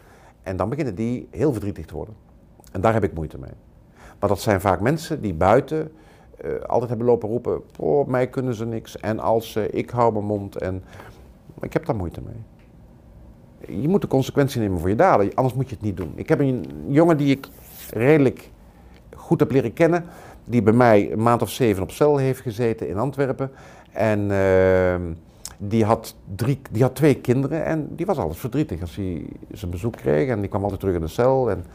En 0.48 0.58
dan 0.58 0.70
beginnen 0.70 0.96
die 0.96 1.28
heel 1.32 1.52
verdrietig 1.52 1.86
te 1.86 1.96
worden. 1.96 2.16
En 2.72 2.82
daar 2.82 2.94
heb 2.94 3.04
ik 3.04 3.14
moeite 3.14 3.38
mee. 3.38 3.52
Maar 4.20 4.30
dat 4.30 4.40
zijn 4.40 4.62
vaak 4.62 4.80
mensen 4.80 5.22
die 5.22 5.34
buiten 5.34 5.92
uh, 6.46 6.60
altijd 6.62 6.90
hebben 6.90 7.08
lopen 7.08 7.30
roepen: 7.30 7.62
oh, 7.78 8.08
mij 8.08 8.28
kunnen 8.28 8.54
ze 8.54 8.66
niks. 8.66 8.98
En 8.98 9.20
als 9.20 9.52
ze, 9.52 9.70
ik 9.70 9.90
hou 9.90 10.14
mijn 10.14 10.26
mond. 10.26 10.58
En 10.58 10.84
ik 11.62 11.74
heb 11.74 11.86
daar 11.86 11.96
moeite 11.96 12.22
mee. 12.22 13.82
Je 13.82 13.88
moet 13.88 14.02
de 14.02 14.08
consequentie 14.08 14.62
nemen 14.62 14.80
voor 14.80 14.90
je 14.90 14.96
daden, 14.96 15.34
anders 15.34 15.56
moet 15.56 15.70
je 15.70 15.76
het 15.76 15.84
niet 15.84 15.98
doen. 15.98 16.12
Ik 16.16 16.30
heb 16.30 16.40
een 16.40 16.66
jongen 16.88 17.18
die 17.18 17.36
ik 17.36 17.48
redelijk 17.94 18.50
goed 19.16 19.40
heb 19.40 19.52
leren 19.52 19.74
kennen, 19.74 20.06
die 20.46 20.62
bij 20.62 20.74
mij 20.74 21.12
een 21.12 21.22
maand 21.22 21.42
of 21.42 21.50
zeven 21.50 21.84
op 21.84 21.92
cel 21.92 22.18
heeft 22.18 22.40
gezeten 22.40 22.88
in 22.88 22.98
Antwerpen. 22.98 23.52
En. 23.92 24.30
Uh, 24.30 24.96
die 25.58 25.86
had, 25.86 26.16
drie, 26.36 26.62
die 26.72 26.82
had 26.82 26.96
twee 26.96 27.16
kinderen 27.16 27.66
en 27.66 27.96
die 27.96 28.06
was 28.06 28.18
alles 28.18 28.38
verdrietig 28.38 28.82
als 28.82 28.96
hij 28.96 29.26
zijn 29.52 29.72
bezoek 29.72 29.96
kreeg. 29.96 30.30
En 30.30 30.40
die 30.40 30.50
kwam 30.50 30.62
altijd 30.62 30.80
terug 30.80 30.96
in 30.96 31.02
de 31.02 31.08
cel 31.08 31.50
en 31.50 31.66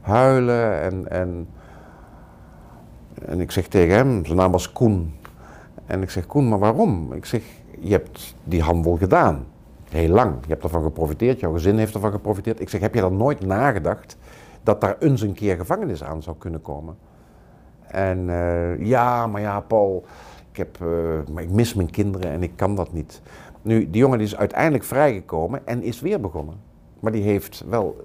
huilen. 0.00 0.80
En, 0.80 1.10
en, 1.10 1.48
en 3.24 3.40
ik 3.40 3.50
zeg 3.50 3.66
tegen 3.66 3.94
hem, 3.94 4.24
zijn 4.24 4.38
naam 4.38 4.52
was 4.52 4.72
Koen. 4.72 5.14
En 5.86 6.02
ik 6.02 6.10
zeg, 6.10 6.26
Koen, 6.26 6.48
maar 6.48 6.58
waarom? 6.58 7.12
Ik 7.12 7.24
zeg, 7.24 7.42
je 7.78 7.90
hebt 7.90 8.34
die 8.44 8.62
handel 8.62 8.96
gedaan. 8.96 9.46
Heel 9.88 10.08
lang. 10.08 10.34
Je 10.42 10.48
hebt 10.48 10.62
ervan 10.62 10.82
geprofiteerd, 10.82 11.40
jouw 11.40 11.52
gezin 11.52 11.78
heeft 11.78 11.94
ervan 11.94 12.12
geprofiteerd. 12.12 12.60
Ik 12.60 12.68
zeg, 12.68 12.80
heb 12.80 12.94
je 12.94 13.00
dan 13.00 13.16
nooit 13.16 13.46
nagedacht 13.46 14.16
dat 14.62 14.80
daar 14.80 14.96
eens 14.98 15.20
een 15.20 15.32
keer 15.32 15.56
gevangenis 15.56 16.04
aan 16.04 16.22
zou 16.22 16.36
kunnen 16.38 16.62
komen? 16.62 16.96
En 17.86 18.28
uh, 18.28 18.86
ja, 18.86 19.26
maar 19.26 19.40
ja, 19.40 19.60
Paul, 19.60 20.04
ik, 20.50 20.56
heb, 20.56 20.78
uh, 20.82 20.88
maar 21.32 21.42
ik 21.42 21.50
mis 21.50 21.74
mijn 21.74 21.90
kinderen 21.90 22.30
en 22.30 22.42
ik 22.42 22.52
kan 22.56 22.74
dat 22.74 22.92
niet. 22.92 23.22
Nu, 23.62 23.90
die 23.90 24.00
jongen 24.00 24.20
is 24.20 24.36
uiteindelijk 24.36 24.84
vrijgekomen 24.84 25.66
en 25.66 25.82
is 25.82 26.00
weer 26.00 26.20
begonnen. 26.20 26.54
Maar 27.00 27.12
die 27.12 27.22
heeft 27.22 27.64
wel 27.68 27.96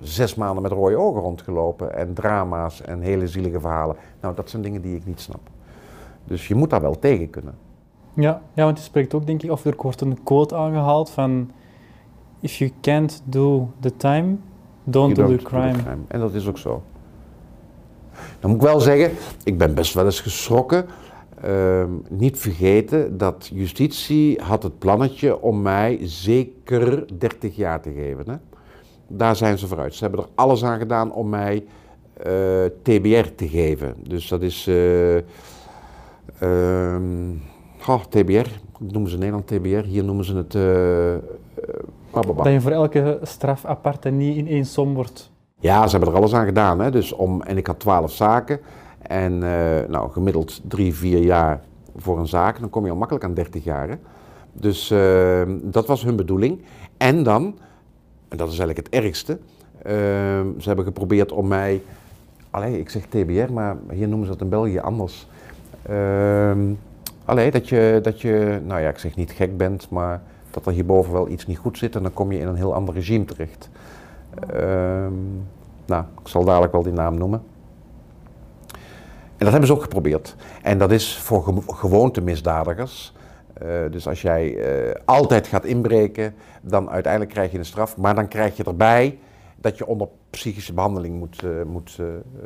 zes 0.00 0.34
maanden 0.34 0.62
met 0.62 0.72
rode 0.72 0.96
ogen 0.96 1.20
rondgelopen 1.20 1.94
en 1.94 2.14
drama's 2.14 2.82
en 2.82 3.00
hele 3.00 3.28
zielige 3.28 3.60
verhalen. 3.60 3.96
Nou, 4.20 4.34
dat 4.34 4.50
zijn 4.50 4.62
dingen 4.62 4.82
die 4.82 4.96
ik 4.96 5.06
niet 5.06 5.20
snap. 5.20 5.40
Dus 6.24 6.48
je 6.48 6.54
moet 6.54 6.70
daar 6.70 6.80
wel 6.80 6.98
tegen 6.98 7.30
kunnen. 7.30 7.54
Ja, 8.14 8.42
ja 8.54 8.64
want 8.64 8.78
je 8.78 8.84
spreekt 8.84 9.14
ook, 9.14 9.26
denk 9.26 9.42
ik, 9.42 9.50
of 9.50 9.64
er 9.64 9.74
wordt 9.76 10.00
een 10.00 10.22
quote 10.22 10.56
aangehaald 10.56 11.10
van... 11.10 11.50
If 12.40 12.54
you 12.54 12.72
can't 12.80 13.22
do 13.24 13.70
the 13.80 13.96
time, 13.96 14.36
don't, 14.84 15.14
do, 15.14 15.36
the 15.36 15.42
crime. 15.42 15.72
the 15.72 15.82
crime. 15.82 16.02
En 16.08 16.20
dat 16.20 16.34
is 16.34 16.48
ook 16.48 16.58
zo. 16.58 16.82
Dan 18.40 18.50
moet 18.50 18.62
ik 18.62 18.66
wel 18.66 18.80
zeggen, 18.80 19.16
ik 19.44 19.58
ben 19.58 19.74
best 19.74 19.94
wel 19.94 20.04
eens 20.04 20.20
geschrokken 20.20 20.86
uh, 21.44 21.84
niet 22.08 22.38
vergeten 22.38 23.18
dat 23.18 23.50
justitie 23.52 24.40
had 24.42 24.62
het 24.62 24.78
plannetje 24.78 25.40
om 25.40 25.62
mij 25.62 25.98
zeker 26.02 27.18
30 27.18 27.56
jaar 27.56 27.80
te 27.80 27.92
geven. 27.92 28.30
Hè? 28.30 28.36
Daar 29.06 29.36
zijn 29.36 29.58
ze 29.58 29.66
vooruit. 29.66 29.94
Ze 29.94 30.04
hebben 30.04 30.20
er 30.24 30.30
alles 30.34 30.64
aan 30.64 30.78
gedaan 30.78 31.12
om 31.12 31.28
mij 31.28 31.64
uh, 32.26 32.64
eh, 32.64 32.70
TBR 32.82 33.34
te 33.34 33.48
geven. 33.48 33.94
Dus 34.08 34.28
dat 34.28 34.42
is 34.42 34.66
uh, 34.66 35.16
oh, 37.88 38.04
TBR, 38.08 38.46
noemen 38.78 39.10
ze 39.10 39.14
in 39.14 39.20
Nederland 39.20 39.46
TBR, 39.46 39.84
hier 39.84 40.04
noemen 40.04 40.24
ze 40.24 40.36
het... 40.36 40.52
dat 42.36 42.52
je 42.52 42.60
voor 42.60 42.70
elke 42.70 43.18
straf 43.22 43.64
apart 43.64 44.04
en 44.04 44.16
niet 44.16 44.36
in 44.36 44.48
één 44.48 44.66
som 44.66 44.94
wordt. 44.94 45.30
Ja, 45.60 45.86
ze 45.86 45.90
hebben 45.96 46.08
er 46.14 46.20
alles 46.20 46.34
aan 46.34 46.46
gedaan. 46.46 46.80
Hè? 46.80 46.90
Dus 46.90 47.12
om, 47.12 47.42
en 47.42 47.56
ik 47.56 47.66
had 47.66 47.78
twaalf 47.78 48.12
zaken. 48.12 48.60
En 49.10 49.32
uh, 49.32 49.88
nou, 49.88 50.10
gemiddeld 50.10 50.60
drie, 50.68 50.94
vier 50.94 51.22
jaar 51.22 51.60
voor 51.96 52.18
een 52.18 52.28
zaak, 52.28 52.60
dan 52.60 52.70
kom 52.70 52.84
je 52.84 52.90
al 52.90 52.96
makkelijk 52.96 53.24
aan 53.24 53.34
30 53.34 53.64
jaar. 53.64 53.88
Hè? 53.88 53.94
Dus 54.52 54.90
uh, 54.90 55.42
dat 55.62 55.86
was 55.86 56.02
hun 56.02 56.16
bedoeling. 56.16 56.62
En 56.96 57.22
dan, 57.22 57.54
en 58.28 58.36
dat 58.36 58.52
is 58.52 58.58
eigenlijk 58.58 58.86
het 58.86 59.04
ergste, 59.04 59.32
uh, 59.32 59.92
ze 60.58 60.62
hebben 60.62 60.84
geprobeerd 60.84 61.32
om 61.32 61.48
mij, 61.48 61.82
allee, 62.50 62.78
ik 62.78 62.90
zeg 62.90 63.06
TBR, 63.06 63.52
maar 63.52 63.76
hier 63.92 64.08
noemen 64.08 64.26
ze 64.26 64.32
dat 64.32 64.42
in 64.42 64.48
België 64.48 64.78
anders. 64.78 65.26
Allee, 67.24 67.50
dat 67.50 67.68
je, 67.68 67.98
dat 68.02 68.20
je, 68.20 68.60
nou 68.64 68.80
ja, 68.80 68.88
ik 68.88 68.98
zeg 68.98 69.16
niet 69.16 69.30
gek 69.30 69.56
bent, 69.56 69.90
maar 69.90 70.22
dat 70.50 70.66
er 70.66 70.72
hierboven 70.72 71.12
wel 71.12 71.28
iets 71.28 71.46
niet 71.46 71.58
goed 71.58 71.78
zit 71.78 71.96
en 71.96 72.02
dan 72.02 72.12
kom 72.12 72.32
je 72.32 72.38
in 72.38 72.46
een 72.46 72.56
heel 72.56 72.74
ander 72.74 72.94
regime 72.94 73.24
terecht. 73.24 73.70
Ehm, 74.48 75.12
nou, 75.86 76.04
ik 76.22 76.28
zal 76.28 76.44
dadelijk 76.44 76.72
wel 76.72 76.82
die 76.82 76.92
naam 76.92 77.18
noemen. 77.18 77.42
En 79.40 79.46
dat 79.46 79.54
hebben 79.54 79.66
ze 79.66 79.74
ook 79.74 79.82
geprobeerd. 79.82 80.36
En 80.62 80.78
dat 80.78 80.90
is 80.90 81.16
voor 81.18 81.42
ge 81.42 81.54
gewoontemisdadigers. 81.66 83.12
Uh, 83.62 83.68
dus 83.90 84.08
als 84.08 84.22
jij 84.22 84.54
uh, 84.86 84.94
altijd 85.04 85.46
gaat 85.46 85.64
inbreken, 85.64 86.34
dan 86.62 86.90
uiteindelijk 86.90 87.32
krijg 87.32 87.52
je 87.52 87.58
een 87.58 87.64
straf. 87.64 87.96
Maar 87.96 88.14
dan 88.14 88.28
krijg 88.28 88.56
je 88.56 88.64
erbij 88.64 89.18
dat 89.56 89.78
je 89.78 89.86
onder 89.86 90.08
psychische 90.30 90.72
behandeling 90.72 91.18
moet, 91.18 91.42
uh, 91.44 91.50
moet, 91.66 91.98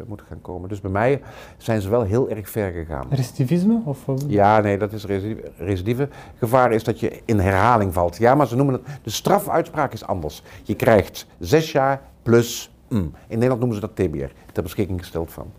moet 0.06 0.22
gaan 0.28 0.40
komen. 0.40 0.68
Dus 0.68 0.80
bij 0.80 0.90
mij 0.90 1.22
zijn 1.56 1.80
ze 1.80 1.88
wel 1.88 2.02
heel 2.02 2.28
erg 2.28 2.50
ver 2.50 2.72
gegaan. 2.72 3.06
Recidivisme? 3.10 3.80
Of, 3.84 4.04
Ja, 4.26 4.60
nee, 4.60 4.78
dat 4.78 4.92
is 4.92 5.04
recidive. 5.06 5.50
recidive. 5.56 6.08
Gevaar 6.38 6.72
is 6.72 6.84
dat 6.84 7.00
je 7.00 7.20
in 7.24 7.38
herhaling 7.38 7.92
valt. 7.92 8.16
Ja, 8.16 8.34
maar 8.34 8.46
ze 8.46 8.56
noemen 8.56 8.74
het. 8.74 8.82
De 9.02 9.10
strafuitspraak 9.10 9.92
is 9.92 10.04
anders. 10.04 10.42
Je 10.62 10.74
krijgt 10.74 11.26
zes 11.38 11.72
jaar 11.72 12.02
plus. 12.22 12.70
Mm. 12.88 12.98
In 13.00 13.12
Nederland 13.28 13.60
noemen 13.60 13.74
ze 13.80 13.86
dat 13.86 13.96
TBR, 13.96 14.32
ter 14.52 14.62
beschikking 14.62 14.98
gesteld 15.00 15.32
van. 15.32 15.52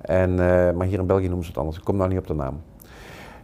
En, 0.00 0.34
maar 0.76 0.86
hier 0.86 0.98
in 0.98 1.06
België 1.06 1.26
noemen 1.26 1.44
ze 1.44 1.50
het 1.50 1.58
anders. 1.58 1.76
Ik 1.76 1.84
kom 1.84 1.96
nou 1.96 2.08
niet 2.08 2.18
op 2.18 2.26
de 2.26 2.34
naam. 2.34 2.60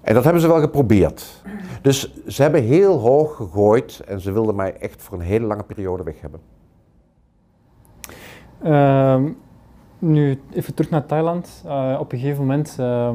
En 0.01 0.15
dat 0.15 0.25
hebben 0.25 0.43
ze 0.43 0.49
wel 0.49 0.61
geprobeerd. 0.61 1.43
Dus 1.83 2.15
ze 2.27 2.43
hebben 2.43 2.63
heel 2.63 2.99
hoog 2.99 3.37
gegooid 3.37 4.03
en 4.07 4.21
ze 4.21 4.33
wilden 4.33 4.55
mij 4.55 4.77
echt 4.77 5.03
voor 5.03 5.19
een 5.19 5.25
hele 5.25 5.47
lange 5.47 5.63
periode 5.63 6.03
weg 6.03 6.21
hebben. 6.21 6.41
Uh, 8.65 9.31
nu 9.99 10.41
even 10.53 10.75
terug 10.75 10.91
naar 10.91 11.07
Thailand. 11.07 11.63
Uh, 11.67 11.97
op 12.01 12.13
een 12.13 12.19
gegeven 12.19 12.41
moment 12.41 12.77
uh, 12.81 13.11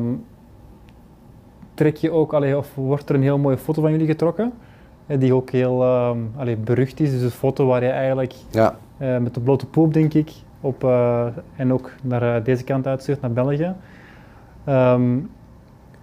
trek 1.73 1.95
je 1.95 2.11
ook, 2.11 2.33
allee, 2.33 2.57
of 2.57 2.75
wordt 2.75 3.09
er 3.09 3.15
een 3.15 3.21
heel 3.21 3.37
mooie 3.37 3.57
foto 3.57 3.81
van 3.81 3.91
jullie 3.91 4.07
getrokken, 4.07 4.53
die 5.05 5.33
ook 5.33 5.49
heel 5.49 5.83
ehm, 5.83 6.19
allee, 6.37 6.57
berucht 6.57 6.99
is. 6.99 7.11
Dus 7.11 7.21
een 7.21 7.29
foto 7.29 7.65
waar 7.65 7.83
je 7.83 7.89
eigenlijk 7.89 8.33
ja. 8.51 8.77
Eh, 8.97 9.17
met 9.17 9.33
de 9.33 9.39
blote 9.39 9.65
poep, 9.65 9.93
denk 9.93 10.13
ik, 10.13 10.31
op, 10.61 10.83
eh, 10.83 11.27
en 11.55 11.73
ook 11.73 11.91
naar 12.01 12.43
deze 12.43 12.63
kant 12.63 12.87
uitstuurt, 12.87 13.21
naar 13.21 13.31
België. 13.31 13.73
Um, 14.69 15.29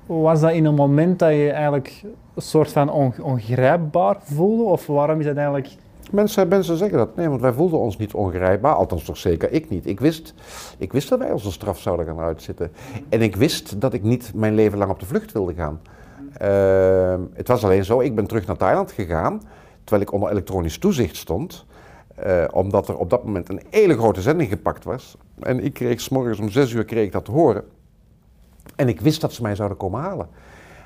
was 0.06 0.40
dat 0.40 0.52
in 0.52 0.64
een 0.64 0.74
moment 0.74 1.18
dat 1.18 1.30
je 1.30 1.50
eigenlijk 1.50 2.02
een 2.34 2.42
soort 2.42 2.72
van 2.72 2.90
on, 2.90 3.14
ongrijpbaar 3.22 4.16
voelde? 4.22 4.62
Of 4.62 4.86
waarom 4.86 5.18
is 5.18 5.26
dat 5.26 5.36
eigenlijk... 5.36 5.68
Mensen, 6.10 6.48
mensen 6.48 6.76
zeggen 6.76 6.98
dat. 6.98 7.16
Nee, 7.16 7.28
want 7.28 7.40
wij 7.40 7.52
voelden 7.52 7.78
ons 7.78 7.96
niet 7.96 8.14
ongrijpbaar. 8.14 8.74
Althans 8.74 9.04
toch 9.04 9.16
zeker 9.16 9.52
ik 9.52 9.68
niet. 9.68 9.86
Ik 9.86 10.00
wist, 10.00 10.34
ik 10.78 10.92
wist 10.92 11.08
dat 11.08 11.18
wij 11.18 11.32
onze 11.32 11.52
straf 11.52 11.78
zouden 11.78 12.06
gaan 12.06 12.18
uitzitten. 12.18 12.72
En 13.08 13.22
ik 13.22 13.36
wist 13.36 13.80
dat 13.80 13.92
ik 13.92 14.02
niet 14.02 14.32
mijn 14.34 14.54
leven 14.54 14.78
lang 14.78 14.90
op 14.90 15.00
de 15.00 15.06
vlucht 15.06 15.32
wilde 15.32 15.54
gaan. 15.54 15.80
Uh, 16.42 17.14
het 17.34 17.48
was 17.48 17.64
alleen 17.64 17.84
zo, 17.84 18.00
ik 18.00 18.14
ben 18.14 18.26
terug 18.26 18.46
naar 18.46 18.56
Thailand 18.56 18.92
gegaan, 18.92 19.42
terwijl 19.84 20.02
ik 20.02 20.12
onder 20.12 20.30
elektronisch 20.30 20.78
toezicht 20.78 21.16
stond. 21.16 21.66
Uh, 22.26 22.44
omdat 22.52 22.88
er 22.88 22.96
op 22.96 23.10
dat 23.10 23.24
moment 23.24 23.48
een 23.48 23.62
hele 23.70 23.96
grote 23.96 24.20
zending 24.20 24.50
gepakt 24.50 24.84
was. 24.84 25.16
En 25.38 25.64
ik 25.64 25.72
kreeg 25.72 26.00
s 26.00 26.08
morgens 26.08 26.38
om 26.38 26.50
zes 26.50 26.72
uur 26.72 26.84
kreeg 26.84 27.04
ik 27.04 27.12
dat 27.12 27.24
te 27.24 27.30
horen. 27.30 27.64
En 28.76 28.88
ik 28.88 29.00
wist 29.00 29.20
dat 29.20 29.32
ze 29.32 29.42
mij 29.42 29.54
zouden 29.54 29.76
komen 29.76 30.00
halen. 30.00 30.28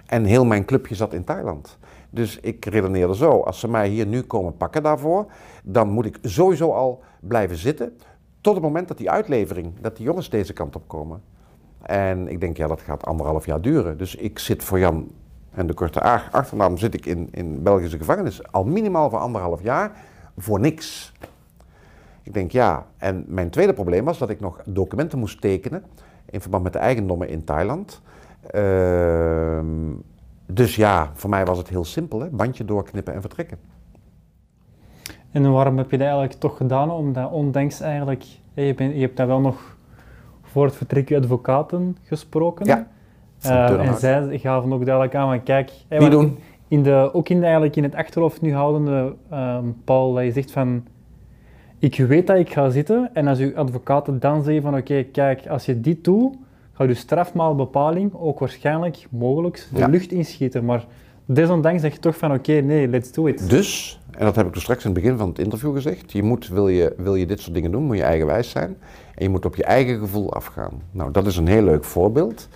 En 0.07 0.25
heel 0.25 0.45
mijn 0.45 0.65
clubje 0.65 0.95
zat 0.95 1.13
in 1.13 1.25
Thailand. 1.25 1.79
Dus 2.11 2.41
ik 2.41 2.65
redeneerde 2.65 3.17
zo, 3.17 3.41
als 3.41 3.61
ze 3.61 3.69
mij 3.69 3.89
hier 3.89 4.07
nu 4.07 4.23
komen 4.23 4.57
pakken 4.57 4.83
daarvoor, 4.83 5.27
dan 5.63 5.89
moet 5.89 6.07
ik 6.07 6.19
sowieso 6.23 6.73
al 6.73 7.03
blijven 7.21 7.57
zitten 7.57 7.97
tot 8.41 8.55
het 8.55 8.63
moment 8.63 8.89
dat 8.89 8.99
die 8.99 9.11
uitlevering, 9.11 9.73
dat 9.81 9.97
die 9.97 10.07
jongens 10.07 10.31
deze 10.31 10.53
kant 10.53 10.77
op 10.77 10.83
komen. 10.87 11.23
En 11.83 12.29
ik 12.29 12.41
denk, 12.41 12.57
ja, 12.57 12.67
dat 12.67 12.81
gaat 12.81 13.07
anderhalf 13.07 13.47
jaar 13.47 13.61
duren. 13.61 13.99
Dus 13.99 14.15
ik 14.15 14.39
zit 14.39 14.65
voor 14.65 14.79
Jan 14.79 15.11
en 15.51 15.67
de 15.67 15.75
Korte 15.75 16.01
achternaam 16.31 16.77
zit 16.77 16.95
ik 16.95 17.07
in, 17.07 17.29
in 17.31 17.63
Belgische 17.63 17.99
gevangenis 17.99 18.53
al 18.53 18.65
minimaal 18.65 19.11
voor 19.11 19.19
anderhalf 19.19 19.63
jaar 19.63 19.93
voor 20.43 20.61
niks. 20.61 21.13
Ik 22.23 22.35
denk, 22.35 22.51
ja, 22.51 22.87
en 22.99 23.25
mijn 23.27 23.51
tweede 23.51 23.73
probleem 23.73 24.05
was 24.05 24.19
dat 24.19 24.31
ik 24.31 24.41
nog 24.41 24.61
documenten 24.65 25.19
moest 25.19 25.41
tekenen 25.41 25.85
in 26.31 26.41
verband 26.41 26.63
met 26.63 26.73
de 26.73 26.79
eigendommen 26.79 27.29
in 27.29 27.45
Thailand. 27.45 28.01
Uh, 28.55 29.61
dus 30.47 30.77
ja, 30.77 31.11
voor 31.15 31.31
mij 31.31 31.45
was 31.45 31.59
het 31.59 31.69
heel 31.69 31.85
simpel, 31.85 32.21
hè? 32.21 32.29
bandje 32.29 32.65
doorknippen 32.65 33.15
en 33.15 33.21
vertrekken. 33.21 33.59
En 35.31 35.53
waarom 35.53 35.77
heb 35.77 35.91
je 35.91 35.97
dat 35.97 36.07
eigenlijk 36.07 36.41
toch 36.41 36.57
gedaan? 36.57 36.91
Omdat 36.91 37.31
ondanks 37.31 37.81
eigenlijk, 37.81 38.25
je, 38.55 38.75
bent, 38.75 38.95
je 38.95 39.01
hebt 39.01 39.17
daar 39.17 39.27
wel 39.27 39.41
nog 39.41 39.77
voor 40.43 40.65
het 40.65 40.77
vertrek 40.77 41.09
je 41.09 41.17
advocaten 41.17 41.97
gesproken. 42.03 42.67
Ja. 42.67 42.87
Uh, 43.47 43.87
en 43.89 43.99
zij 43.99 44.39
gaven 44.39 44.73
ook 44.73 44.85
duidelijk 44.85 45.15
aan 45.15 45.29
van 45.29 45.43
kijk, 45.43 45.71
hey, 45.89 46.09
doen. 46.09 46.39
In 46.71 46.83
de, 46.83 47.11
ook 47.13 47.29
in 47.29 47.43
eigenlijk 47.43 47.77
in 47.77 47.83
het 47.83 47.95
achterhoofd 47.95 48.41
nu 48.41 48.55
houdende, 48.55 49.15
um, 49.33 49.77
Paul, 49.85 50.13
dat 50.13 50.25
je 50.25 50.33
zegt 50.33 50.51
van 50.51 50.85
ik 51.79 51.97
weet 51.97 52.27
dat 52.27 52.37
ik 52.37 52.53
ga 52.53 52.71
zitten 52.71 53.11
en 53.15 53.27
als 53.27 53.39
uw 53.39 53.57
advocaten 53.57 54.21
dan 54.21 54.43
zeggen 54.43 54.63
van 54.63 54.77
oké, 54.77 55.03
kijk, 55.03 55.47
als 55.47 55.67
je 55.67 55.81
dit 55.81 56.05
doet, 56.05 56.37
gaat 56.73 56.89
je 56.89 56.95
strafmaalbepaling 56.95 58.15
ook 58.15 58.39
waarschijnlijk 58.39 59.07
mogelijk 59.11 59.67
de 59.75 59.89
lucht 59.89 60.13
inschieten. 60.13 60.65
Maar 60.65 60.87
desondanks 61.25 61.81
zeg 61.81 61.93
je 61.93 61.99
toch 61.99 62.17
van 62.17 62.33
oké, 62.33 62.53
nee, 62.53 62.89
let's 62.89 63.13
do 63.13 63.27
it. 63.27 63.51
Dus, 63.51 64.01
en 64.11 64.25
dat 64.25 64.37
heb 64.37 64.47
ik 64.47 64.53
dus 64.53 64.63
straks 64.63 64.85
in 64.85 64.91
het 64.91 65.03
begin 65.03 65.19
van 65.19 65.29
het 65.29 65.39
interview 65.39 65.75
gezegd, 65.75 66.13
je 66.13 66.23
moet, 66.23 66.49
wil 66.49 66.69
je, 66.69 66.95
wil 66.97 67.15
je 67.15 67.27
dit 67.27 67.41
soort 67.41 67.55
dingen 67.55 67.71
doen, 67.71 67.83
moet 67.83 67.97
je 67.97 68.03
eigenwijs 68.03 68.51
zijn 68.51 68.77
en 69.15 69.23
je 69.23 69.29
moet 69.29 69.45
op 69.45 69.57
je 69.57 69.65
eigen 69.65 69.99
gevoel 69.99 70.33
afgaan. 70.33 70.83
Nou, 70.91 71.11
dat 71.11 71.27
is 71.27 71.37
een 71.37 71.49
heel 71.49 71.63
leuk 71.63 71.85
voorbeeld. 71.85 72.49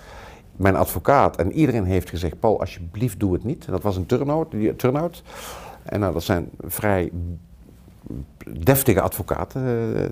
Mijn 0.55 0.75
advocaat 0.75 1.35
en 1.35 1.51
iedereen 1.51 1.85
heeft 1.85 2.09
gezegd, 2.09 2.39
Paul, 2.39 2.59
alsjeblieft 2.59 3.19
doe 3.19 3.33
het 3.33 3.43
niet. 3.43 3.65
dat 3.65 3.81
was 3.81 3.95
een 3.95 4.05
turnout. 4.05 4.53
turnout. 4.77 5.23
En 5.83 5.99
nou, 5.99 6.13
dat 6.13 6.23
zijn 6.23 6.49
vrij 6.59 7.11
deftige 8.59 9.01
advocaten, 9.01 9.61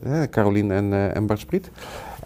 uh, 0.07 0.23
Caroline 0.23 0.73
en, 0.73 1.13
en 1.13 1.25
Bart 1.25 1.39
Spriet. 1.39 1.71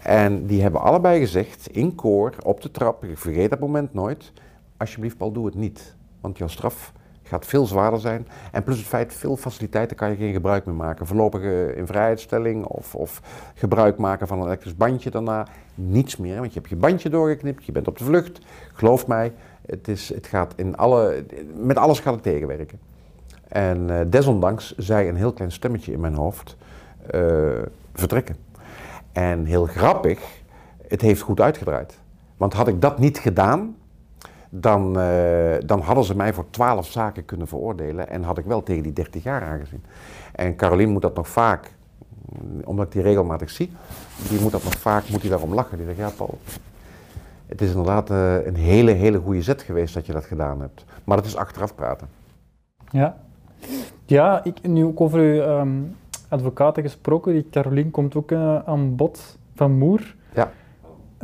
En 0.02 0.46
die 0.46 0.62
hebben 0.62 0.80
allebei 0.80 1.20
gezegd, 1.20 1.68
in 1.70 1.94
koor, 1.94 2.34
op 2.42 2.60
de 2.60 2.70
trap, 2.70 3.04
ik 3.04 3.18
vergeet 3.18 3.50
dat 3.50 3.60
moment 3.60 3.94
nooit, 3.94 4.32
alsjeblieft 4.76 5.16
Paul, 5.16 5.32
doe 5.32 5.46
het 5.46 5.54
niet. 5.54 5.94
Want 6.20 6.38
jouw 6.38 6.48
straf 6.48 6.92
gaat 7.28 7.46
veel 7.46 7.66
zwaarder 7.66 8.00
zijn. 8.00 8.26
En 8.52 8.62
plus 8.62 8.78
het 8.78 8.86
feit, 8.86 9.14
veel 9.14 9.36
faciliteiten 9.36 9.96
kan 9.96 10.10
je 10.10 10.16
geen 10.16 10.32
gebruik 10.32 10.64
meer 10.64 10.74
maken. 10.74 11.06
Voorlopige 11.06 11.74
invrijheidstelling 11.76 12.64
of, 12.64 12.94
of 12.94 13.20
gebruik 13.54 13.98
maken 13.98 14.26
van 14.26 14.38
een 14.38 14.44
elektrisch 14.44 14.76
bandje 14.76 15.10
daarna. 15.10 15.46
Niets 15.74 16.16
meer, 16.16 16.38
want 16.38 16.52
je 16.52 16.58
hebt 16.58 16.70
je 16.70 16.76
bandje 16.76 17.08
doorgeknipt, 17.08 17.64
je 17.64 17.72
bent 17.72 17.88
op 17.88 17.98
de 17.98 18.04
vlucht. 18.04 18.40
Geloof 18.72 19.06
mij, 19.06 19.32
het, 19.66 19.88
is, 19.88 20.08
het 20.14 20.26
gaat 20.26 20.52
in 20.56 20.76
alle, 20.76 21.24
met 21.54 21.76
alles 21.76 22.00
gaat 22.00 22.14
het 22.14 22.22
tegenwerken. 22.22 22.78
En 23.48 23.88
uh, 23.90 24.00
desondanks 24.06 24.76
zei 24.76 25.08
een 25.08 25.16
heel 25.16 25.32
klein 25.32 25.52
stemmetje 25.52 25.92
in 25.92 26.00
mijn 26.00 26.14
hoofd: 26.14 26.56
uh, 27.14 27.62
vertrekken. 27.94 28.36
En 29.12 29.44
heel 29.44 29.64
grappig, 29.66 30.20
het 30.88 31.00
heeft 31.00 31.20
goed 31.20 31.40
uitgedraaid. 31.40 31.98
Want 32.36 32.52
had 32.52 32.68
ik 32.68 32.80
dat 32.80 32.98
niet 32.98 33.18
gedaan, 33.18 33.76
dan, 34.48 34.98
uh, 34.98 35.56
dan 35.66 35.80
hadden 35.80 36.04
ze 36.04 36.16
mij 36.16 36.32
voor 36.32 36.50
twaalf 36.50 36.86
zaken 36.86 37.24
kunnen 37.24 37.46
veroordelen. 37.46 38.08
En 38.08 38.22
had 38.22 38.38
ik 38.38 38.44
wel 38.44 38.62
tegen 38.62 38.82
die 38.82 38.92
30 38.92 39.22
jaar 39.22 39.42
aangezien. 39.42 39.84
En 40.32 40.56
Caroline 40.56 40.92
moet 40.92 41.02
dat 41.02 41.14
nog 41.14 41.28
vaak, 41.28 41.72
omdat 42.64 42.86
ik 42.86 42.92
die 42.92 43.02
regelmatig 43.02 43.50
zie, 43.50 43.72
die 44.28 44.40
moet 44.40 44.52
dat 44.52 44.64
nog 44.64 44.78
vaak, 44.78 45.08
moet 45.08 45.20
die 45.20 45.30
daarom 45.30 45.54
lachen. 45.54 45.76
Die 45.76 45.86
zegt, 45.86 45.98
ja 45.98 46.10
Paul, 46.16 46.38
het 47.46 47.60
is 47.60 47.70
inderdaad 47.70 48.10
een 48.10 48.56
hele, 48.56 48.90
hele 48.90 49.18
goede 49.18 49.42
zet 49.42 49.62
geweest 49.62 49.94
dat 49.94 50.06
je 50.06 50.12
dat 50.12 50.24
gedaan 50.24 50.60
hebt. 50.60 50.84
Maar 51.04 51.16
het 51.16 51.26
is 51.26 51.36
achteraf 51.36 51.74
praten. 51.74 52.08
Ja, 52.90 53.16
ja, 54.04 54.44
ik 54.44 54.66
nu 54.66 54.84
ook 54.84 55.00
over 55.00 55.18
uw 55.18 55.40
um, 55.40 55.96
advocaten 56.28 56.82
gesproken. 56.82 57.32
Die 57.32 57.48
Caroline 57.50 57.90
komt 57.90 58.14
ook 58.14 58.30
uh, 58.30 58.58
aan 58.64 58.96
bod 58.96 59.38
van 59.54 59.78
Moer. 59.78 60.14
Ja. 60.34 60.50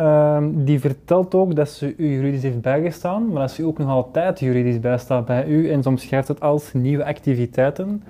Um, 0.00 0.64
die 0.64 0.80
vertelt 0.80 1.34
ook 1.34 1.56
dat 1.56 1.68
ze 1.68 1.94
u 1.96 2.08
juridisch 2.08 2.42
heeft 2.42 2.60
bijgestaan, 2.60 3.28
maar 3.28 3.40
dat 3.40 3.50
ze 3.50 3.66
ook 3.66 3.78
nog 3.78 3.88
altijd 3.88 4.40
juridisch 4.40 4.80
bijstaat 4.80 5.24
bij 5.24 5.46
u 5.46 5.70
en 5.70 5.82
soms 5.82 6.02
schrijft 6.02 6.28
het 6.28 6.40
als 6.40 6.72
nieuwe 6.72 7.04
activiteiten. 7.04 8.02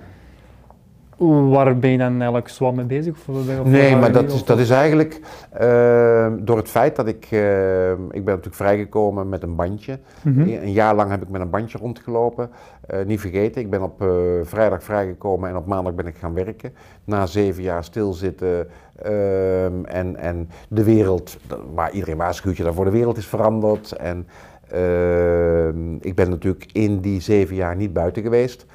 Waar 1.17 1.77
ben 1.77 1.89
je 1.89 1.97
dan 1.97 2.13
eigenlijk 2.13 2.47
zwaar 2.47 2.73
mee 2.73 2.85
bezig? 2.85 3.13
Of, 3.13 3.27
of 3.59 3.65
nee, 3.65 3.95
maar 3.95 4.11
dat 4.11 4.31
is, 4.31 4.45
dat 4.45 4.59
is 4.59 4.69
eigenlijk 4.69 5.21
uh, 5.61 6.27
door 6.39 6.57
het 6.57 6.69
feit 6.69 6.95
dat 6.95 7.07
ik... 7.07 7.31
Uh, 7.31 7.91
ik 7.91 7.97
ben 8.11 8.25
natuurlijk 8.25 8.55
vrijgekomen 8.55 9.29
met 9.29 9.43
een 9.43 9.55
bandje. 9.55 9.99
Mm 10.21 10.33
-hmm. 10.33 10.41
Een 10.41 10.71
jaar 10.71 10.95
lang 10.95 11.09
heb 11.09 11.21
ik 11.21 11.29
met 11.29 11.41
een 11.41 11.49
bandje 11.49 11.77
rondgelopen. 11.77 12.49
Uh, 12.93 13.05
niet 13.05 13.19
vergeten, 13.19 13.61
ik 13.61 13.69
ben 13.69 13.81
op 13.81 14.03
vrijdag 14.43 14.83
vrijgekomen 14.83 15.49
en 15.49 15.55
op 15.55 15.65
maandag 15.65 15.93
ben 15.93 16.07
ik 16.07 16.15
gaan 16.15 16.33
werken. 16.33 16.73
Na 17.03 17.25
zeven 17.25 17.63
jaar 17.63 17.83
stilzitten 17.83 18.67
ehm, 18.95 19.85
en, 19.85 20.15
en 20.15 20.49
de 20.69 20.83
wereld... 20.83 21.37
Waar 21.73 21.91
iedereen 21.91 22.17
waarschuwt 22.17 22.57
je 22.57 22.63
daarvoor, 22.63 22.85
de 22.85 22.91
wereld 22.91 23.17
is 23.17 23.27
veranderd. 23.27 23.91
En 23.91 24.27
ehm, 24.69 25.95
ik 25.95 26.15
ben 26.15 26.29
natuurlijk 26.29 26.65
in 26.71 26.99
die 26.99 27.21
zeven 27.21 27.55
jaar 27.55 27.75
niet 27.75 27.93
buiten 27.93 28.23
geweest. 28.23 28.65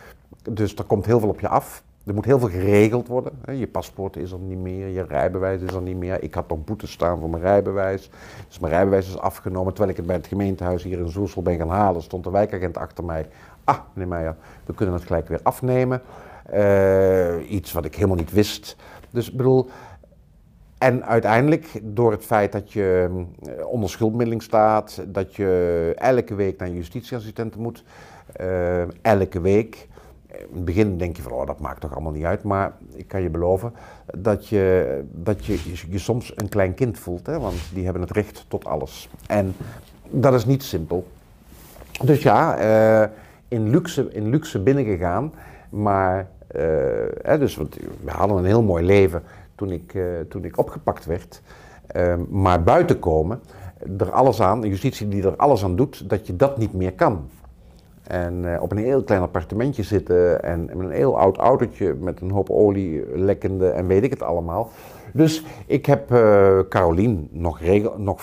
Dus 0.50 0.74
er 0.74 0.84
komt 0.84 1.06
heel 1.06 1.20
veel 1.20 1.28
op 1.28 1.40
je 1.40 1.48
af. 1.48 1.82
Er 2.10 2.16
moet 2.16 2.24
heel 2.24 2.38
veel 2.38 2.48
geregeld 2.48 3.08
worden. 3.08 3.32
Je 3.52 3.66
paspoort 3.66 4.16
is 4.16 4.32
er 4.32 4.38
niet 4.38 4.58
meer, 4.58 4.88
je 4.88 5.02
rijbewijs 5.02 5.60
is 5.60 5.72
er 5.72 5.82
niet 5.82 5.96
meer. 5.96 6.22
Ik 6.22 6.34
had 6.34 6.48
nog 6.48 6.64
boetes 6.64 6.90
staan 6.90 7.18
voor 7.18 7.30
mijn 7.30 7.42
rijbewijs. 7.42 8.10
Dus 8.48 8.58
mijn 8.58 8.72
rijbewijs 8.72 9.08
is 9.08 9.18
afgenomen. 9.18 9.68
Terwijl 9.68 9.90
ik 9.90 9.96
het 9.96 10.06
bij 10.06 10.16
het 10.16 10.26
gemeentehuis 10.26 10.82
hier 10.82 10.98
in 10.98 11.08
Zoersel 11.08 11.42
ben 11.42 11.58
gaan 11.58 11.68
halen, 11.68 12.02
stond 12.02 12.24
de 12.24 12.30
wijkagent 12.30 12.78
achter 12.78 13.04
mij. 13.04 13.26
ah, 13.64 13.78
meneer 13.92 14.08
Meijer, 14.08 14.36
we 14.64 14.74
kunnen 14.74 14.94
het 14.94 15.04
gelijk 15.04 15.28
weer 15.28 15.40
afnemen. 15.42 16.02
Eh, 16.46 17.50
iets 17.50 17.72
wat 17.72 17.84
ik 17.84 17.94
helemaal 17.94 18.16
niet 18.16 18.32
wist. 18.32 18.76
Dus 19.10 19.32
bedoel, 19.32 19.68
en 20.78 21.04
uiteindelijk, 21.04 21.80
door 21.82 22.10
het 22.10 22.24
feit 22.24 22.52
dat 22.52 22.72
je 22.72 23.08
eh, 23.42 23.66
onder 23.66 23.90
schuldmiddeling 23.90 24.42
staat, 24.42 25.02
dat 25.06 25.34
je 25.34 25.92
elke 25.96 26.34
week 26.34 26.58
naar 26.58 26.70
justitieassistenten 26.70 27.60
moet, 27.60 27.84
eh, 28.32 29.04
elke 29.04 29.40
week. 29.40 29.88
In 30.32 30.54
het 30.54 30.64
begin 30.64 30.98
denk 30.98 31.16
je 31.16 31.22
van, 31.22 31.32
oh, 31.32 31.46
dat 31.46 31.60
maakt 31.60 31.80
toch 31.80 31.92
allemaal 31.92 32.12
niet 32.12 32.24
uit. 32.24 32.42
Maar 32.42 32.72
ik 32.94 33.08
kan 33.08 33.22
je 33.22 33.30
beloven 33.30 33.74
dat 34.16 34.48
je 34.48 35.04
dat 35.12 35.44
je, 35.44 35.58
je 35.88 35.98
soms 35.98 36.32
een 36.36 36.48
klein 36.48 36.74
kind 36.74 36.98
voelt. 36.98 37.26
Hè? 37.26 37.38
Want 37.38 37.56
die 37.74 37.84
hebben 37.84 38.02
het 38.02 38.10
recht 38.10 38.44
tot 38.48 38.64
alles. 38.64 39.08
En 39.26 39.54
dat 40.10 40.34
is 40.34 40.44
niet 40.44 40.62
simpel. 40.62 41.06
Dus 42.02 42.22
ja, 42.22 42.56
eh, 42.56 43.10
in, 43.48 43.70
luxe, 43.70 44.08
in 44.12 44.28
luxe 44.28 44.58
binnengegaan. 44.58 45.32
Maar, 45.70 46.28
eh, 46.46 46.62
hè, 47.22 47.38
dus, 47.38 47.56
we 47.56 48.10
hadden 48.10 48.36
een 48.36 48.44
heel 48.44 48.62
mooi 48.62 48.84
leven 48.84 49.22
toen 49.54 49.70
ik, 49.70 49.94
eh, 49.94 50.02
toen 50.28 50.44
ik 50.44 50.58
opgepakt 50.58 51.04
werd. 51.04 51.42
Eh, 51.86 52.14
maar 52.28 52.62
buiten 52.62 52.98
komen, 52.98 53.40
er 53.98 54.10
alles 54.10 54.40
aan, 54.40 54.62
justitie 54.62 55.08
die 55.08 55.22
er 55.22 55.36
alles 55.36 55.64
aan 55.64 55.76
doet, 55.76 56.08
dat 56.08 56.26
je 56.26 56.36
dat 56.36 56.58
niet 56.58 56.72
meer 56.72 56.92
kan. 56.92 57.28
En 58.10 58.54
eh, 58.54 58.62
op 58.62 58.70
een 58.72 58.78
heel 58.78 59.02
klein 59.02 59.22
appartementje 59.22 59.82
zitten 59.82 60.42
en 60.42 60.64
met 60.64 60.78
een 60.78 60.90
heel 60.90 61.18
oud 61.18 61.36
autootje 61.36 61.94
met 61.94 62.20
een 62.20 62.30
hoop 62.30 62.50
olie 62.50 63.18
lekkende 63.18 63.68
en 63.68 63.86
weet 63.86 64.02
ik 64.02 64.10
het 64.10 64.22
allemaal. 64.22 64.70
Dus 65.12 65.44
ik 65.66 65.86
heb 65.86 66.10
eh 66.12 66.58
Carolien 66.68 67.28
nog, 67.30 67.60
regel, 67.60 67.98
nog 67.98 68.22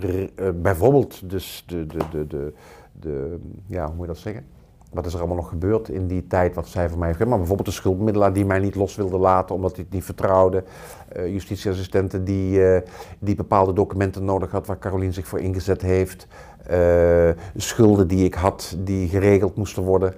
eh, 0.00 0.48
bijvoorbeeld 0.54 1.30
dus 1.30 1.64
de, 1.66 1.86
de, 1.86 1.98
de, 2.10 2.26
de, 2.26 2.52
de, 2.92 3.38
ja, 3.66 3.86
hoe 3.86 3.94
moet 3.94 4.06
je 4.06 4.12
dat 4.12 4.22
zeggen? 4.22 4.44
Wat 4.90 5.06
is 5.06 5.12
er 5.12 5.18
allemaal 5.18 5.36
nog 5.36 5.48
gebeurd 5.48 5.88
in 5.88 6.06
die 6.06 6.26
tijd 6.26 6.54
wat 6.54 6.68
zij 6.68 6.88
voor 6.88 6.98
mij 6.98 7.06
heeft 7.06 7.18
gedaan? 7.18 7.30
Maar 7.32 7.38
bijvoorbeeld 7.38 7.68
de 7.68 7.80
schuldmiddelaar 7.80 8.32
die 8.32 8.44
mij 8.44 8.58
niet 8.58 8.74
los 8.74 8.96
wilde 8.96 9.18
laten 9.18 9.54
omdat 9.54 9.74
hij 9.74 9.84
het 9.84 9.92
niet 9.92 10.04
vertrouwde. 10.04 10.64
Eh, 11.08 11.32
justitieassistenten 11.32 12.24
die, 12.24 12.64
eh, 12.64 12.82
die 13.18 13.34
bepaalde 13.34 13.72
documenten 13.72 14.24
nodig 14.24 14.50
had 14.50 14.66
waar 14.66 14.78
Carolien 14.78 15.12
zich 15.12 15.26
voor 15.26 15.40
ingezet 15.40 15.82
heeft. 15.82 16.26
Eh, 16.66 17.30
schulden 17.56 18.08
die 18.08 18.24
ik 18.24 18.34
had 18.34 18.76
die 18.78 19.08
geregeld 19.08 19.56
moesten 19.56 19.82
worden. 19.82 20.14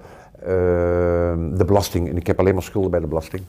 De 1.55 1.63
belasting, 1.65 2.09
en 2.09 2.17
ik 2.17 2.27
heb 2.27 2.39
alleen 2.39 2.53
maar 2.53 2.63
schulden 2.63 2.91
bij 2.91 2.99
de 2.99 3.07
belasting. 3.07 3.43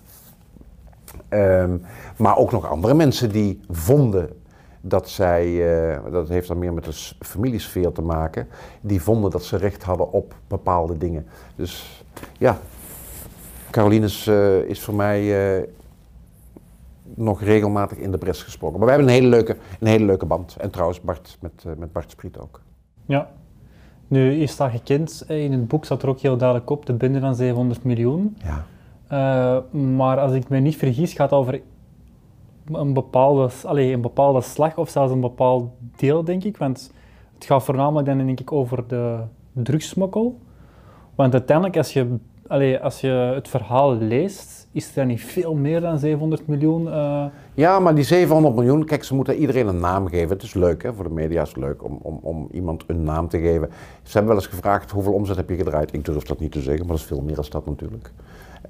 Ehm, 1.28 1.76
maar 2.16 2.36
ook 2.36 2.52
nog 2.52 2.68
andere 2.68 2.94
mensen 2.94 3.30
die 3.30 3.60
vonden 3.70 4.41
dat 4.84 5.08
zij, 5.08 5.44
eh, 5.92 6.12
dat 6.12 6.28
heeft 6.28 6.48
dan 6.48 6.58
meer 6.58 6.72
met 6.72 6.84
de 6.84 6.92
familiesfeer 7.18 7.92
te 7.92 8.02
maken, 8.02 8.48
die 8.80 9.02
vonden 9.02 9.30
dat 9.30 9.44
ze 9.44 9.56
recht 9.56 9.82
hadden 9.82 10.12
op 10.12 10.34
bepaalde 10.48 10.98
dingen. 10.98 11.26
Dus 11.56 12.04
ja, 12.38 12.58
Caroline 13.70 14.04
is, 14.04 14.26
eh, 14.26 14.58
is 14.58 14.80
voor 14.80 14.94
mij 14.94 15.56
eh, 15.56 15.68
nog 17.14 17.42
regelmatig 17.42 17.98
in 17.98 18.10
de 18.10 18.18
bres 18.18 18.42
gesproken. 18.42 18.78
Maar 18.78 18.86
we 18.86 18.94
hebben 18.94 19.08
een 19.08 19.20
hele 19.20 19.28
leuke, 19.28 19.56
een 19.80 19.86
hele 19.86 20.04
leuke 20.04 20.26
band. 20.26 20.56
En 20.60 20.70
trouwens 20.70 21.00
Bart, 21.00 21.38
met, 21.40 21.64
met 21.78 21.92
Bart 21.92 22.10
Spriet 22.10 22.38
ook. 22.38 22.60
Ja. 23.06 23.30
Nu, 24.08 24.30
je 24.30 24.46
staat 24.46 24.70
gekend. 24.70 25.24
In 25.28 25.52
het 25.52 25.68
boek 25.68 25.84
staat 25.84 26.02
er 26.02 26.08
ook 26.08 26.20
heel 26.20 26.36
duidelijk 26.36 26.70
op, 26.70 26.86
de 26.86 26.92
binden 26.92 27.20
van 27.20 27.34
700 27.34 27.84
miljoen. 27.84 28.36
Ja. 28.44 28.64
Maar 29.70 30.18
als 30.18 30.32
ik 30.32 30.48
me 30.48 30.58
niet 30.58 30.76
vergis, 30.76 31.12
gaat 31.12 31.30
het 31.30 31.38
over 31.38 31.60
een 32.72 32.92
bepaalde, 32.92 33.48
allee, 33.64 33.92
een 33.92 34.00
bepaalde 34.00 34.40
slag 34.40 34.76
of 34.76 34.88
zelfs 34.88 35.12
een 35.12 35.20
bepaald 35.20 35.70
deel, 35.96 36.24
denk 36.24 36.44
ik. 36.44 36.56
Want 36.56 36.92
het 37.34 37.44
gaat 37.44 37.62
voornamelijk 37.64 38.06
dan, 38.06 38.18
denk 38.18 38.40
ik, 38.40 38.52
over 38.52 38.84
de 38.88 39.18
drugsmokkel. 39.52 40.38
Want 41.14 41.32
uiteindelijk, 41.32 41.76
als 41.76 41.92
je, 41.92 42.16
allee, 42.46 42.78
als 42.78 43.00
je 43.00 43.08
het 43.08 43.48
verhaal 43.48 43.94
leest, 43.96 44.68
is 44.72 44.96
er 44.96 45.06
niet 45.06 45.20
veel 45.20 45.54
meer 45.54 45.80
dan 45.80 45.98
700 45.98 46.46
miljoen. 46.46 46.88
eh, 46.92 47.24
Ja, 47.54 47.78
maar 47.78 47.94
die 47.94 48.04
700 48.04 48.54
miljoen, 48.54 48.84
kijk, 48.84 49.04
ze 49.04 49.14
moeten 49.14 49.36
iedereen 49.36 49.66
een 49.68 49.80
naam 49.80 50.08
geven. 50.08 50.28
Het 50.28 50.42
is 50.42 50.54
leuk, 50.54 50.82
hè? 50.82 50.94
voor 50.94 51.04
de 51.04 51.10
media 51.10 51.42
is 51.42 51.48
het 51.48 51.56
leuk 51.56 51.84
om, 51.84 51.98
om, 52.02 52.18
om 52.22 52.48
iemand 52.52 52.84
een 52.86 53.02
naam 53.02 53.28
te 53.28 53.38
geven. 53.38 53.68
Ze 54.02 54.12
hebben 54.12 54.34
wel 54.34 54.42
eens 54.42 54.50
gevraagd, 54.52 54.90
hoeveel 54.90 55.12
omzet 55.12 55.36
heb 55.36 55.48
je 55.48 55.56
gedraaid? 55.56 55.92
Ik 55.94 56.04
durf 56.04 56.22
dat 56.24 56.38
niet 56.40 56.52
te 56.52 56.60
zeggen, 56.60 56.80
maar 56.86 56.96
dat 56.96 57.04
is 57.04 57.10
veel 57.10 57.20
meer 57.20 57.34
dan 57.34 57.44
dat 57.50 57.66
natuurlijk. 57.66 58.12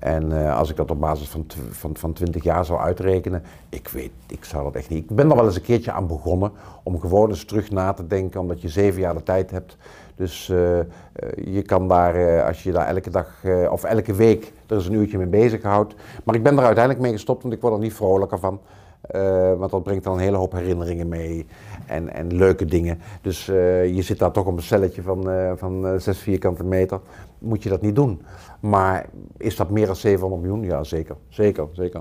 En 0.03 0.47
eh, 0.47 0.59
als 0.59 0.71
ik 0.71 0.77
dat 0.77 0.91
op 0.91 1.01
basis 1.01 1.29
van, 1.29 1.47
van, 1.71 1.97
van 1.97 2.13
20 2.13 2.43
jaar 2.43 2.65
zou 2.65 2.81
uitrekenen, 2.81 3.43
ik 3.69 3.89
weet, 3.89 4.11
ik 4.27 4.45
zou 4.45 4.65
dat 4.65 4.75
echt 4.75 4.89
niet. 4.89 5.11
Ik 5.11 5.17
ben 5.17 5.31
er 5.31 5.37
wel 5.37 5.45
eens 5.45 5.57
een 5.57 5.63
keertje 5.63 5.93
aan 5.93 6.07
begonnen 6.07 6.53
om 6.83 7.01
gewoon 7.01 7.29
eens 7.29 7.45
terug 7.45 7.71
na 7.71 7.93
te 7.93 8.07
denken, 8.07 8.41
omdat 8.41 8.63
je 8.63 8.69
zeven 8.69 9.01
jaar 9.01 9.15
de 9.15 9.23
tijd 9.23 9.51
hebt. 9.51 9.77
Dus 10.15 10.49
eh, 10.49 10.79
eh, 10.79 10.87
je 11.35 11.63
kan 11.63 11.89
daar, 11.89 12.43
als 12.43 12.63
je 12.63 12.73
daar 12.73 12.87
elke 12.87 13.11
dag 13.11 13.45
of 13.71 13.85
elke 13.85 14.15
week 14.15 14.53
er 14.67 14.77
eens 14.77 14.87
een 14.87 14.93
uurtje 14.93 15.19
mee 15.19 15.27
bezighoudt. 15.27 15.95
Maar 16.25 16.35
ik 16.35 16.43
ben 16.43 16.59
er 16.59 16.65
uiteindelijk 16.65 17.05
mee 17.05 17.13
gestopt, 17.13 17.43
want 17.43 17.55
ik 17.55 17.61
word 17.61 17.75
er 17.75 17.81
niet 17.81 17.95
vrolijker 17.95 18.39
van. 18.39 18.61
Eh, 19.03 19.55
want 19.55 19.71
dat 19.71 19.83
brengt 19.83 20.05
dan 20.05 20.13
een 20.15 20.19
hele 20.21 20.37
hoop 20.37 20.53
herinneringen 20.53 21.09
mee 21.09 21.47
en, 21.87 22.15
en 22.15 22.35
leuke 22.37 22.65
dingen. 22.65 22.99
Dus 23.23 23.49
eh, 23.49 23.95
je 23.95 24.03
zit 24.03 24.19
daar 24.19 24.31
toch 24.31 24.47
op 24.47 24.57
een 24.57 24.63
celletje 24.63 25.03
van, 25.03 25.31
eh 25.31 25.53
van 25.57 25.87
eh, 25.87 25.99
6 25.99 26.19
vierkante 26.19 26.65
meter. 26.65 27.01
Moet 27.39 27.63
je 27.63 27.69
dat 27.69 27.81
niet 27.83 27.95
doen. 27.97 28.23
Maar 28.61 29.07
is 29.37 29.57
dat 29.57 29.71
meer 29.71 29.87
dan 29.87 29.97
700 29.97 30.43
miljoen? 30.43 30.63
Ja, 30.65 30.85
zeker. 30.85 31.17
Zeker, 31.29 31.67
zeker. 31.73 32.01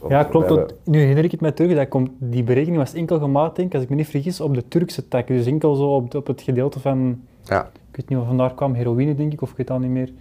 Want- 0.00 0.12
ja, 0.12 0.24
klopt. 0.24 0.48
dat- 0.48 0.74
nu 0.84 0.98
herinner 0.98 1.24
ik 1.24 1.30
het 1.30 1.40
mij 1.40 1.52
terug, 1.52 1.76
dat 1.76 1.88
komt, 1.88 2.10
die 2.18 2.42
berekening 2.42 2.76
was 2.78 2.94
enkel 2.94 3.18
gemaakt, 3.18 3.56
denk 3.56 3.68
ik, 3.68 3.74
als 3.74 3.82
ik 3.82 3.88
me 3.90 3.96
niet 3.96 4.08
vergis, 4.08 4.40
op 4.40 4.54
de 4.54 4.68
Turkse 4.68 5.08
tak. 5.08 5.26
Dus 5.26 5.46
enkel 5.46 5.74
zo 5.74 5.94
op, 5.94 6.14
op 6.14 6.26
het 6.26 6.42
gedeelte 6.42 6.80
van, 6.80 7.20
Ja. 7.42 7.64
ik 7.90 7.96
weet 7.96 8.08
niet 8.08 8.18
wat 8.18 8.26
vandaar 8.26 8.54
kwam, 8.54 8.74
heroïne, 8.74 9.14
denk 9.14 9.32
ik, 9.32 9.42
of 9.42 9.50
ik 9.50 9.56
weet 9.56 9.66
dat 9.66 9.80
niet 9.80 9.90
meer. 9.90 10.12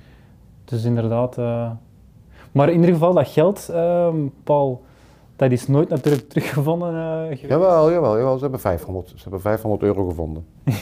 Dus 0.65 0.83
inderdaad... 0.83 1.35
Maar 2.51 2.69
in 2.69 2.75
ieder 2.79 2.93
geval, 2.93 3.13
dat 3.13 3.27
geld, 3.27 3.69
ehm, 3.73 4.15
Paul, 4.43 4.81
dat 5.41 5.51
is 5.51 5.67
nooit 5.67 5.89
natuurlijk 5.89 6.29
teruggevonden 6.29 6.95
eh, 6.95 7.21
geweest. 7.21 7.41
Jawel, 7.41 7.91
jawel, 7.91 8.17
jawel. 8.17 8.35
Ze 8.35 8.41
hebben 8.41 8.59
500, 8.59 9.09
ze 9.09 9.21
hebben 9.21 9.41
500 9.41 9.83
euro 9.83 10.07
gevonden. 10.07 10.45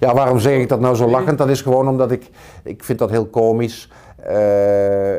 ja, 0.00 0.14
waarom 0.14 0.38
zeg 0.38 0.60
ik 0.60 0.68
dat 0.68 0.80
nou 0.80 0.94
zo 0.94 1.08
lachend? 1.08 1.38
Dat 1.38 1.48
is 1.48 1.62
gewoon 1.62 1.88
omdat 1.88 2.10
ik, 2.10 2.30
ik 2.62 2.84
vind 2.84 2.98
dat 2.98 3.10
heel 3.10 3.26
komisch. 3.26 3.90
Eh 4.16 5.16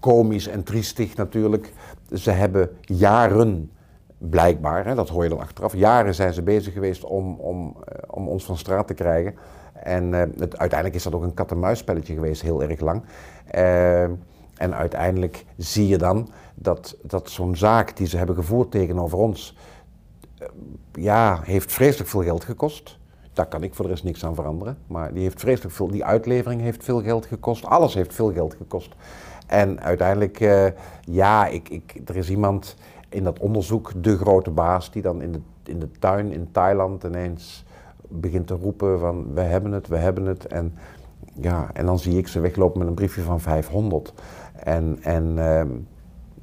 komisch 0.00 0.48
en 0.48 0.62
triestig 0.62 1.16
natuurlijk. 1.16 1.72
Ze 2.12 2.30
hebben 2.30 2.70
jaren, 2.80 3.70
blijkbaar, 4.18 4.86
hè, 4.86 4.94
dat 4.94 5.08
hoor 5.08 5.22
je 5.22 5.28
dan 5.28 5.40
achteraf, 5.40 5.74
jaren 5.74 6.14
zijn 6.14 6.34
ze 6.34 6.42
bezig 6.42 6.72
geweest 6.72 7.04
om, 7.04 7.34
om, 7.34 7.76
eh, 7.84 7.98
om 8.06 8.28
ons 8.28 8.44
van 8.44 8.56
straat 8.56 8.86
te 8.86 8.94
krijgen. 8.94 9.34
En 9.72 10.12
het, 10.12 10.58
uiteindelijk 10.58 10.94
is 10.94 11.02
dat 11.02 11.14
ook 11.14 11.22
een 11.22 11.34
kat-en-muisspelletje 11.34 12.14
geweest, 12.14 12.42
heel 12.42 12.62
erg 12.62 12.80
lang. 12.80 13.02
Eh, 13.46 14.04
en 14.58 14.74
uiteindelijk 14.74 15.44
zie 15.56 15.88
je 15.88 15.98
dan 15.98 16.28
dat, 16.54 16.96
dat 17.02 17.30
zo'n 17.30 17.56
zaak 17.56 17.96
die 17.96 18.06
ze 18.06 18.16
hebben 18.16 18.34
gevoerd 18.34 18.70
tegenover 18.70 19.18
ons, 19.18 19.56
eh, 20.38 20.48
ja, 20.92 21.40
heeft 21.42 21.72
vreselijk 21.72 22.10
veel 22.10 22.22
geld 22.22 22.44
gekost. 22.44 22.98
Daar 23.32 23.46
kan 23.46 23.62
ik 23.62 23.74
voor 23.74 23.84
de 23.84 23.90
rest 23.90 24.04
niks 24.04 24.24
aan 24.24 24.34
veranderen. 24.34 24.78
Maar 24.86 25.12
die 25.12 25.22
heeft 25.22 25.40
vreselijk 25.40 25.74
veel, 25.74 25.88
die 25.88 26.04
uitlevering 26.04 26.60
heeft 26.60 26.84
veel 26.84 27.02
geld 27.02 27.26
gekost. 27.26 27.64
Alles 27.64 27.94
heeft 27.94 28.14
veel 28.14 28.32
geld 28.32 28.54
gekost. 28.54 28.94
En 29.46 29.80
uiteindelijk, 29.80 30.40
eh, 30.40 30.66
ja, 31.00 31.46
ik, 31.46 31.68
ik, 31.68 32.00
er 32.04 32.16
is 32.16 32.30
iemand 32.30 32.76
in 33.08 33.24
dat 33.24 33.38
onderzoek, 33.38 33.92
de 33.96 34.16
grote 34.16 34.50
baas, 34.50 34.90
die 34.90 35.02
dan 35.02 35.22
in 35.22 35.32
de, 35.32 35.40
in 35.64 35.78
de 35.78 35.90
tuin 35.98 36.32
in 36.32 36.48
Thailand 36.52 37.04
ineens 37.04 37.64
begint 38.08 38.46
te 38.46 38.54
roepen 38.54 38.98
van 38.98 39.34
we 39.34 39.40
hebben 39.40 39.72
het, 39.72 39.88
we 39.88 39.96
hebben 39.96 40.26
het. 40.26 40.46
En, 40.46 40.74
ja, 41.34 41.70
en 41.72 41.86
dan 41.86 41.98
zie 41.98 42.18
ik 42.18 42.28
ze 42.28 42.40
weglopen 42.40 42.78
met 42.78 42.88
een 42.88 42.94
briefje 42.94 43.22
van 43.22 43.40
500. 43.40 44.12
En, 44.68 44.98
en 45.02 45.34
ehm, 45.36 45.68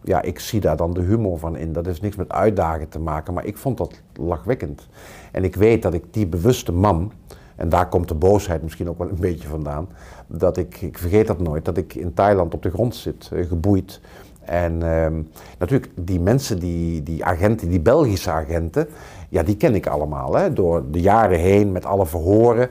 ja, 0.04 0.22
ik 0.22 0.40
zie 0.40 0.60
daar 0.60 0.78
dan 0.78 0.94
de 0.94 1.02
humor 1.02 1.40
van 1.40 1.58
in. 1.58 1.74
Dat 1.74 1.86
heeft 1.86 2.02
niks 2.02 2.16
met 2.16 2.32
uitdagen 2.32 2.90
te 2.90 3.00
maken, 3.00 3.34
maar 3.34 3.46
ik 3.46 3.58
vond 3.58 3.78
dat 3.78 4.02
lachwekkend. 4.14 4.88
En 5.32 5.44
ik 5.44 5.56
weet 5.56 5.82
dat 5.82 5.94
ik 5.94 6.04
die 6.12 6.28
bewuste 6.28 6.72
man, 6.72 7.12
en 7.56 7.70
daar 7.70 7.90
komt 7.90 8.08
de 8.08 8.16
boosheid 8.16 8.64
misschien 8.64 8.90
ook 8.90 8.98
wel 8.98 9.10
een 9.10 9.20
beetje 9.20 9.48
vandaan, 9.48 9.88
dat 10.28 10.58
ik, 10.58 10.82
ik 10.82 10.98
vergeet 10.98 11.28
dat 11.28 11.40
nooit, 11.40 11.66
dat 11.66 11.78
ik 11.78 11.96
in 11.96 12.14
Thailand 12.14 12.54
op 12.54 12.64
de 12.64 12.70
grond 12.70 12.96
zit, 12.96 13.30
eh, 13.34 13.48
geboeid. 13.48 14.02
En 14.42 14.84
ehm, 14.84 15.22
natuurlijk, 15.60 15.92
die 15.96 16.20
mensen, 16.20 16.60
die, 16.60 17.04
die 17.04 17.26
agenten, 17.26 17.70
die 17.70 17.80
Belgische 17.80 18.32
agenten, 18.32 18.88
ja, 19.30 19.44
die 19.44 19.58
ken 19.58 19.76
ik 19.76 19.88
allemaal. 19.88 20.36
Hè, 20.36 20.54
door 20.54 20.84
de 20.92 21.02
jaren 21.02 21.40
heen 21.40 21.72
met 21.72 21.86
alle 21.86 22.06
verhoren. 22.06 22.70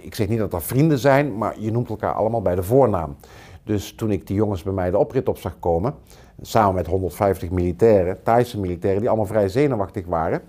Ik 0.00 0.14
zeg 0.14 0.28
niet 0.28 0.38
dat 0.38 0.50
dat 0.50 0.62
vrienden 0.62 0.98
zijn, 0.98 1.38
maar 1.38 1.54
je 1.58 1.70
noemt 1.70 1.88
elkaar 1.88 2.12
allemaal 2.12 2.42
bij 2.42 2.54
de 2.54 2.62
voornaam. 2.62 3.16
Dus 3.66 3.94
toen 3.94 4.10
ik 4.10 4.26
die 4.26 4.36
jongens 4.36 4.62
bij 4.62 4.72
mij 4.72 4.90
de 4.90 4.98
oprit 4.98 5.28
op 5.28 5.38
zag 5.38 5.58
komen, 5.58 5.94
samen 6.40 6.74
met 6.74 6.86
150 6.86 7.50
militairen, 7.50 8.22
Thaise 8.22 8.60
militairen, 8.60 9.00
die 9.00 9.08
allemaal 9.08 9.26
vrij 9.26 9.48
zenuwachtig 9.48 10.06
waren. 10.06 10.42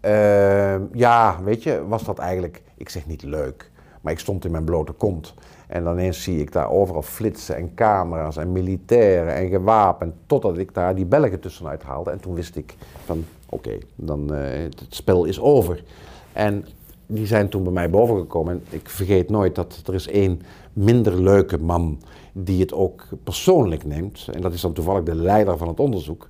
Ehm, 0.00 0.82
ja, 0.92 1.42
weet 1.42 1.62
je, 1.62 1.86
was 1.88 2.04
dat 2.04 2.18
eigenlijk, 2.18 2.62
ik 2.76 2.88
zeg 2.88 3.06
niet 3.06 3.22
leuk, 3.22 3.70
maar 4.00 4.12
ik 4.12 4.18
stond 4.18 4.44
in 4.44 4.50
mijn 4.50 4.64
blote 4.64 4.92
kont. 4.92 5.34
En 5.66 5.84
dan 5.84 5.92
ineens 5.92 6.22
zie 6.22 6.40
ik 6.40 6.52
daar 6.52 6.70
overal 6.70 7.02
flitsen 7.02 7.56
en 7.56 7.74
camera's 7.74 8.36
en 8.36 8.52
militairen 8.52 9.34
en 9.34 9.48
gewapend, 9.48 10.14
totdat 10.26 10.58
ik 10.58 10.74
daar 10.74 10.94
die 10.94 11.06
Belgen 11.06 11.40
tussenuit 11.40 11.82
haalde. 11.82 12.10
En 12.10 12.20
toen 12.20 12.34
wist 12.34 12.56
ik 12.56 12.74
van, 13.04 13.24
oké, 13.48 13.78
dan 13.94 14.34
uh, 14.34 14.38
het 14.52 14.86
spel 14.88 15.24
is 15.24 15.40
over. 15.40 15.84
En 16.32 16.64
die 17.06 17.26
zijn 17.26 17.48
toen 17.48 17.62
bij 17.62 17.72
mij 17.72 17.90
bovengekomen. 17.90 18.52
En 18.52 18.62
ik 18.68 18.88
vergeet 18.88 19.30
nooit 19.30 19.54
dat 19.54 19.82
er 19.86 19.94
is 19.94 20.08
één 20.08 20.42
minder 20.72 21.22
leuke 21.22 21.58
man 21.58 22.02
die 22.32 22.60
het 22.60 22.72
ook 22.72 23.06
persoonlijk 23.24 23.84
neemt. 23.84 24.28
En 24.32 24.40
dat 24.40 24.52
is 24.52 24.60
dan 24.60 24.72
toevallig 24.72 25.02
de 25.02 25.14
leider 25.14 25.56
van 25.56 25.68
het 25.68 25.80
onderzoek. 25.80 26.28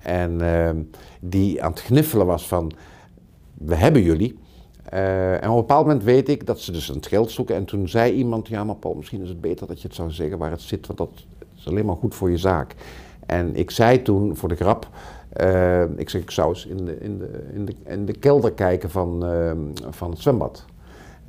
En 0.00 0.40
ehm, 0.40 0.82
die 1.20 1.62
aan 1.62 1.70
het 1.70 1.80
gniffelen 1.80 2.26
was 2.26 2.46
van, 2.46 2.72
we 3.54 3.74
hebben 3.74 4.02
jullie. 4.02 4.38
Eh, 4.84 5.32
en 5.32 5.48
op 5.48 5.54
een 5.54 5.60
bepaald 5.60 5.86
moment 5.86 6.04
weet 6.04 6.28
ik 6.28 6.46
dat 6.46 6.60
ze 6.60 6.72
dus 6.72 6.88
het 6.88 7.06
geld 7.06 7.30
zoeken. 7.30 7.54
En 7.54 7.64
toen 7.64 7.88
zei 7.88 8.12
iemand, 8.12 8.48
ja 8.48 8.64
maar 8.64 8.76
Paul, 8.76 8.94
misschien 8.94 9.22
is 9.22 9.28
het 9.28 9.40
beter 9.40 9.66
dat 9.66 9.80
je 9.80 9.86
het 9.86 9.96
zou 9.96 10.10
zeggen 10.10 10.38
waar 10.38 10.50
het 10.50 10.60
zit, 10.60 10.86
want 10.86 10.98
dat 10.98 11.26
is 11.56 11.66
alleen 11.66 11.86
maar 11.86 11.96
goed 11.96 12.14
voor 12.14 12.30
je 12.30 12.38
zaak. 12.38 12.74
En 13.26 13.56
ik 13.56 13.70
zei 13.70 14.02
toen 14.02 14.36
voor 14.36 14.48
de 14.48 14.54
grap, 14.54 14.88
eh, 15.32 15.82
ik 15.96 16.10
zeg 16.10 16.22
ik 16.22 16.30
zou 16.30 16.48
eens 16.48 16.66
in 16.66 16.84
de, 16.84 16.98
in 17.00 17.18
de, 17.18 17.48
in 17.52 17.64
de, 17.64 17.74
in 17.84 18.06
de 18.06 18.12
kelder 18.12 18.52
kijken 18.52 18.90
van, 18.90 19.26
ehm, 19.26 19.58
van 19.90 20.10
het 20.10 20.18
zwembad. 20.18 20.64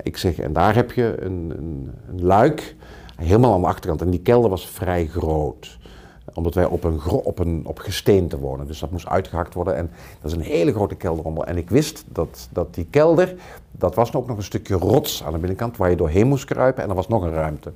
Ik 0.04 0.18
zeg, 0.18 0.40
en 0.40 0.54
daar 0.54 0.76
heb 0.76 0.92
je 0.92 1.16
een, 1.20 1.54
een, 1.58 1.92
een 2.10 2.26
luik, 2.26 2.76
helemaal 3.16 3.54
aan 3.54 3.62
de 3.62 3.68
achterkant. 3.68 4.02
En 4.02 4.10
die 4.10 4.22
kelder 4.22 4.50
was 4.50 4.68
vrij 4.68 5.08
groot 5.08 5.78
omdat 6.36 6.54
wij 6.54 6.66
op 6.66 6.84
een, 6.84 7.02
op 7.04 7.40
een 7.40 7.62
op 7.66 7.80
gesteente 7.80 8.40
wonen. 8.40 8.68
Dus 8.68 8.80
dat 8.80 8.92
moest 8.92 9.08
uitgehakt 9.08 9.54
worden. 9.54 9.76
En 9.76 9.92
dat 10.22 10.32
is 10.32 10.38
een 10.38 10.44
hele 10.44 10.74
grote 10.74 10.96
kelder 10.96 11.26
onder. 11.26 11.44
En 11.44 11.58
ik 11.58 11.70
wist 11.70 12.04
dat, 12.08 12.48
dat 12.52 12.74
die 12.74 12.88
kelder, 12.90 13.36
dat 13.72 13.96
was 13.96 14.14
ook 14.14 14.28
nog 14.28 14.38
een 14.38 14.44
stukje 14.44 14.76
rots 14.76 15.24
aan 15.24 15.32
de 15.32 15.38
binnenkant 15.38 15.78
waar 15.78 15.90
je 15.90 15.96
doorheen 15.96 16.28
moest 16.28 16.46
kruipen. 16.46 16.84
En 16.84 16.90
er 16.90 16.96
was 16.96 17.08
nog 17.08 17.24
een 17.24 17.34
ruimte. 17.34 17.72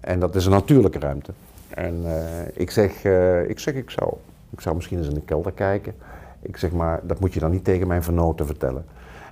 En 0.00 0.20
dat 0.20 0.34
is 0.34 0.44
een 0.44 0.52
natuurlijke 0.52 0.98
ruimte. 0.98 1.32
En 1.68 2.00
eh, 2.04 2.46
ik, 2.54 2.70
zeg, 2.70 3.04
eh, 3.04 3.48
ik 3.48 3.58
zeg, 3.58 3.74
ik 3.74 3.90
zou, 3.90 4.12
ik 4.50 4.60
zou 4.60 4.74
misschien 4.74 4.98
eens 4.98 5.08
in 5.08 5.14
de 5.14 5.20
kelder 5.20 5.52
kijken. 5.52 5.94
Ik 6.40 6.56
zeg 6.56 6.72
maar, 6.72 7.00
dat 7.02 7.20
moet 7.20 7.34
je 7.34 7.40
dan 7.40 7.50
niet 7.50 7.64
tegen 7.64 7.86
mijn 7.86 8.02
vernoten 8.02 8.46
vertellen. 8.46 8.84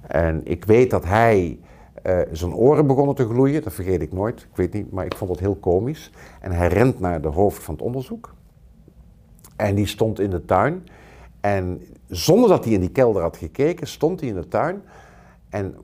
En 0.06 0.40
ik 0.44 0.64
weet 0.64 0.90
dat 0.90 1.04
hij 1.04 1.58
eh, 2.02 2.18
zijn 2.32 2.54
oren 2.54 2.86
begonnen 2.86 3.14
te 3.14 3.26
gloeien, 3.26 3.62
dat 3.62 3.72
vergeet 3.72 4.02
ik 4.02 4.12
nooit. 4.12 4.40
Ik 4.40 4.56
weet 4.56 4.72
niet, 4.72 4.92
maar 4.92 5.04
ik 5.04 5.16
vond 5.16 5.30
het 5.30 5.40
heel 5.40 5.54
komisch. 5.54 6.10
En 6.40 6.52
hij 6.52 6.68
rent 6.68 7.00
naar 7.00 7.20
de 7.20 7.28
hoofd 7.28 7.62
van 7.62 7.74
het 7.74 7.82
onderzoek. 7.82 8.34
En 9.56 9.74
die 9.74 9.86
stond 9.86 10.20
in 10.20 10.30
de 10.30 10.44
tuin. 10.44 10.86
En 11.40 11.82
zonder 12.08 12.48
dat 12.48 12.64
hij 12.64 12.72
in 12.72 12.80
die 12.80 12.90
kelder 12.90 13.22
had 13.22 13.36
gekeken, 13.36 13.86
stond 13.86 14.20
hij 14.20 14.28
in 14.28 14.34
de 14.34 14.48
tuin. 14.48 14.82
En 15.48 15.76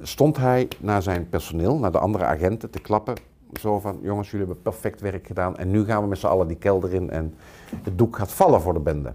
stond 0.00 0.36
hij 0.36 0.68
naar 0.80 1.02
zijn 1.02 1.28
personeel, 1.28 1.78
naar 1.78 1.92
de 1.92 1.98
andere 1.98 2.24
agenten 2.24 2.70
te 2.70 2.80
klappen. 2.80 3.14
Zo 3.60 3.80
van, 3.80 3.98
jongens, 4.02 4.30
jullie 4.30 4.46
hebben 4.46 4.62
perfect 4.62 5.00
werk 5.00 5.26
gedaan. 5.26 5.56
En 5.56 5.70
nu 5.70 5.84
gaan 5.84 6.02
we 6.02 6.08
met 6.08 6.18
z'n 6.18 6.26
allen 6.26 6.48
die 6.48 6.56
kelder 6.56 6.94
in 6.94 7.10
en 7.10 7.34
het 7.82 7.98
doek 7.98 8.16
gaat 8.16 8.32
vallen 8.32 8.60
voor 8.60 8.74
de 8.74 8.80
bende. 8.80 9.12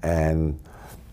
En 0.00 0.58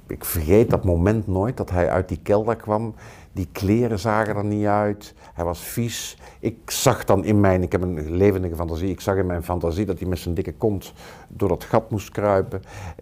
ik 0.08 0.26
vergeet 0.26 0.70
dat 0.70 0.84
moment 0.84 1.28
nooit, 1.28 1.58
dat 1.58 1.70
hij 1.70 1.90
uit 1.90 2.08
die 2.08 2.20
kelder 2.24 2.56
kwam. 2.56 2.94
Die 3.34 3.48
kleren 3.52 4.00
zagen 4.00 4.36
er 4.36 4.46
niet 4.46 4.66
uit. 4.66 5.14
Hij 5.34 5.46
was 5.46 5.60
vies. 5.60 6.18
Ik 6.40 6.72
zag 6.72 7.04
dan 7.04 7.24
in 7.24 7.40
mijn, 7.40 7.64
ik 7.64 7.72
heb 7.72 7.82
een 7.82 8.12
levendige 8.16 8.56
fantasie, 8.56 8.90
ik 8.90 9.02
zag 9.02 9.16
in 9.16 9.26
mijn 9.26 9.44
fantasie 9.44 9.86
dat 9.86 10.00
hij 10.00 10.08
met 10.08 10.20
zijn 10.20 10.34
dikke 10.34 10.54
kont 10.54 10.94
door 11.28 11.50
dat 11.50 11.64
gat 11.64 11.92
moest 11.92 12.10
kruipen. 12.10 12.62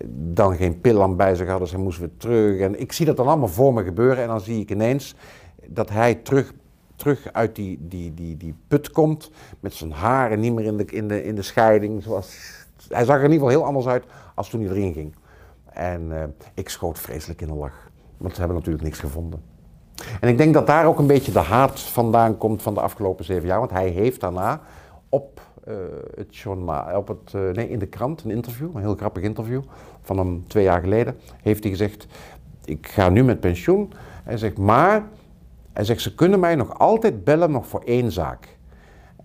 Dan 0.10 0.56
geen 0.56 0.82
pil 0.82 1.02
aan 1.02 1.16
bij 1.16 1.36
zich 1.36 1.48
had, 1.48 1.60
dus 1.60 1.72
hij 1.72 1.80
moest 1.80 2.00
weer 2.00 2.18
terug. 2.18 2.60
En 2.60 2.80
ik 2.80 2.92
zie 2.92 3.06
dat 3.06 3.18
dan 3.18 3.28
allemaal 3.28 3.48
voor 3.48 3.74
me 3.74 3.84
gebeuren 3.84 4.24
en 4.24 4.28
dan 4.28 4.42
zie 4.42 4.62
ik 4.62 4.72
ineens 4.72 5.16
dat 5.66 5.90
hij 5.90 6.16
terug, 6.16 6.54
terug 6.96 7.34
uit 7.34 7.56
die, 7.56 7.78
die, 7.82 8.14
die, 8.14 8.38
die 8.38 8.56
put 8.68 8.92
komt 8.92 9.32
met 9.60 9.74
zijn 9.74 9.92
haren 9.92 10.40
niet 10.40 10.54
meer 10.54 10.66
in 10.66 10.78
de, 10.78 10.86
in 10.86 11.08
de, 11.08 11.24
in 11.24 11.36
de 11.36 11.42
scheiding. 11.42 12.04
Zoals, 12.04 12.38
hij 12.90 13.06
zag 13.06 13.18
er 13.18 13.24
in 13.24 13.32
ieder 13.32 13.48
geval 13.48 13.60
heel 13.60 13.66
anders 13.66 13.88
uit 13.88 14.04
als 14.36 14.50
toen 14.50 14.62
hij 14.62 14.70
erin 14.70 14.94
ging. 14.94 15.16
En 15.66 16.22
eh, 16.22 16.24
ik 16.54 16.70
schoot 16.70 17.00
vreselijk 17.00 17.42
in 17.42 17.48
de 17.48 17.54
lach, 17.54 17.90
want 18.18 18.34
ze 18.34 18.40
hebben 18.40 18.58
natuurlijk 18.58 18.84
niks 18.84 19.00
gevonden. 19.00 19.49
En 20.22 20.30
ik 20.30 20.38
denk 20.38 20.54
dat 20.54 20.68
daar 20.68 20.86
ook 20.86 21.00
een 21.00 21.08
beetje 21.08 21.32
de 21.32 21.40
haat 21.40 21.80
vandaan 21.80 22.38
komt 22.38 22.62
van 22.62 22.74
de 22.74 22.82
afgelopen 22.82 23.26
zeven 23.26 23.48
jaar. 23.48 23.60
Want 23.60 23.72
hij 23.72 23.88
heeft 23.88 24.20
daarna 24.20 24.62
op 25.10 25.42
eh, 25.64 25.76
het 26.16 26.38
journaal, 26.38 26.98
op 26.98 27.08
het, 27.08 27.34
eh, 27.34 27.42
nee, 27.42 27.70
in 27.70 27.80
de 27.80 27.88
krant 27.88 28.24
een 28.24 28.32
interview, 28.32 28.70
een 28.76 28.82
heel 28.82 28.96
grappig 28.96 29.24
interview 29.24 29.62
van 30.02 30.18
hem 30.18 30.44
twee 30.48 30.64
jaar 30.64 30.82
geleden, 30.82 31.18
heeft 31.42 31.64
hij 31.64 31.72
gezegd: 31.72 32.08
Ik 32.66 32.88
ga 32.88 33.10
nu 33.10 33.24
met 33.24 33.40
pensioen. 33.40 33.94
Hij 34.24 34.38
zegt, 34.38 34.58
maar 34.58 35.04
hij 35.74 35.84
zegt, 35.84 36.02
ze 36.02 36.16
kunnen 36.16 36.40
mij 36.40 36.56
nog 36.56 36.80
altijd 36.80 37.24
bellen, 37.24 37.52
nog 37.52 37.68
voor 37.68 37.82
één 37.86 38.12
zaak. 38.12 38.58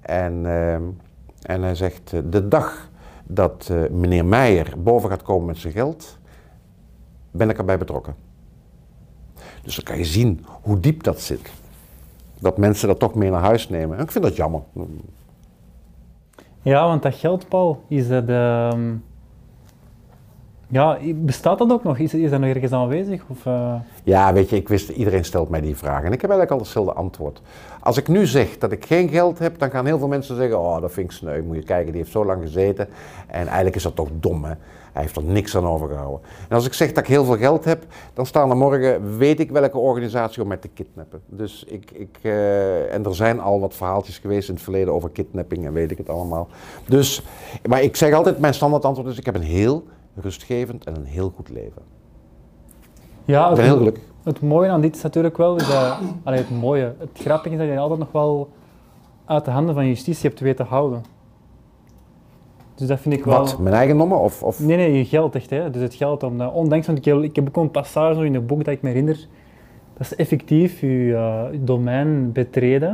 En, 0.01 0.47
eh, 0.47 0.75
en 1.43 1.63
hij 1.63 1.75
zegt, 1.75 2.11
de 2.31 2.49
dag 2.49 2.91
dat 3.25 3.71
meneer 3.91 4.25
Meijer 4.25 4.75
boven 4.79 5.11
gaat 5.11 5.23
komen 5.23 5.47
met 5.47 5.59
zijn 5.59 5.73
geld, 5.73 6.19
ben 7.31 7.51
ik 7.51 7.59
erbij 7.59 7.79
betrokken. 7.79 8.24
Dus 9.65 9.75
dan 9.75 9.85
kan 9.85 9.99
je 9.99 10.05
zien 10.05 10.45
hoe 10.63 10.81
diep 10.81 11.03
dat 11.03 11.21
zit. 11.21 11.51
Dat 12.39 12.59
mensen 12.59 12.89
dat 12.89 12.99
toch 12.99 13.15
mee 13.15 13.31
naar 13.31 13.41
huis 13.41 13.69
nemen. 13.69 13.97
En 13.97 14.05
ik 14.05 14.11
vind 14.11 14.25
dat 14.25 14.37
jammer. 14.37 14.63
Ja, 16.63 16.87
want 16.87 17.03
dat 17.03 17.15
geld, 17.15 17.49
Paul, 17.49 17.83
is 17.89 18.09
dat... 18.09 18.29
ehm, 18.29 18.93
Ja, 20.75 20.99
bestaat 21.15 21.59
dat 21.59 21.73
ook 21.73 21.85
nog? 21.85 21.99
Is, 21.99 22.15
is 22.15 22.31
dat 22.31 22.41
nog 22.41 22.49
ergens 22.49 22.73
aanwezig? 22.73 23.23
Of, 23.29 23.47
eh, 23.47 23.75
Ja, 24.05 24.33
weet 24.33 24.51
je, 24.51 24.57
ik 24.57 24.69
wist, 24.69 24.89
iedereen 24.89 25.25
stelt 25.25 25.49
mij 25.49 25.61
die 25.61 25.77
vraag. 25.77 26.03
En 26.03 26.13
ik 26.13 26.21
heb 26.21 26.31
eigenlijk 26.31 26.51
al 26.51 26.59
hetzelfde 26.59 26.93
antwoord. 26.93 27.41
Als 27.81 27.97
ik 27.97 28.09
nu 28.09 28.27
zeg 28.27 28.59
dat 28.59 28.73
ik 28.73 28.85
geen 28.85 29.09
geld 29.09 29.39
heb, 29.39 29.59
dan 29.59 29.71
gaan 29.71 29.87
heel 29.87 29.99
veel 29.99 30.09
mensen 30.09 30.37
zeggen: 30.37 30.61
Oh, 30.61 30.81
dat 30.81 30.93
vind 30.93 31.11
ik 31.11 31.17
sneu. 31.17 31.43
Moet 31.43 31.57
je 31.57 31.63
kijken, 31.63 31.93
die 31.93 32.01
heeft 32.01 32.13
zo 32.13 32.25
lang 32.25 32.43
gezeten. 32.43 32.89
En 33.27 33.47
eigenlijk 33.47 33.77
is 33.77 33.83
dat 33.83 33.95
toch 33.95 34.09
dom, 34.21 34.45
hè? 34.45 34.53
Hij 34.93 35.03
heeft 35.03 35.17
er 35.17 35.25
niks 35.25 35.57
aan 35.57 35.67
overgehouden. 35.67 36.21
En 36.49 36.57
als 36.57 36.67
ik 36.67 36.73
zeg 36.73 36.89
dat 36.89 36.99
ik 36.99 37.07
heel 37.09 37.25
veel 37.25 37.37
geld 37.37 37.65
heb, 37.65 37.85
dan 38.15 38.27
staan 38.27 38.51
er 38.51 38.57
morgen, 38.57 39.19
weet 39.19 39.41
ik 39.41 39.51
welke 39.51 39.79
organisatie 39.79 40.43
om 40.43 40.49
mij 40.49 40.57
te 40.57 40.69
kidnappen. 40.69 41.21
Dus 41.27 41.65
ik, 41.65 41.91
ik 41.91 42.19
eh, 42.23 42.95
en 42.95 43.05
er 43.05 43.15
zijn 43.15 43.41
al 43.41 43.61
wat 43.61 43.75
verhaaltjes 43.75 44.19
geweest 44.19 44.49
in 44.49 44.55
het 44.55 44.63
verleden 44.63 44.93
over 44.93 45.11
kidnapping 45.11 45.67
en 45.67 45.73
weet 45.73 45.91
ik 45.91 45.99
het 45.99 46.09
allemaal. 46.09 46.49
Dus, 46.89 47.23
maar 47.69 47.83
ik 47.83 47.97
zeg 47.97 48.13
altijd, 48.13 48.39
mijn 48.39 48.55
standaard 48.55 48.85
antwoord 48.85 49.09
is: 49.09 49.19
ik 49.19 49.27
heb 49.27 49.35
een 49.35 49.43
heel 49.43 49.85
rustgevend 50.15 50.85
en 50.85 50.97
een 50.97 51.05
heel 51.05 51.33
goed 51.37 51.49
leven. 51.49 51.83
ja, 53.25 53.41
Ik 53.43 53.47
het, 53.47 53.57
ben 53.57 53.65
heel 53.65 53.77
gelukkig. 53.77 54.03
het 54.25 54.41
mooie 54.41 54.69
aan 54.71 54.81
dit 54.81 54.97
is 54.97 55.03
natuurlijk 55.03 55.37
wel, 55.37 55.57
is 55.57 55.67
dat, 55.69 55.99
allee, 56.25 56.39
het 56.39 56.51
mooie, 56.51 56.95
het 56.99 57.11
grappige 57.15 57.55
is 57.55 57.61
dat 57.61 57.69
je 57.71 57.79
altijd 57.79 57.99
nog 57.99 58.13
wel 58.13 58.49
uit 59.25 59.45
de 59.45 59.51
handen 59.51 59.75
van 59.75 59.87
justitie 59.87 60.29
hebt 60.29 60.41
weten 60.41 60.67
houden. 60.67 61.03
Dus 62.75 62.89
dat 62.89 63.01
vind 63.01 63.15
ik 63.15 63.25
wel... 63.25 63.39
Wat? 63.39 63.59
Mijn 63.59 63.75
eigendommen? 63.75 64.21
Of, 64.21 64.43
of... 64.43 64.61
Nee, 64.61 64.77
nee, 64.77 64.93
je 64.99 65.05
geld 65.05 65.35
echt. 65.35 65.51
Hè. 65.51 65.71
Dus 65.71 65.83
het 65.83 65.95
geld 65.95 66.23
om, 66.23 66.39
dat- 66.39 66.53
ondanks, 66.53 66.87
want 66.87 66.99
ik, 66.99 67.05
heb- 67.05 67.23
ik 67.23 67.37
heb 67.37 67.49
ook 67.49 67.57
een 67.57 67.71
passage 67.71 68.25
in 68.25 68.35
het 68.35 68.47
boek 68.47 68.65
dat 68.65 68.75
ik 68.75 68.83
me 68.83 68.89
herinner, 68.89 69.27
dat 69.93 70.01
is 70.07 70.15
effectief 70.17 70.81
je, 70.81 70.87
uh, 70.87 71.45
je 71.53 71.65
domein 71.65 72.33
betreden 72.33 72.89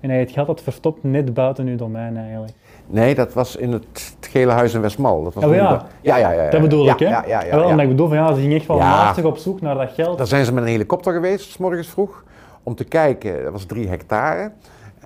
en 0.00 0.08
dat 0.08 0.10
je 0.10 0.24
het 0.24 0.30
geld 0.30 0.46
had 0.46 0.62
verstopt 0.62 1.02
net 1.02 1.34
buiten 1.34 1.66
je 1.66 1.76
domein 1.76 2.16
eigenlijk. 2.16 2.52
Nee, 2.90 3.14
dat 3.14 3.32
was 3.32 3.56
in 3.56 3.72
het, 3.72 4.14
het 4.20 4.30
Gele 4.30 4.52
Huis 4.52 4.74
in 4.74 4.80
Westmal. 4.80 5.24
Dat 5.24 5.34
was 5.34 5.44
toen 5.44 5.54
ja. 5.54 5.86
ja, 6.00 6.16
ja, 6.16 6.32
ja, 6.32 6.42
ja. 6.42 6.50
Dat 6.50 6.60
bedoel 6.60 6.88
ik, 6.88 6.98
hè? 6.98 7.08
Ja, 7.08 7.24
ja, 7.26 7.42
ja, 7.44 7.56
Wel, 7.56 7.64
omdat 7.64 7.80
ik 7.80 7.88
bedoel 7.88 8.08
van 8.08 8.16
ja, 8.16 8.34
ze 8.34 8.40
ging 8.40 8.54
echt 8.54 8.66
wel 8.66 8.76
Ja. 8.76 8.82
naastig 8.84 9.24
op 9.24 9.36
zoek 9.36 9.60
naar 9.60 9.74
dat 9.74 9.90
geld. 9.92 10.18
Daar 10.18 10.26
zijn 10.26 10.44
ze 10.44 10.52
met 10.52 10.62
een 10.62 10.68
helikopter 10.68 11.12
geweest, 11.12 11.50
s 11.50 11.56
morgens 11.56 11.88
vroeg, 11.88 12.24
om 12.62 12.74
te 12.74 12.84
kijken. 12.84 13.42
Dat 13.42 13.52
was 13.52 13.64
drie 13.64 13.88
hectare. 13.88 14.52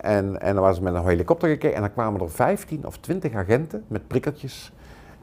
En, 0.01 0.41
en 0.41 0.53
dan 0.53 0.61
waren 0.63 0.77
ze 0.77 0.83
met 0.83 0.95
een 0.95 1.07
helikopter 1.07 1.49
gekeken 1.49 1.75
en 1.75 1.81
dan 1.81 1.93
kwamen 1.93 2.21
er 2.21 2.31
15 2.31 2.87
of 2.87 2.97
20 2.97 3.35
agenten 3.35 3.85
met 3.89 4.07
prikkertjes. 4.07 4.73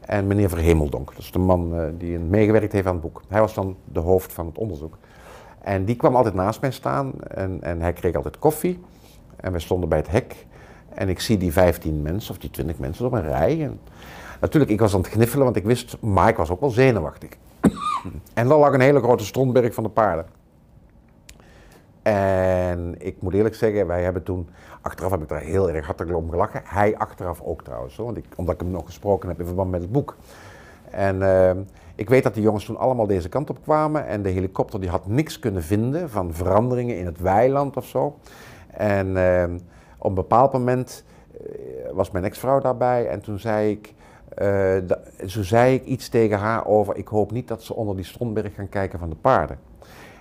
En 0.01 0.27
meneer 0.27 0.49
Verhemeldonk, 0.49 1.09
dat 1.09 1.17
is 1.19 1.31
de 1.31 1.39
man 1.39 1.75
eh, 1.75 1.83
die 1.97 2.19
meegewerkt 2.19 2.71
heeft 2.73 2.85
aan 2.87 2.93
het 2.93 3.01
boek. 3.01 3.21
Hij 3.27 3.39
was 3.39 3.53
dan 3.53 3.75
de 3.91 3.99
hoofd 3.99 4.33
van 4.33 4.45
het 4.45 4.57
onderzoek. 4.57 4.97
En 5.61 5.85
die 5.85 5.95
kwam 5.95 6.15
altijd 6.15 6.33
naast 6.33 6.61
mij 6.61 6.71
staan 6.71 7.11
en, 7.27 7.57
en 7.61 7.81
hij 7.81 7.93
kreeg 7.93 8.15
altijd 8.15 8.39
koffie. 8.39 8.79
En 9.35 9.51
we 9.51 9.59
stonden 9.59 9.89
bij 9.89 9.97
het 9.97 10.09
hek. 10.11 10.45
En 10.93 11.09
ik 11.09 11.19
zie 11.19 11.37
die 11.37 11.51
15 11.51 12.01
mensen, 12.01 12.31
of 12.31 12.37
die 12.37 12.49
20 12.49 12.77
mensen 12.79 13.05
op 13.05 13.11
een 13.11 13.21
rij. 13.21 13.63
En 13.63 13.79
natuurlijk, 14.41 14.71
ik 14.71 14.79
was 14.79 14.93
aan 14.93 15.01
het 15.01 15.09
gniffelen, 15.09 15.43
want 15.43 15.55
ik 15.55 15.63
wist, 15.63 15.97
maar 15.99 16.29
ik 16.29 16.37
was 16.37 16.49
ook 16.49 16.59
wel 16.59 16.69
zenuwachtig. 16.69 17.29
en 18.33 18.47
daar 18.47 18.57
lag 18.57 18.73
een 18.73 18.81
hele 18.81 18.99
grote 18.99 19.25
strontberg 19.25 19.73
van 19.73 19.83
de 19.83 19.89
paarden. 19.89 20.25
En 22.01 22.95
ik 22.97 23.15
moet 23.19 23.33
eerlijk 23.33 23.55
zeggen, 23.55 23.87
wij 23.87 24.03
hebben 24.03 24.23
toen, 24.23 24.49
achteraf 24.81 25.11
heb 25.11 25.21
ik 25.21 25.29
daar 25.29 25.41
heel 25.41 25.69
erg 25.69 25.85
hartelijk 25.85 26.17
om 26.17 26.29
gelachen. 26.29 26.61
Hij 26.65 26.97
achteraf 26.97 27.41
ook 27.41 27.63
trouwens, 27.63 27.97
hoor, 27.97 28.05
want 28.05 28.17
ik, 28.17 28.25
omdat 28.35 28.53
ik 28.53 28.61
hem 28.61 28.71
nog 28.71 28.85
gesproken 28.85 29.29
heb 29.29 29.39
in 29.39 29.45
verband 29.45 29.71
met 29.71 29.81
het 29.81 29.91
boek. 29.91 30.15
En 30.89 31.21
eh, 31.21 31.51
ik 31.95 32.09
weet 32.09 32.23
dat 32.23 32.33
die 32.33 32.43
jongens 32.43 32.65
toen 32.65 32.77
allemaal 32.77 33.07
deze 33.07 33.29
kant 33.29 33.49
op 33.49 33.57
kwamen 33.63 34.07
en 34.07 34.21
de 34.21 34.29
helikopter 34.29 34.79
die 34.79 34.89
had 34.89 35.07
niks 35.07 35.39
kunnen 35.39 35.63
vinden 35.63 36.09
van 36.09 36.33
veranderingen 36.33 36.97
in 36.97 37.05
het 37.05 37.19
weiland 37.19 37.77
of 37.77 37.85
zo. 37.85 38.17
En 38.71 39.17
eh, 39.17 39.43
op 40.01 40.09
een 40.09 40.15
bepaald 40.15 40.53
moment 40.53 41.03
eh, 41.37 41.45
was 41.93 42.11
mijn 42.11 42.23
ex-vrouw 42.25 42.59
daarbij 42.59 43.07
en 43.07 43.21
toen 43.21 43.39
zei 43.39 43.71
ik, 43.71 43.93
da- 44.87 44.99
zo 45.25 45.43
zei 45.43 45.73
ik 45.73 45.85
iets 45.85 46.09
tegen 46.09 46.37
haar 46.37 46.65
over, 46.65 46.97
ik 46.97 47.07
hoop 47.07 47.31
niet 47.31 47.47
dat 47.47 47.63
ze 47.63 47.75
onder 47.75 47.95
die 47.95 48.05
strontberg 48.05 48.53
gaan 48.55 48.69
kijken 48.69 48.99
van 48.99 49.09
de 49.09 49.15
paarden. 49.15 49.57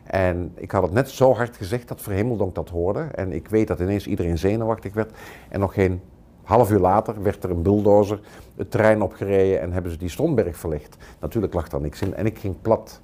En 0.04 0.52
ik 0.54 0.70
had 0.70 0.82
het 0.82 0.92
net 0.92 1.10
zo 1.10 1.34
hard 1.34 1.56
gezegd 1.56 1.88
dat 1.88 2.00
Verhemeldonk 2.00 2.54
dat 2.54 2.68
hoorde. 2.68 3.00
En 3.14 3.32
ik 3.32 3.48
weet 3.48 3.68
dat 3.68 3.80
ineens 3.80 4.06
iedereen 4.06 4.38
zenuwachtig 4.38 4.94
werd. 4.94 5.12
En 5.48 5.60
nog 5.60 5.74
geen 5.74 6.00
half 6.42 6.70
uur 6.70 6.78
later 6.78 7.22
werd 7.22 7.44
er 7.44 7.50
een 7.50 7.62
bulldozer 7.62 8.20
het 8.56 8.70
terrein 8.70 9.02
opgereden 9.02 9.60
en 9.60 9.72
hebben 9.72 9.92
ze 9.92 9.98
die 9.98 10.08
strontberg 10.08 10.56
verlegd. 10.56 10.96
Natuurlijk 11.20 11.54
lag 11.54 11.68
daar 11.68 11.80
niks 11.80 12.02
in 12.02 12.14
en 12.14 12.26
ik 12.26 12.38
ging 12.38 12.54
plat 12.62 13.00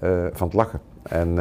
eh, 0.00 0.10
van 0.32 0.46
het 0.46 0.56
lachen. 0.56 0.80
En, 1.02 1.34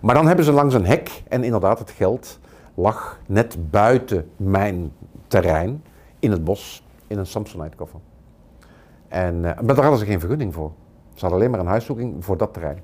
maar 0.00 0.14
dan 0.14 0.26
hebben 0.26 0.44
ze 0.44 0.52
langs 0.52 0.74
een 0.74 0.86
hek 0.86 1.22
en 1.28 1.44
inderdaad, 1.44 1.78
het 1.78 1.90
geld 1.90 2.38
lag 2.76 3.20
net 3.26 3.70
buiten 3.70 4.30
mijn 4.36 4.92
terrein 5.26 5.82
in 6.18 6.30
het 6.30 6.44
bos 6.44 6.84
in 7.06 7.18
een 7.18 7.26
Samsonite 7.26 7.76
koffer. 7.76 8.00
En, 9.08 9.34
eh, 9.44 9.62
maar 9.62 9.74
daar 9.74 9.84
hadden 9.84 9.98
ze 9.98 10.04
geen 10.06 10.20
vergunning 10.20 10.54
voor. 10.54 10.70
Ze 11.14 11.20
hadden 11.20 11.38
alleen 11.38 11.50
maar 11.50 11.60
een 11.60 11.66
huiszoeking 11.66 12.24
voor 12.24 12.36
dat 12.36 12.52
terrein. 12.52 12.78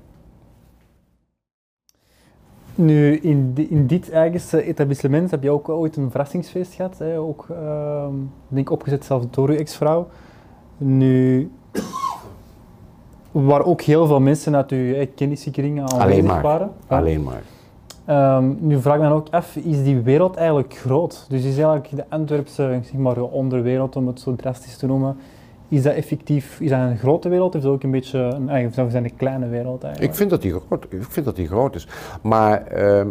Nu, 2.75 3.15
in, 3.15 3.53
in 3.69 3.87
dit 3.87 4.11
eigenste 4.11 4.63
etablissement 4.63 5.31
heb 5.31 5.43
je 5.43 5.49
ook 5.49 5.69
ooit 5.69 5.95
een 5.95 6.09
verrassingsfeest 6.11 6.73
gehad. 6.73 6.97
Hè? 6.97 7.19
Ook, 7.19 7.47
ehm, 7.49 8.13
denk 8.47 8.69
opgezet 8.71 9.05
zelfs 9.05 9.25
door 9.29 9.49
uw 9.49 9.55
ex-vrouw. 9.55 10.07
Nu, 10.77 11.51
waar 13.31 13.65
ook 13.65 13.81
heel 13.81 14.07
veel 14.07 14.19
mensen 14.19 14.55
uit 14.55 14.71
uw 14.71 14.93
eh, 14.93 15.07
kennissenkringen 15.15 15.85
Alleen 15.85 16.01
aanwezig 16.01 16.25
maar. 16.25 16.41
waren. 16.41 16.71
Alleen 16.87 17.23
maar. 17.23 17.41
Ehm, 18.05 18.53
nu 18.59 18.81
vraag 18.81 18.95
ik 18.95 19.01
me 19.01 19.09
ook 19.09 19.27
af, 19.31 19.55
is 19.55 19.83
die 19.83 20.01
wereld 20.01 20.35
eigenlijk 20.35 20.73
groot? 20.73 21.25
Dus 21.29 21.43
is 21.43 21.55
eigenlijk 21.57 21.89
de 21.95 22.05
Antwerpse, 22.09 22.79
zeg 22.83 22.93
maar, 22.93 23.21
onderwereld, 23.21 23.95
om 23.95 24.07
het 24.07 24.19
zo 24.19 24.35
drastisch 24.35 24.77
te 24.77 24.85
noemen, 24.87 25.17
is 25.67 25.83
dat 25.83 25.93
effectief, 25.93 26.59
is 26.59 26.69
dat 26.69 26.79
een 26.79 26.97
grote 26.97 27.29
wereld 27.29 27.49
of 27.49 27.55
is 27.55 27.61
dat 27.61 27.71
ook 27.71 27.83
een 27.83 27.91
beetje 27.91 28.19
een, 28.19 28.49
eigen- 28.49 28.85
of 28.85 28.91
zijn 28.91 29.03
een 29.03 29.15
kleine 29.15 29.47
wereld 29.47 29.83
eigenlijk? 29.83 30.11
Ik 30.11 30.17
vind 30.17 30.29
dat 30.29 30.41
die 30.41 30.51
groot, 30.51 30.85
ik 30.89 31.03
vind 31.09 31.25
dat 31.25 31.35
die 31.35 31.47
groot 31.47 31.75
is. 31.75 31.87
Maar 32.21 32.65
ehm, 32.67 33.07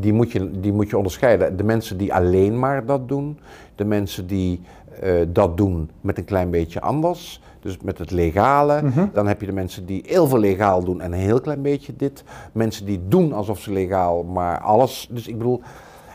die, 0.00 0.12
moet 0.12 0.32
je, 0.32 0.60
die 0.60 0.72
moet 0.72 0.90
je 0.90 0.96
onderscheiden. 0.96 1.56
De 1.56 1.64
mensen 1.64 1.96
die 1.96 2.14
alleen 2.14 2.58
maar 2.58 2.84
dat 2.86 3.08
doen, 3.08 3.38
de 3.74 3.84
mensen 3.84 4.26
die 4.26 4.60
eh, 5.00 5.12
dat 5.28 5.56
doen 5.56 5.90
met 6.00 6.18
een 6.18 6.24
klein 6.24 6.50
beetje 6.50 6.80
anders, 6.80 7.40
dus 7.66 7.78
met 7.82 7.98
het 7.98 8.10
legale. 8.10 8.82
Mhm. 8.82 9.06
Dan 9.12 9.26
heb 9.26 9.40
je 9.40 9.46
de 9.46 9.52
mensen 9.52 9.86
die 9.86 10.02
heel 10.06 10.26
veel 10.26 10.38
legaal 10.38 10.84
doen 10.84 11.00
en 11.00 11.12
een 11.12 11.18
heel 11.18 11.40
klein 11.40 11.62
beetje 11.62 11.96
dit. 11.96 12.24
Mensen 12.52 12.86
die 12.86 13.00
doen 13.08 13.32
alsof 13.32 13.60
ze 13.60 13.72
legaal, 13.72 14.22
maar 14.22 14.60
alles. 14.60 15.08
Dus 15.10 15.28
ik 15.28 15.38
bedoel, 15.38 15.62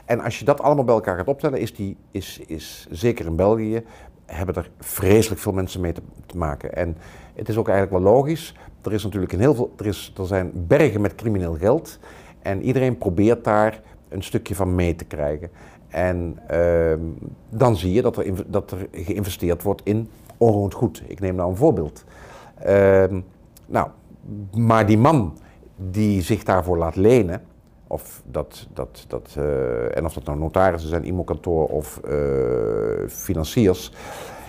en 0.06 0.20
als 0.20 0.40
je 0.40 0.46
dat 0.46 0.62
allemaal 0.62 0.84
bij 0.84 0.96
elkaar 0.96 1.18
gaat 1.18 1.28
optellen, 1.28 1.60
is 1.60 1.76
die, 1.76 1.98
is, 2.12 2.42
is 2.48 2.88
zeker 2.92 3.26
in 3.26 3.36
België, 3.36 3.84
hebben 4.26 4.56
er 4.56 4.70
vreselijk 4.80 5.42
veel 5.42 5.52
mensen 5.52 5.82
mee 5.82 5.92
te, 5.92 6.02
te 6.26 6.38
maken. 6.38 6.76
En 6.76 6.98
het 7.36 7.50
is 7.50 7.58
ook 7.58 7.70
eigenlijk 7.70 8.04
wel 8.04 8.14
logisch. 8.14 8.56
Er 8.82 8.94
is 8.94 9.04
natuurlijk 9.04 9.34
een 9.34 9.40
heel 9.40 9.56
veel, 9.56 9.74
er, 9.78 9.86
is, 9.86 10.14
er 10.18 10.26
zijn 10.26 10.52
bergen 10.54 11.02
met 11.02 11.16
crimineel 11.16 11.58
geld. 11.58 12.00
En 12.42 12.62
iedereen 12.62 12.98
probeert 12.98 13.44
daar 13.44 13.82
een 14.10 14.24
stukje 14.24 14.56
van 14.56 14.76
mee 14.76 14.96
te 14.96 15.06
krijgen. 15.06 15.50
En 15.88 16.38
ehm, 16.48 17.00
dan 17.50 17.76
zie 17.76 17.94
je 17.94 18.02
dat 18.02 18.18
er, 18.18 18.52
dat 18.52 18.72
er 18.72 18.88
geïnvesteerd 18.92 19.64
wordt 19.64 19.82
in 19.84 20.10
onroerend 20.42 20.74
goed. 20.74 21.04
Ik 21.08 21.20
neem 21.20 21.36
nou 21.36 21.50
een 21.50 21.56
voorbeeld. 21.56 22.04
Ehm, 22.58 23.22
nou, 23.66 23.88
maar 24.52 24.86
die 24.86 24.98
man 24.98 25.38
die 25.76 26.22
zich 26.22 26.44
daarvoor 26.44 26.78
laat 26.78 26.96
lenen, 26.96 27.42
of 27.88 28.22
dat, 28.26 28.68
dat, 28.74 29.06
dat, 29.08 29.36
eh, 29.38 29.98
en 29.98 30.06
of 30.06 30.14
dat 30.14 30.24
nou 30.24 30.38
notarissen 30.38 30.90
zijn, 30.90 31.04
IMO-kantoor 31.04 31.66
of 31.66 31.98
eh, 31.98 32.14
financiers, 33.08 33.92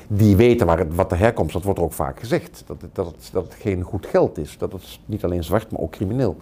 die 0.09 0.37
weten 0.37 0.67
waar 0.67 0.79
het, 0.79 0.95
wat 0.95 1.11
de 1.11 1.17
herkomst, 1.17 1.53
dat 1.53 1.63
wordt 1.63 1.79
er 1.79 1.85
ook 1.85 1.93
vaak 1.93 2.19
gezegd, 2.19 2.65
dat 2.67 2.85
dat, 2.93 3.07
het, 3.07 3.31
dat 3.33 3.55
geen 3.59 3.83
goed 3.83 4.07
geld 4.07 4.39
is. 4.39 4.59
Dat 4.59 4.73
het 4.73 5.01
niet 5.05 5.25
alleen 5.25 5.45
zwart, 5.45 5.71
maar 5.71 5.81
ook 5.81 5.91
crimineel. 5.91 6.37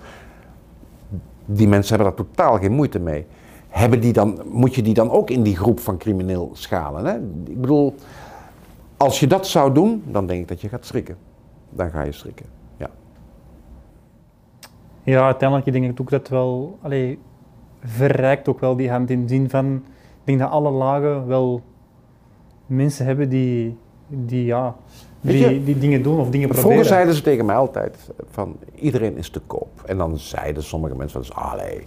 Die 1.45 1.69
mensen 1.69 1.97
hebben 1.97 2.15
daar 2.15 2.27
totaal 2.27 2.59
geen 2.59 2.73
moeite 2.73 2.99
mee. 2.99 3.27
Hebben 3.69 4.01
die 4.01 4.13
dan, 4.13 4.41
moet 4.45 4.75
je 4.75 4.83
die 4.83 4.95
dan 4.95 5.11
ook 5.11 5.31
in 5.31 5.43
die 5.43 5.57
groep 5.57 5.81
van 5.81 5.99
crimineel 5.99 6.51
schalen? 6.53 7.05
Hè? 7.05 7.15
Ik 7.53 7.61
bedoel, 7.61 7.95
als 9.01 9.21
je 9.21 9.27
dat 9.27 9.47
zou 9.47 9.73
doen, 9.73 10.03
dan 10.07 10.27
denk 10.27 10.41
ik 10.41 10.49
dat 10.49 10.61
je 10.61 10.69
gaat 10.69 10.87
schrikken. 10.87 11.17
Dan 11.71 11.91
ga 11.91 12.03
je 12.03 12.13
schrikken. 12.13 12.47
Ja. 12.77 12.91
Ja, 15.03 15.25
uiteindelijk 15.25 15.73
denk 15.73 15.85
ik 15.85 16.01
ook 16.01 16.11
dat 16.11 16.29
wel 16.29 16.79
allee, 16.83 17.19
verrijkt 17.85 18.49
ook 18.49 18.61
wel 18.61 18.77
die 18.77 18.91
hand 18.91 19.11
in 19.11 19.23
de 19.23 19.29
zin 19.29 19.51
van, 19.51 19.75
ik 19.75 20.25
denk 20.25 20.39
dat 20.39 20.51
alle 20.51 20.71
lagen 20.71 21.27
wel 21.27 21.63
mensen 22.67 23.07
hebben 23.07 23.29
die, 23.29 23.77
die, 24.09 24.45
ja, 24.45 24.77
die, 25.21 25.65
die 25.65 25.79
dingen 25.79 26.03
doen 26.03 26.19
of 26.19 26.31
dingen 26.31 26.49
Vroeger 26.49 26.69
proberen. 26.69 26.93
zeiden 26.93 27.15
ze 27.15 27.23
tegen 27.23 27.47
mij 27.47 27.57
altijd 27.57 28.11
van 28.31 28.57
iedereen 28.75 29.17
is 29.17 29.31
te 29.31 29.41
koop. 29.41 29.83
En 29.87 29.97
dan 29.97 30.19
zeiden 30.19 30.63
sommige 30.63 30.97
mensen 30.97 31.19
eens, 31.19 31.35
allee. 31.35 31.87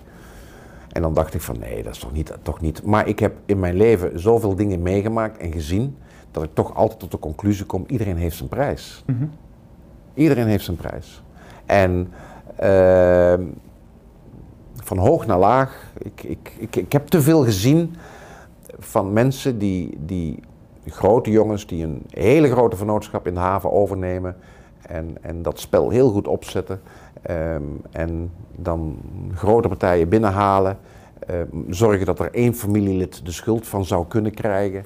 En 0.91 1.01
dan 1.01 1.14
dacht 1.14 1.34
ik 1.34 1.41
van 1.41 1.59
nee, 1.59 1.84
dat 1.84 1.93
is 1.93 1.99
toch 1.99 2.14
niet, 2.14 2.38
toch 2.41 2.61
niet. 2.61 2.84
Maar 2.84 3.07
ik 3.07 3.20
heb 3.20 3.34
in 3.45 3.59
mijn 3.59 3.76
leven 3.76 4.20
zoveel 4.20 4.55
dingen 4.55 4.82
meegemaakt 4.82 5.38
en 5.38 5.51
gezien, 5.51 5.97
dat 6.34 6.43
ik 6.43 6.53
toch 6.53 6.75
altijd 6.75 6.99
tot 6.99 7.11
de 7.11 7.19
conclusie 7.19 7.65
kom, 7.65 7.84
iedereen 7.88 8.17
heeft 8.17 8.38
zijn 8.38 8.49
prijs. 8.49 9.03
Mhm. 9.05 9.25
Iedereen 10.13 10.47
heeft 10.47 10.65
zijn 10.65 10.77
prijs. 10.77 11.23
En 11.65 12.11
ehm, 12.55 13.43
van 14.75 14.97
hoog 14.97 15.25
naar 15.25 15.39
laag, 15.39 15.91
ik, 15.97 16.23
ik, 16.23 16.51
ik, 16.57 16.75
ik 16.75 16.91
heb 16.91 17.07
te 17.07 17.21
veel 17.21 17.43
gezien 17.43 17.95
van 18.79 19.13
mensen 19.13 19.57
die, 19.57 19.97
die 20.05 20.39
grote 20.86 21.31
jongens 21.31 21.67
die 21.67 21.84
een 21.84 22.03
hele 22.09 22.51
grote 22.51 22.75
vennootschap 22.75 23.27
in 23.27 23.34
de 23.34 23.39
haven 23.39 23.71
overnemen 23.71 24.36
en, 24.81 25.17
en 25.21 25.41
dat 25.41 25.59
spel 25.59 25.89
heel 25.89 26.09
goed 26.09 26.27
opzetten 26.27 26.81
ehm, 27.21 27.63
en 27.91 28.31
dan 28.55 28.97
grote 29.34 29.67
partijen 29.67 30.09
binnenhalen, 30.09 30.77
ehm, 31.27 31.47
zorgen 31.69 32.05
dat 32.05 32.19
er 32.19 32.34
één 32.34 32.53
familielid 32.53 33.25
de 33.25 33.31
schuld 33.31 33.67
van 33.67 33.86
zou 33.86 34.07
kunnen 34.07 34.34
krijgen, 34.34 34.86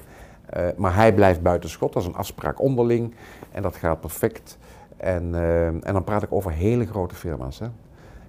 eh, 0.50 0.66
maar 0.76 0.94
hij 0.94 1.14
blijft 1.14 1.42
buiten 1.42 1.70
schot, 1.70 1.92
dat 1.92 2.02
is 2.02 2.08
een 2.08 2.14
afspraak 2.14 2.60
onderling 2.60 3.14
en 3.52 3.62
dat 3.62 3.76
gaat 3.76 4.00
perfect. 4.00 4.58
En, 4.96 5.34
ehm, 5.34 5.78
en 5.82 5.92
dan 5.92 6.04
praat 6.04 6.22
ik 6.22 6.32
over 6.32 6.52
hele 6.52 6.86
grote 6.86 7.14
firma's. 7.14 7.58
Hè? 7.58 7.66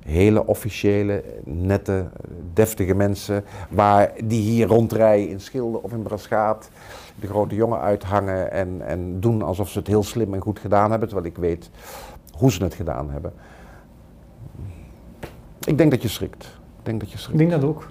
hele 0.10 0.46
officiële, 0.48 1.24
nette, 1.44 2.06
deftige 2.54 2.94
mensen 2.94 3.44
waar 3.70 4.12
die 4.24 4.42
hier 4.42 4.68
rondrijden 4.68 5.30
in 5.30 5.40
Schilde 5.40 5.84
of 5.84 5.92
in 5.92 6.02
Braschaat, 6.02 6.70
de 7.20 7.28
grote 7.28 7.56
jongen 7.56 7.80
uithangen 7.80 8.52
en, 8.52 8.82
en 8.86 9.20
doen 9.20 9.42
alsof 9.42 9.70
ze 9.70 9.78
het 9.80 9.88
heel 9.88 10.04
slim 10.04 10.34
en 10.34 10.42
goed 10.42 10.60
gedaan 10.60 10.90
hebben, 10.90 11.08
terwijl 11.10 11.30
ik 11.30 11.38
weet 11.38 11.70
hoe 12.34 12.52
ze 12.52 12.64
het 12.64 12.74
gedaan 12.74 13.10
hebben. 13.10 13.34
Ik 15.66 15.78
denk 15.78 15.92
dat 15.92 16.02
je 16.02 16.08
schrikt. 16.08 16.44
Ik 16.80 16.86
denk 16.86 17.00
dat 17.00 17.10
je 17.10 17.16
Ik 17.16 17.22
schrikt. 17.22 17.38
denk 17.38 17.52
dat 17.52 17.64
ook. 17.64 17.90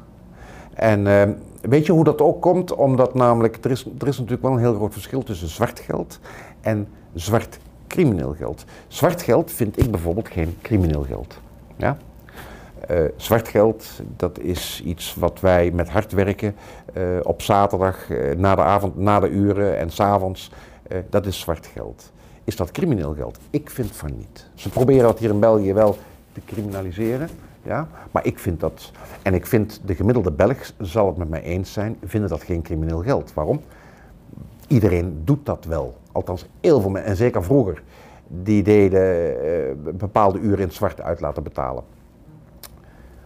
En 0.74 1.06
eh, 1.06 1.28
weet 1.60 1.86
je 1.86 1.92
hoe 1.92 2.04
dat 2.04 2.20
ook 2.20 2.42
komt? 2.42 2.74
Omdat 2.74 3.14
namelijk, 3.14 3.64
er 3.64 3.70
is, 3.70 3.86
er 3.98 4.06
is 4.08 4.16
natuurlijk 4.16 4.42
wel 4.42 4.52
een 4.52 4.58
heel 4.58 4.74
groot 4.74 4.92
verschil 4.92 5.22
tussen 5.22 5.48
zwart 5.48 5.80
geld 5.80 6.18
en 6.60 6.88
zwart 7.14 7.58
crimineel 7.86 8.34
geld. 8.38 8.64
Zwart 8.88 9.22
geld 9.22 9.50
vind 9.50 9.78
ik 9.78 9.90
bijvoorbeeld 9.90 10.28
geen 10.28 10.56
crimineel 10.62 11.02
geld. 11.02 11.40
Ja? 11.76 11.96
Eh, 12.86 13.04
zwart 13.16 13.48
geld, 13.48 13.86
dat 14.16 14.38
is 14.38 14.82
iets 14.84 15.14
wat 15.14 15.40
wij 15.40 15.70
met 15.70 15.88
hard 15.88 16.12
werken 16.12 16.54
eh, 16.92 17.02
op 17.22 17.42
zaterdag, 17.42 18.10
eh, 18.10 18.36
na 18.36 18.54
de 18.54 18.62
avond, 18.62 18.96
na 18.96 19.20
de 19.20 19.28
uren 19.28 19.78
en 19.78 19.90
s'avonds, 19.90 20.50
dat 21.10 21.26
is 21.26 21.40
zwart 21.40 21.66
geld. 21.66 22.12
Is 22.44 22.56
dat 22.56 22.70
crimineel 22.70 23.14
geld? 23.14 23.38
Ik 23.50 23.70
vind 23.70 23.96
van 23.96 24.10
niet. 24.16 24.46
Ze 24.54 24.68
proberen 24.68 25.02
dat 25.02 25.18
hier 25.18 25.30
in 25.30 25.40
België 25.40 25.72
wel 25.72 25.96
te 26.32 26.40
criminaliseren, 26.46 27.28
ja? 27.68 27.88
maar 28.10 28.26
ik 28.26 28.38
vind 28.38 28.60
dat, 28.60 28.92
en 29.22 29.34
ik 29.34 29.46
vind 29.46 29.80
de 29.84 29.94
gemiddelde 29.94 30.32
Belg 30.32 30.72
zal 30.80 31.06
het 31.06 31.16
met 31.16 31.28
mij 31.28 31.42
eens 31.42 31.72
zijn, 31.72 31.96
vinden 32.04 32.30
dat 32.30 32.42
geen 32.42 32.62
crimineel 32.62 33.02
geld. 33.02 33.34
Waarom? 33.34 33.60
Iedereen 34.68 35.20
doet 35.24 35.46
dat 35.46 35.64
wel. 35.64 35.96
Althans, 36.12 36.46
heel 36.60 36.80
veel 36.80 36.90
mensen, 36.90 37.10
en 37.10 37.16
zeker 37.16 37.44
vroeger, 37.44 37.82
die 38.26 38.62
deden 38.62 39.00
eh, 39.44 39.92
bepaalde 39.94 40.38
uren 40.38 40.58
in 40.58 40.64
het 40.64 40.74
zwart 40.74 41.00
uit 41.00 41.20
laten 41.20 41.42
betalen. 41.42 41.82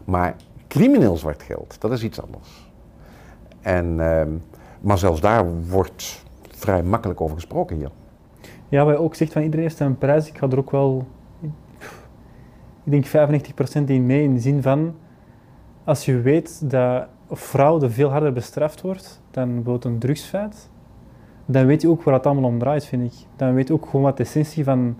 Maar 0.05 0.35
crimineel 0.69 1.17
zwart 1.17 1.43
geld, 1.43 1.81
dat 1.81 1.93
is 1.93 2.03
iets 2.03 2.23
anders. 2.23 2.71
En, 3.61 4.01
ehm, 4.01 4.31
maar 4.81 4.99
zelfs 4.99 5.21
daar 5.21 5.45
wordt 5.69 6.25
vrij 6.51 6.83
makkelijk 6.83 7.21
over 7.21 7.35
gesproken 7.35 7.77
hier. 7.77 7.91
Ja, 8.69 8.91
je 8.91 8.97
ook 8.97 9.15
zegt 9.15 9.33
van 9.33 9.43
iedereen 9.43 9.65
heeft 9.65 9.77
zijn 9.77 9.99
prijs. 9.99 10.29
Ik 10.29 10.39
ga 10.39 10.49
er 10.49 10.59
ook 10.59 10.71
wel, 10.71 11.07
ik 12.85 12.91
denk 12.91 13.07
95% 13.07 13.85
in 13.87 14.07
mee 14.07 14.23
in 14.23 14.35
de 14.35 14.41
zin 14.41 14.63
van, 14.63 14.95
als 15.85 16.05
je 16.05 16.21
weet 16.21 16.71
dat 16.71 17.07
fraude 17.31 17.91
veel 17.91 18.11
harder 18.11 18.33
bestraft 18.33 18.81
wordt 18.81 19.23
dan 19.31 19.47
bijvoorbeeld 19.55 19.85
een 19.85 19.99
drugsfeit, 19.99 20.71
dan 21.47 21.67
weet 21.67 21.83
je 21.83 21.89
ook 21.89 22.03
waar 22.03 22.15
het 22.15 22.27
allemaal 22.27 22.51
om 22.51 22.59
draait, 22.59 22.85
vind 22.85 23.13
ik. 23.13 23.19
Dan 23.37 23.55
weet 23.55 23.69
je 23.69 23.75
ook 23.75 23.85
gewoon 23.85 24.03
wat 24.03 24.17
de 24.17 24.23
essentie 24.23 24.65
van, 24.65 24.97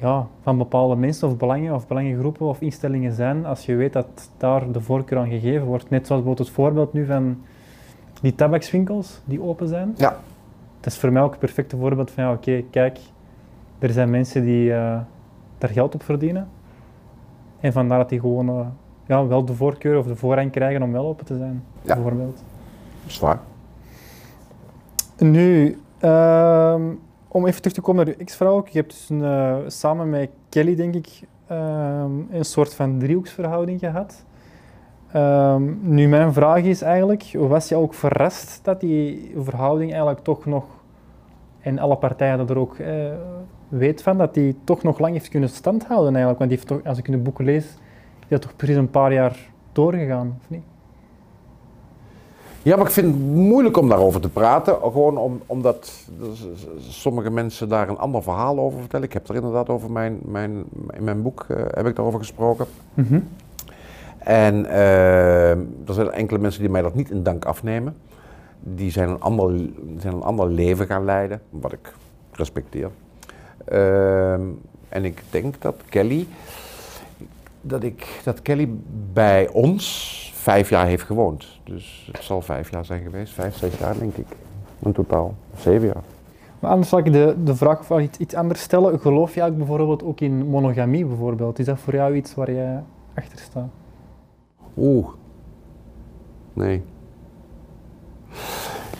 ja, 0.00 0.26
van 0.42 0.58
bepaalde 0.58 0.96
mensen 0.96 1.28
of 1.28 1.36
belangen 1.36 1.74
of 1.74 1.86
belangengroepen 1.86 2.46
of 2.46 2.60
instellingen 2.60 3.12
zijn, 3.12 3.46
als 3.46 3.66
je 3.66 3.74
weet 3.74 3.92
dat 3.92 4.30
daar 4.36 4.72
de 4.72 4.80
voorkeur 4.80 5.18
aan 5.18 5.28
gegeven 5.28 5.66
wordt. 5.66 5.90
Net 5.90 6.06
zoals 6.06 6.22
bijvoorbeeld 6.22 6.48
het 6.48 6.56
voorbeeld 6.56 6.92
nu 6.92 7.06
van 7.06 7.42
die 8.20 8.34
tabakswinkels 8.34 9.20
die 9.24 9.42
open 9.42 9.68
zijn. 9.68 9.94
Ja. 9.96 10.16
Dat 10.80 10.92
is 10.92 10.98
voor 10.98 11.12
mij 11.12 11.22
ook 11.22 11.30
het 11.30 11.40
perfecte 11.40 11.76
voorbeeld 11.76 12.10
van, 12.10 12.24
ja, 12.24 12.32
oké, 12.32 12.64
kijk, 12.70 12.98
er 13.78 13.90
zijn 13.90 14.10
mensen 14.10 14.44
die 14.44 14.72
eh, 14.72 15.00
daar 15.64 15.72
geld 15.74 15.94
op 15.94 16.02
verdienen. 16.02 16.48
En 17.60 17.72
vandaar 17.72 17.98
dat 17.98 18.08
die 18.08 18.20
gewoon 18.20 18.48
eh, 18.48 18.66
ja, 19.06 19.26
wel 19.26 19.44
de 19.44 19.54
voorkeur 19.54 19.98
of 19.98 20.06
de 20.06 20.16
voorrang 20.16 20.50
krijgen 20.50 20.82
om 20.82 20.92
wel 20.92 21.06
open 21.06 21.26
te 21.26 21.36
zijn, 21.36 21.64
Ja. 21.82 21.94
bijvoorbeeld. 21.94 22.42
Zwaar. 23.06 23.40
Nu, 25.18 25.78
ehm, 25.98 26.82
om 27.28 27.46
even 27.46 27.60
terug 27.60 27.72
te 27.76 27.80
komen 27.80 28.04
naar 28.06 28.14
uw 28.14 28.20
ex-vrouw. 28.20 28.64
Je 28.70 28.78
hebt 28.78 28.90
dus 28.90 29.08
een, 29.10 29.24
eh, 29.24 29.56
samen 29.66 30.10
met 30.10 30.30
Kelly, 30.48 30.74
denk 30.76 30.94
ik, 30.94 31.20
ehm, 31.46 32.10
een 32.30 32.44
soort 32.44 32.74
van 32.74 32.98
driehoeksverhouding 32.98 33.78
gehad. 33.80 34.24
Ehm, 35.12 35.62
nu, 35.80 36.08
mijn 36.08 36.32
vraag 36.32 36.62
is 36.62 36.82
eigenlijk, 36.82 37.30
was 37.38 37.68
je 37.68 37.76
ook 37.76 37.94
verrast 37.94 38.60
dat 38.62 38.80
die 38.80 39.32
verhouding 39.38 39.90
eigenlijk 39.90 40.20
toch 40.24 40.46
nog, 40.46 40.64
en 41.60 41.78
alle 41.78 41.96
partijen 41.96 42.38
dat 42.38 42.50
er 42.50 42.58
ook 42.58 42.78
eh, 42.78 43.12
weet 43.78 44.02
van, 44.02 44.18
dat 44.18 44.34
die 44.34 44.56
toch 44.64 44.82
nog 44.82 44.98
lang 44.98 45.12
heeft 45.12 45.28
kunnen 45.28 45.48
standhouden 45.48 46.08
eigenlijk? 46.08 46.38
Want 46.38 46.50
die 46.50 46.58
heeft 46.58 46.70
toch, 46.70 46.90
als 46.90 46.98
ik 46.98 47.06
in 47.06 47.12
de 47.12 47.18
boeken 47.18 47.44
lees, 47.44 47.64
is 47.64 48.28
dat 48.28 48.42
toch 48.42 48.56
precies 48.56 48.76
een 48.76 48.90
paar 48.90 49.12
jaar 49.12 49.38
doorgegaan, 49.72 50.38
of 50.40 50.50
niet? 50.50 50.62
Ja, 52.62 52.76
maar 52.76 52.86
ik 52.86 52.92
vind 52.92 53.06
het 53.06 53.24
moeilijk 53.34 53.76
om 53.76 53.88
daarover 53.88 54.20
te 54.20 54.28
praten. 54.28 54.74
Gewoon 54.74 55.16
om, 55.16 55.40
omdat 55.46 56.08
sommige 56.78 57.30
mensen 57.30 57.68
daar 57.68 57.88
een 57.88 57.98
ander 57.98 58.22
verhaal 58.22 58.58
over 58.58 58.78
vertellen. 58.80 59.06
Ik 59.06 59.12
heb 59.12 59.28
er 59.28 59.34
inderdaad 59.34 59.68
over 59.68 59.90
mijn, 59.90 60.18
mijn, 60.24 60.64
in 60.90 61.04
mijn 61.04 61.22
boek 61.22 61.46
uh, 61.48 61.56
heb 61.70 61.86
ik 61.86 61.96
daarover 61.96 62.18
gesproken. 62.18 62.66
En 64.18 64.64
uh, 64.64 65.50
er 65.50 65.94
zijn 65.94 66.10
enkele 66.10 66.38
mensen 66.38 66.60
die 66.60 66.70
mij 66.70 66.82
dat 66.82 66.94
niet 66.94 67.10
in 67.10 67.22
dank 67.22 67.44
afnemen. 67.44 67.96
Die 68.60 68.90
zijn 68.90 69.08
een 69.08 69.20
ander, 69.20 69.70
zijn 69.98 70.14
een 70.14 70.22
ander 70.22 70.48
leven 70.48 70.86
gaan 70.86 71.04
leiden, 71.04 71.40
wat 71.50 71.72
ik 71.72 71.94
respecteer. 72.32 72.90
Uh, 73.72 74.32
en 74.88 75.04
ik 75.04 75.22
denk 75.30 75.60
dat 75.60 75.74
Kelly, 75.88 76.26
dat, 77.60 77.82
ik, 77.82 78.20
dat 78.24 78.42
Kelly 78.42 78.68
bij 79.12 79.48
ons 79.48 80.32
vijf 80.34 80.68
jaar 80.68 80.86
heeft 80.86 81.04
gewoond. 81.04 81.46
Dus 81.64 82.08
het 82.12 82.22
zal 82.22 82.42
vijf 82.42 82.70
jaar 82.70 82.84
zijn 82.84 83.02
geweest, 83.02 83.32
vijf, 83.32 83.56
zes 83.56 83.78
jaar 83.78 83.98
denk 83.98 84.16
ik. 84.16 84.26
In 84.78 84.92
totaal, 84.92 85.34
zeven 85.56 85.86
jaar. 85.86 86.02
Maar 86.60 86.70
anders 86.70 86.88
zal 86.90 86.98
ik 86.98 87.12
de, 87.12 87.36
de 87.44 87.56
vraag 87.56 88.00
iets, 88.00 88.18
iets 88.18 88.34
anders 88.34 88.60
stellen. 88.60 89.00
Geloof 89.00 89.34
jij 89.34 89.54
bijvoorbeeld 89.54 90.02
ook 90.02 90.20
in 90.20 90.46
monogamie 90.46 91.06
bijvoorbeeld? 91.06 91.58
Is 91.58 91.66
dat 91.66 91.78
voor 91.78 91.94
jou 91.94 92.14
iets 92.14 92.34
waar 92.34 92.50
je 92.50 92.78
achter 93.14 93.38
staat? 93.38 93.68
Oeh. 94.76 95.08
Nee. 96.52 96.82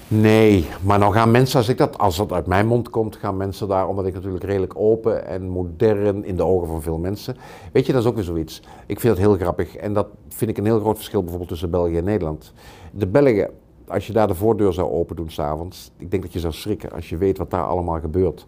Nee, 0.09 0.67
maar 0.83 0.99
dan 0.99 1.13
gaan 1.13 1.31
mensen, 1.31 1.59
als, 1.59 1.69
ik 1.69 1.79
dat, 1.79 1.99
als 1.99 2.17
dat 2.17 2.33
uit 2.33 2.47
mijn 2.47 2.67
mond 2.67 2.91
komt, 2.91 3.17
gaan 3.17 3.37
mensen 3.37 3.69
daar, 3.69 3.89
omdat 3.89 4.07
ik 4.07 4.15
natuurlijk 4.15 4.45
redelijk 4.45 4.73
open 4.77 5.27
en 5.27 5.49
modern 5.49 6.25
in 6.25 6.37
de 6.37 6.45
ogen 6.45 6.69
van 6.69 6.83
veel 6.83 6.99
mensen. 6.99 7.37
Weet 7.73 7.87
je, 7.87 7.93
dat 7.93 8.03
is 8.03 8.09
ook 8.09 8.15
weer 8.15 8.25
zoiets. 8.25 8.63
Ik 8.87 9.01
vind 9.01 9.17
dat 9.17 9.25
heel 9.25 9.37
grappig 9.37 9.77
en 9.77 9.93
dat 9.93 10.07
vind 10.29 10.51
ik 10.51 10.59
een 10.59 10.65
heel 10.65 10.81
groot 10.81 10.97
verschil 10.97 11.21
bijvoorbeeld 11.21 11.51
tussen 11.51 11.71
België 11.71 11.97
en 11.97 12.05
Nederland. 12.05 12.53
De 12.91 13.07
Belgen, 13.07 13.51
als 13.89 14.07
je 14.07 14.13
daar 14.13 14.27
de 14.27 14.35
voordeur 14.35 14.73
zou 14.73 14.91
open 14.91 15.17
doen 15.17 15.31
s'avonds, 15.31 15.91
ik 15.99 16.11
denk 16.11 16.23
dat 16.23 16.33
je 16.33 16.41
zou 16.41 16.53
schrikken 16.53 16.93
als 16.93 17.09
je 17.09 17.17
weet 17.17 17.39
wat 17.39 17.51
daar 17.51 17.65
allemaal 17.65 18.01
gebeurt. 18.01 18.47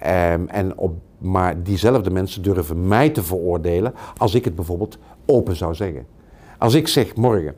Um, 0.00 0.48
en 0.48 0.78
op, 0.78 0.94
maar 1.18 1.62
diezelfde 1.62 2.10
mensen 2.10 2.42
durven 2.42 2.88
mij 2.88 3.10
te 3.10 3.22
veroordelen 3.22 3.94
als 4.16 4.34
ik 4.34 4.44
het 4.44 4.54
bijvoorbeeld 4.54 4.98
open 5.26 5.56
zou 5.56 5.74
zeggen. 5.74 6.06
Als 6.58 6.74
ik 6.74 6.88
zeg 6.88 7.16
morgen, 7.16 7.54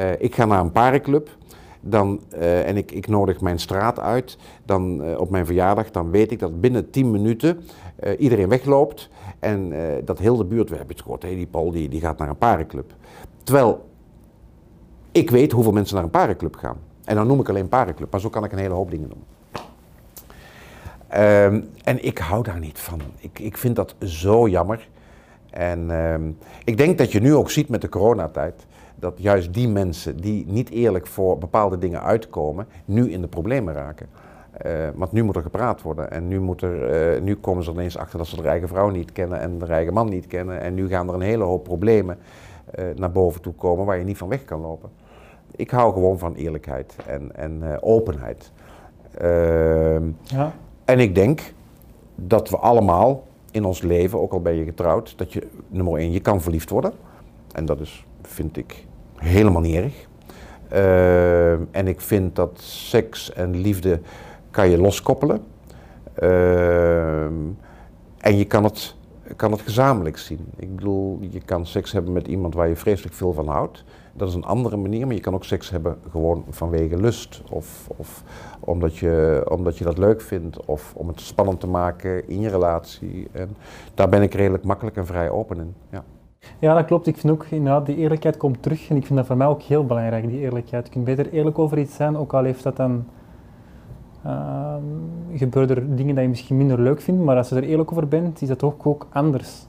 uh, 0.00 0.10
ik 0.18 0.34
ga 0.34 0.44
naar 0.44 0.60
een 0.60 0.72
parenclub 0.72 1.28
dan, 1.84 2.20
uh, 2.34 2.68
en 2.68 2.76
ik, 2.76 2.92
ik, 2.92 3.06
nodig 3.06 3.40
mijn 3.40 3.58
straat 3.58 4.00
uit 4.00 4.38
dan, 4.64 5.04
uh, 5.04 5.20
op 5.20 5.30
mijn 5.30 5.46
verjaardag, 5.46 5.90
dan 5.90 6.10
weet 6.10 6.32
ik 6.32 6.38
dat 6.38 6.60
binnen 6.60 6.90
10 6.90 7.10
minuten 7.10 7.60
uh, 8.04 8.12
iedereen 8.18 8.48
wegloopt 8.48 9.10
en 9.38 9.72
dat 10.04 10.18
heel 10.18 10.36
de 10.36 10.44
buurt, 10.44 10.70
we 10.70 10.76
hebben 10.76 10.94
het 10.94 11.04
gehoord, 11.04 11.20
die 11.20 11.46
Paul 11.46 11.70
die, 11.70 11.88
die 11.88 12.00
gaat 12.00 12.18
naar 12.18 12.28
een 12.28 12.36
parenclub. 12.36 12.92
Terwijl 13.42 13.84
ik 15.12 15.30
weet 15.30 15.52
hoeveel 15.52 15.72
mensen 15.72 15.94
naar 15.94 16.04
een 16.04 16.10
parenclub 16.10 16.56
gaan. 16.56 16.76
En 17.04 17.14
dan 17.14 17.26
noem 17.26 17.40
ik 17.40 17.48
alleen 17.48 17.68
parenclub, 17.68 18.10
maar 18.10 18.20
zo 18.20 18.28
kan 18.28 18.44
ik 18.44 18.52
een 18.52 18.58
hele 18.58 18.74
hoop 18.74 18.90
dingen 18.90 19.08
noemen. 19.08 19.26
Um, 21.14 21.68
en 21.84 22.04
ik 22.04 22.18
hou 22.18 22.42
daar 22.42 22.58
niet 22.58 22.78
van. 22.78 23.00
Ik, 23.18 23.38
ik 23.38 23.56
vind 23.56 23.76
dat 23.76 23.94
zo 23.98 24.48
jammer. 24.48 24.88
En 25.50 25.90
um, 25.90 26.38
ik 26.64 26.76
denk 26.76 26.98
dat 26.98 27.12
je 27.12 27.20
nu 27.20 27.34
ook 27.34 27.50
ziet 27.50 27.68
met 27.68 27.80
de 27.80 27.88
coronatijd 27.88 28.66
dat 28.94 29.14
juist 29.16 29.54
die 29.54 29.68
mensen 29.68 30.20
die 30.20 30.46
niet 30.46 30.70
eerlijk 30.70 31.06
voor 31.06 31.38
bepaalde 31.38 31.78
dingen 31.78 32.02
uitkomen, 32.02 32.66
nu 32.84 33.10
in 33.10 33.20
de 33.20 33.28
problemen 33.28 33.74
raken. 33.74 34.08
Uh, 34.66 34.72
want 34.94 35.12
nu 35.12 35.22
moet 35.22 35.36
er 35.36 35.42
gepraat 35.42 35.82
worden 35.82 36.10
en 36.10 36.28
nu, 36.28 36.40
moet 36.40 36.62
er, 36.62 37.14
uh, 37.14 37.22
nu 37.22 37.36
komen 37.36 37.64
ze 37.64 37.70
er 37.70 37.76
ineens 37.76 37.96
achter 37.96 38.18
dat 38.18 38.26
ze 38.26 38.42
de 38.42 38.48
eigen 38.48 38.68
vrouw 38.68 38.88
niet 38.88 39.12
kennen 39.12 39.40
en 39.40 39.58
de 39.58 39.66
eigen 39.66 39.92
man 39.92 40.08
niet 40.08 40.26
kennen. 40.26 40.60
En 40.60 40.74
nu 40.74 40.88
gaan 40.88 41.08
er 41.08 41.14
een 41.14 41.20
hele 41.20 41.44
hoop 41.44 41.64
problemen 41.64 42.18
uh, 42.78 42.84
naar 42.96 43.12
boven 43.12 43.40
toe 43.40 43.52
komen 43.52 43.86
waar 43.86 43.98
je 43.98 44.04
niet 44.04 44.18
van 44.18 44.28
weg 44.28 44.44
kan 44.44 44.60
lopen. 44.60 44.90
Ik 45.56 45.70
hou 45.70 45.92
gewoon 45.92 46.18
van 46.18 46.34
eerlijkheid 46.34 46.96
en, 47.06 47.36
en 47.36 47.82
openheid. 47.82 48.52
Ehm, 49.18 50.10
ja. 50.22 50.52
En 50.84 50.98
ik 50.98 51.14
denk 51.14 51.52
dat 52.14 52.50
we 52.50 52.56
allemaal 52.56 53.24
in 53.50 53.64
ons 53.64 53.82
leven, 53.82 54.20
ook 54.20 54.32
al 54.32 54.40
ben 54.40 54.54
je 54.54 54.64
getrouwd, 54.64 55.18
dat 55.18 55.32
je, 55.32 55.46
nummer 55.68 55.98
één, 55.98 56.12
je 56.12 56.20
kan 56.20 56.40
verliefd 56.40 56.70
worden. 56.70 56.92
En 57.52 57.64
dat 57.64 57.80
is, 57.80 58.06
vind 58.26 58.56
ik, 58.56 58.86
helemaal 59.16 59.60
niet 59.60 59.74
erg. 59.74 60.06
Uh, 60.72 61.52
en 61.52 61.86
ik 61.88 62.00
vind 62.00 62.36
dat 62.36 62.60
seks 62.60 63.32
en 63.32 63.56
liefde 63.56 64.00
kan 64.50 64.70
je 64.70 64.78
loskoppelen. 64.78 65.42
Uh, 66.22 67.24
en 68.18 68.36
je 68.36 68.44
kan 68.44 68.64
het, 68.64 68.94
kan 69.36 69.52
het 69.52 69.60
gezamenlijk 69.60 70.18
zien. 70.18 70.46
Ik 70.56 70.76
bedoel, 70.76 71.18
je 71.20 71.40
kan 71.40 71.66
seks 71.66 71.92
hebben 71.92 72.12
met 72.12 72.26
iemand 72.26 72.54
waar 72.54 72.68
je 72.68 72.76
vreselijk 72.76 73.14
veel 73.14 73.32
van 73.32 73.48
houdt. 73.48 73.84
Dat 74.12 74.28
is 74.28 74.34
een 74.34 74.44
andere 74.44 74.76
manier, 74.76 75.06
maar 75.06 75.14
je 75.14 75.20
kan 75.20 75.34
ook 75.34 75.44
seks 75.44 75.70
hebben 75.70 75.98
gewoon 76.10 76.44
vanwege 76.50 76.96
lust. 76.96 77.42
Of, 77.50 77.88
of 77.96 78.22
omdat, 78.60 78.96
je, 78.96 79.46
omdat 79.48 79.78
je 79.78 79.84
dat 79.84 79.98
leuk 79.98 80.20
vindt. 80.20 80.64
Of 80.64 80.94
om 80.96 81.08
het 81.08 81.20
spannend 81.20 81.60
te 81.60 81.66
maken 81.66 82.28
in 82.28 82.40
je 82.40 82.48
relatie. 82.48 83.28
En 83.32 83.56
daar 83.94 84.08
ben 84.08 84.22
ik 84.22 84.34
redelijk 84.34 84.64
makkelijk 84.64 84.96
en 84.96 85.06
vrij 85.06 85.30
open 85.30 85.58
in. 85.58 85.74
Ja. 85.90 86.04
Ja, 86.58 86.74
dat 86.74 86.84
klopt. 86.84 87.06
Ik 87.06 87.16
vind 87.16 87.32
ook 87.32 87.46
inderdaad, 87.48 87.86
die 87.86 87.96
eerlijkheid 87.96 88.36
komt 88.36 88.62
terug. 88.62 88.88
En 88.88 88.96
ik 88.96 89.06
vind 89.06 89.18
dat 89.18 89.26
voor 89.26 89.36
mij 89.36 89.46
ook 89.46 89.62
heel 89.62 89.86
belangrijk, 89.86 90.28
die 90.28 90.40
eerlijkheid. 90.40 90.86
Je 90.86 90.92
kunt 90.92 91.04
beter 91.04 91.32
eerlijk 91.32 91.58
over 91.58 91.78
iets 91.78 91.94
zijn, 91.94 92.16
ook 92.16 92.32
al 92.32 92.44
heeft 92.44 92.62
dat 92.62 92.76
dan... 92.76 93.04
Uh, 94.26 94.74
gebeuren 95.34 95.76
er 95.76 95.96
dingen 95.96 96.14
die 96.14 96.22
je 96.22 96.28
misschien 96.28 96.56
minder 96.56 96.80
leuk 96.80 97.00
vindt, 97.00 97.24
maar 97.24 97.36
als 97.36 97.48
je 97.48 97.56
er 97.56 97.62
eerlijk 97.62 97.92
over 97.92 98.08
bent, 98.08 98.42
is 98.42 98.48
dat 98.48 98.62
ook, 98.62 98.86
ook 98.86 99.06
anders. 99.12 99.66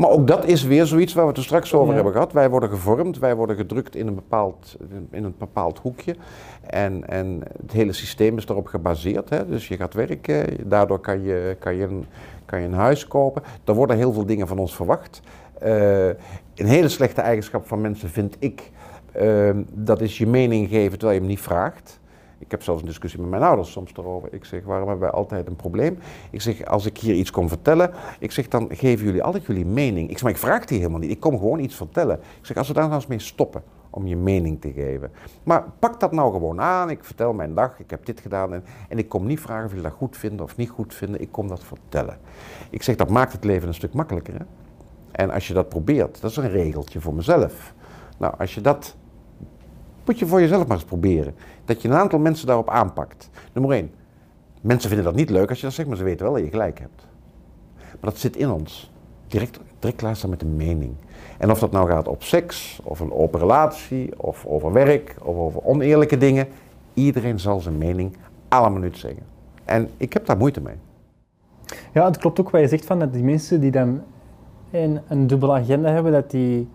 Maar 0.00 0.10
ook 0.10 0.26
dat 0.26 0.44
is 0.44 0.62
weer 0.62 0.86
zoiets 0.86 1.12
waar 1.12 1.22
we 1.22 1.28
het 1.28 1.38
er 1.38 1.44
straks 1.44 1.74
over 1.74 1.88
ja. 1.88 1.94
hebben 1.94 2.12
gehad. 2.12 2.32
Wij 2.32 2.50
worden 2.50 2.68
gevormd, 2.68 3.18
wij 3.18 3.36
worden 3.36 3.56
gedrukt 3.56 3.96
in 3.96 4.06
een 4.06 4.14
bepaald, 4.14 4.76
in 5.10 5.24
een 5.24 5.34
bepaald 5.38 5.78
hoekje. 5.78 6.16
En, 6.66 7.08
en 7.08 7.40
het 7.62 7.72
hele 7.72 7.92
systeem 7.92 8.36
is 8.36 8.46
daarop 8.46 8.66
gebaseerd. 8.66 9.28
Hè? 9.28 9.46
Dus 9.46 9.68
je 9.68 9.76
gaat 9.76 9.94
werken, 9.94 10.68
daardoor 10.68 10.98
kan 10.98 11.22
je, 11.22 11.56
kan, 11.58 11.74
je 11.74 11.84
een, 11.84 12.06
kan 12.44 12.60
je 12.60 12.66
een 12.66 12.74
huis 12.74 13.08
kopen. 13.08 13.42
Er 13.64 13.74
worden 13.74 13.96
heel 13.96 14.12
veel 14.12 14.26
dingen 14.26 14.46
van 14.46 14.58
ons 14.58 14.76
verwacht. 14.76 15.20
Uh, 15.64 16.06
een 16.54 16.66
hele 16.66 16.88
slechte 16.88 17.20
eigenschap 17.20 17.66
van 17.66 17.80
mensen 17.80 18.08
vind 18.08 18.36
ik, 18.38 18.70
uh, 19.20 19.50
dat 19.72 20.00
is 20.00 20.18
je 20.18 20.26
mening 20.26 20.68
geven 20.68 20.90
terwijl 20.98 21.12
je 21.12 21.18
hem 21.18 21.28
niet 21.28 21.40
vraagt. 21.40 22.00
Ik 22.38 22.50
heb 22.50 22.62
zelfs 22.62 22.80
een 22.80 22.86
discussie 22.86 23.20
met 23.20 23.30
mijn 23.30 23.42
ouders 23.42 23.72
soms 23.72 23.92
daarover. 23.92 24.28
Ik 24.32 24.44
zeg, 24.44 24.64
waarom 24.64 24.88
hebben 24.88 25.08
wij 25.08 25.16
altijd 25.16 25.46
een 25.46 25.56
probleem? 25.56 25.98
Ik 26.30 26.40
zeg, 26.40 26.64
als 26.64 26.86
ik 26.86 26.98
hier 26.98 27.14
iets 27.14 27.30
kom 27.30 27.48
vertellen, 27.48 27.90
ik 28.18 28.30
zeg, 28.30 28.48
dan 28.48 28.68
geven 28.72 29.04
jullie 29.04 29.22
altijd 29.22 29.46
jullie 29.46 29.66
mening. 29.66 30.06
Ik 30.08 30.12
zeg, 30.12 30.22
maar 30.22 30.32
ik 30.32 30.38
vraag 30.38 30.64
die 30.64 30.78
helemaal 30.78 31.00
niet. 31.00 31.10
Ik 31.10 31.20
kom 31.20 31.38
gewoon 31.38 31.58
iets 31.58 31.74
vertellen. 31.74 32.16
Ik 32.16 32.46
zeg, 32.46 32.56
als 32.56 32.68
we 32.68 32.74
daar 32.74 32.84
nou 32.84 32.94
eens 32.94 33.06
mee 33.06 33.18
stoppen 33.18 33.62
om 33.90 34.06
je 34.06 34.16
mening 34.16 34.60
te 34.60 34.72
geven. 34.72 35.10
Maar 35.42 35.64
pak 35.78 36.00
dat 36.00 36.12
nou 36.12 36.32
gewoon 36.32 36.60
aan. 36.60 36.90
Ik 36.90 37.04
vertel 37.04 37.32
mijn 37.32 37.54
dag, 37.54 37.78
ik 37.78 37.90
heb 37.90 38.06
dit 38.06 38.20
gedaan. 38.20 38.54
En, 38.54 38.64
en 38.88 38.98
ik 38.98 39.08
kom 39.08 39.26
niet 39.26 39.40
vragen 39.40 39.64
of 39.64 39.70
jullie 39.70 39.88
dat 39.88 39.96
goed 39.96 40.16
vinden 40.16 40.44
of 40.44 40.56
niet 40.56 40.70
goed 40.70 40.94
vinden. 40.94 41.20
Ik 41.20 41.32
kom 41.32 41.48
dat 41.48 41.64
vertellen. 41.64 42.18
Ik 42.70 42.82
zeg, 42.82 42.96
dat 42.96 43.10
maakt 43.10 43.32
het 43.32 43.44
leven 43.44 43.68
een 43.68 43.74
stuk 43.74 43.92
makkelijker. 43.92 44.34
En 45.12 45.30
als 45.30 45.48
je 45.48 45.54
dat 45.54 45.68
probeert, 45.68 46.20
dat 46.20 46.30
is 46.30 46.36
een 46.36 46.50
regeltje 46.50 47.00
voor 47.00 47.14
mezelf. 47.14 47.74
Nou, 48.18 48.34
als 48.38 48.54
je 48.54 48.60
dat, 48.60 48.96
moet 50.04 50.18
je 50.18 50.26
voor 50.26 50.40
jezelf 50.40 50.66
maar 50.66 50.76
eens 50.76 50.86
proberen. 50.86 51.34
Dat 51.64 51.82
je 51.82 51.88
een 51.88 51.94
aantal 51.94 52.18
mensen 52.18 52.46
daarop 52.46 52.68
aanpakt. 52.68 53.30
Nummer 53.52 53.72
één, 53.72 53.90
mensen 54.60 54.88
vinden 54.88 55.06
dat 55.06 55.14
niet 55.14 55.30
leuk 55.30 55.48
als 55.48 55.58
je 55.58 55.64
dat 55.64 55.74
zegt, 55.74 55.88
maar 55.88 55.96
ze 55.96 56.04
weten 56.04 56.24
wel 56.24 56.34
dat 56.34 56.44
je 56.44 56.50
gelijk 56.50 56.78
hebt. 56.78 57.06
Maar 57.76 58.10
dat 58.10 58.18
zit 58.18 58.36
in 58.36 58.50
ons. 58.50 58.90
Direct, 59.26 59.60
direct 59.78 59.98
klaarstaan 59.98 60.30
met 60.30 60.42
een 60.42 60.56
mening. 60.56 60.94
En 61.38 61.50
of 61.50 61.58
dat 61.58 61.70
nou 61.70 61.88
gaat 61.90 62.08
op 62.08 62.22
seks, 62.22 62.80
of 62.82 63.00
een 63.00 63.12
open 63.12 63.40
relatie, 63.40 64.20
of 64.20 64.46
over 64.46 64.72
werk, 64.72 65.16
of 65.22 65.36
over 65.36 65.64
oneerlijke 65.64 66.18
dingen. 66.18 66.48
Iedereen 66.94 67.40
zal 67.40 67.60
zijn 67.60 67.78
mening 67.78 68.16
alle 68.48 68.70
minuut 68.70 68.98
zeggen. 68.98 69.22
En 69.64 69.90
ik 69.96 70.12
heb 70.12 70.26
daar 70.26 70.36
moeite 70.36 70.60
mee. 70.60 70.74
Ja, 71.92 72.04
het 72.04 72.18
klopt 72.18 72.40
ook 72.40 72.50
wat 72.50 72.60
je 72.60 72.68
zegt 72.68 72.84
van 72.84 72.98
dat 72.98 73.12
die 73.12 73.22
mensen 73.22 73.60
die 73.60 73.70
dan 73.70 74.02
en 74.70 75.02
een 75.08 75.26
dubbele 75.26 75.52
agenda 75.52 75.90
hebben, 75.90 76.12
dat 76.12 76.30
die 76.30 76.68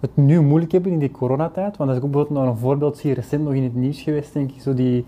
het 0.00 0.10
nu 0.14 0.40
moeilijk 0.40 0.72
hebben 0.72 0.92
in 0.92 0.98
die 0.98 1.10
coronatijd. 1.10 1.76
Want 1.76 1.90
als 1.90 1.98
ik 1.98 2.04
ook 2.04 2.10
bijvoorbeeld 2.10 2.44
nog 2.44 2.54
een 2.54 2.60
voorbeeld 2.60 2.98
zie, 2.98 3.14
recent 3.14 3.44
nog 3.44 3.52
in 3.52 3.62
het 3.62 3.74
nieuws 3.74 4.02
geweest, 4.02 4.32
denk 4.32 4.50
ik, 4.50 4.60
zo 4.60 4.74
die 4.74 5.04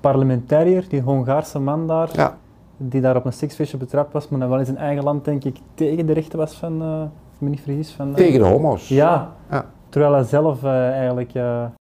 parlementariër, 0.00 0.84
die 0.88 1.00
Hongaarse 1.00 1.58
man 1.58 1.86
daar, 1.86 2.10
ja. 2.12 2.38
die 2.76 3.00
daar 3.00 3.16
op 3.16 3.24
een 3.24 3.32
seksfeestje 3.32 3.76
betrapt 3.76 4.12
was, 4.12 4.28
maar 4.28 4.40
dan 4.40 4.48
wel 4.48 4.58
in 4.58 4.64
zijn 4.64 4.76
eigen 4.76 5.04
land, 5.04 5.24
denk 5.24 5.44
ik, 5.44 5.56
tegen 5.74 6.06
de 6.06 6.12
rechten 6.12 6.38
was 6.38 6.54
van, 6.54 6.82
uh, 6.82 7.02
me 7.38 7.48
niet 7.48 7.60
vergis, 7.60 7.90
van... 7.90 8.08
Uh, 8.08 8.14
tegen 8.14 8.40
de 8.40 8.46
homo's. 8.46 8.88
Ja. 8.88 9.32
ja. 9.50 9.64
Terwijl 9.88 10.12
hij 10.12 10.24
zelf 10.24 10.62
uh, 10.62 10.88
eigenlijk... 10.90 11.32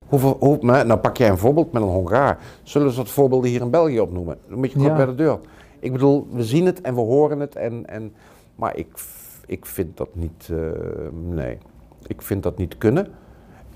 Hoeveel, 0.08 0.38
hoe, 0.40 0.58
nou 0.62 0.96
pak 0.96 1.18
jij 1.18 1.30
een 1.30 1.38
voorbeeld 1.38 1.72
met 1.72 1.82
een 1.82 1.88
Hongaar. 1.88 2.38
Zullen 2.64 2.92
ze 2.92 2.98
dat 2.98 3.10
voorbeelden 3.10 3.50
hier 3.50 3.62
in 3.62 3.70
België 3.70 4.00
opnoemen? 4.00 4.38
Dan 4.50 4.58
moet 4.58 4.72
je 4.72 4.78
gewoon 4.78 4.90
ja. 4.90 4.96
bij 4.96 5.06
de 5.06 5.16
deur. 5.16 5.40
Ik 5.80 5.92
bedoel, 5.92 6.28
we 6.32 6.44
zien 6.44 6.66
het 6.66 6.82
en 6.82 6.96
we 6.96 7.02
horen 7.02 7.40
het, 7.40 7.56
en, 7.56 7.86
en, 7.86 8.14
maar 8.56 8.78
ik 8.78 8.88
ik 9.46 9.66
vind 9.66 9.98
dat 9.98 10.16
niet, 10.16 10.50
eh, 10.52 10.58
nee, 11.12 11.58
ik 12.08 12.22
vind 12.22 12.43
dat 12.43 12.58
niet 12.58 12.78
kunnen. 12.78 13.08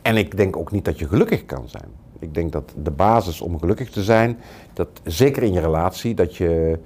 En 0.02 0.18
ik 0.18 0.38
denk 0.38 0.58
ook 0.58 0.72
niet 0.72 0.86
dat 0.86 1.00
je 1.00 1.08
gelukkig 1.08 1.46
kan 1.46 1.70
zijn. 1.70 1.90
Ik 2.20 2.34
denk 2.34 2.52
dat 2.52 2.74
de 2.84 2.92
basis 2.92 3.42
om 3.42 3.60
gelukkig 3.60 3.90
te 3.90 4.04
zijn, 4.04 4.38
dat 4.74 4.88
zeker 5.04 5.44
in 5.44 5.54
je 5.54 5.60
relatie, 5.60 6.14
dat 6.14 6.36
je, 6.36 6.80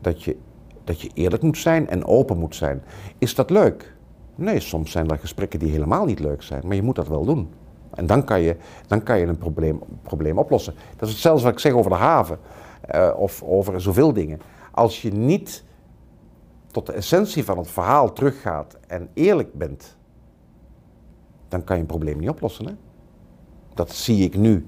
dat 0.00 0.22
je, 0.22 0.36
dat 0.84 1.00
je 1.00 1.10
eerlijk 1.14 1.42
moet 1.42 1.58
zijn 1.58 1.88
en 1.88 2.04
open 2.04 2.38
moet 2.38 2.56
zijn. 2.56 2.82
Is 3.18 3.34
dat 3.34 3.50
leuk? 3.50 3.94
Nee, 4.34 4.60
soms 4.60 4.90
zijn 4.90 5.08
er 5.08 5.18
gesprekken 5.18 5.58
die 5.58 5.70
helemaal 5.70 6.04
niet 6.04 6.20
leuk 6.20 6.42
zijn, 6.42 6.62
maar 6.66 6.76
je 6.76 6.82
moet 6.82 6.96
dat 6.96 7.08
wel 7.08 7.24
doen. 7.24 7.48
En 7.94 8.06
dan 8.06 8.24
kan 8.24 8.40
je, 8.40 8.56
dan 8.86 9.02
kan 9.02 9.18
je 9.18 9.26
een 9.26 9.38
probleem, 9.38 9.80
probleem 10.02 10.38
oplossen. 10.38 10.74
Dat 10.96 11.08
is 11.08 11.14
hetzelfde 11.14 11.44
wat 11.44 11.52
ik 11.52 11.58
zeg 11.58 11.72
over 11.72 11.90
de 11.90 11.96
haven 11.96 12.38
eh, 12.80 13.10
of 13.16 13.42
over 13.42 13.80
zoveel 13.80 14.12
dingen. 14.12 14.40
Als 14.70 15.02
je 15.02 15.12
niet 15.12 15.64
tot 16.70 16.86
de 16.86 16.92
essentie 16.92 17.44
van 17.44 17.58
het 17.58 17.70
verhaal 17.70 18.12
teruggaat 18.12 18.78
en 18.86 19.08
eerlijk 19.14 19.54
bent, 19.54 19.96
dan 21.48 21.64
kan 21.64 21.76
je 21.76 21.82
een 21.82 21.88
probleem 21.88 22.18
niet 22.18 22.28
oplossen. 22.28 22.66
Hè? 22.66 22.72
Dat 23.74 23.90
zie 23.90 24.24
ik 24.24 24.36
nu. 24.36 24.66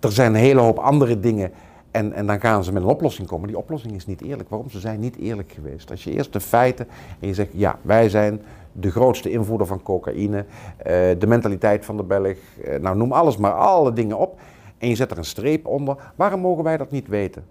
Er 0.00 0.12
zijn 0.12 0.34
een 0.34 0.40
hele 0.40 0.60
hoop 0.60 0.78
andere 0.78 1.20
dingen 1.20 1.52
en, 1.90 2.12
en 2.12 2.26
dan 2.26 2.40
gaan 2.40 2.64
ze 2.64 2.72
met 2.72 2.82
een 2.82 2.88
oplossing 2.88 3.28
komen. 3.28 3.48
Die 3.48 3.58
oplossing 3.58 3.94
is 3.94 4.06
niet 4.06 4.22
eerlijk. 4.22 4.48
Waarom? 4.48 4.70
Ze 4.70 4.80
zijn 4.80 5.00
niet 5.00 5.16
eerlijk 5.16 5.52
geweest. 5.52 5.90
Als 5.90 6.04
je 6.04 6.10
eerst 6.10 6.32
de 6.32 6.40
feiten 6.40 6.88
en 7.20 7.28
je 7.28 7.34
zegt, 7.34 7.50
ja, 7.52 7.78
wij 7.82 8.08
zijn 8.08 8.42
de 8.72 8.90
grootste 8.90 9.30
invoerder 9.30 9.66
van 9.66 9.82
cocaïne, 9.82 10.44
eh, 10.76 10.92
de 11.18 11.26
mentaliteit 11.26 11.84
van 11.84 11.96
de 11.96 12.02
Belg, 12.02 12.36
eh, 12.64 12.80
nou 12.80 12.96
noem 12.96 13.12
alles 13.12 13.36
maar, 13.36 13.52
alle 13.52 13.92
dingen 13.92 14.18
op. 14.18 14.40
En 14.78 14.88
je 14.88 14.94
zet 14.94 15.10
er 15.10 15.18
een 15.18 15.24
streep 15.24 15.66
onder. 15.66 16.12
Waarom 16.16 16.40
mogen 16.40 16.64
wij 16.64 16.76
dat 16.76 16.90
niet 16.90 17.08
weten? 17.08 17.44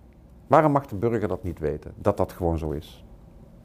Waarom 0.48 0.72
mag 0.72 0.86
de 0.86 0.96
burger 0.96 1.28
dat 1.28 1.44
niet 1.44 1.60
weten? 1.60 1.94
Dat 1.96 2.18
dat 2.18 2.32
gewoon 2.32 2.58
zo 2.58 2.72
is. 2.72 3.04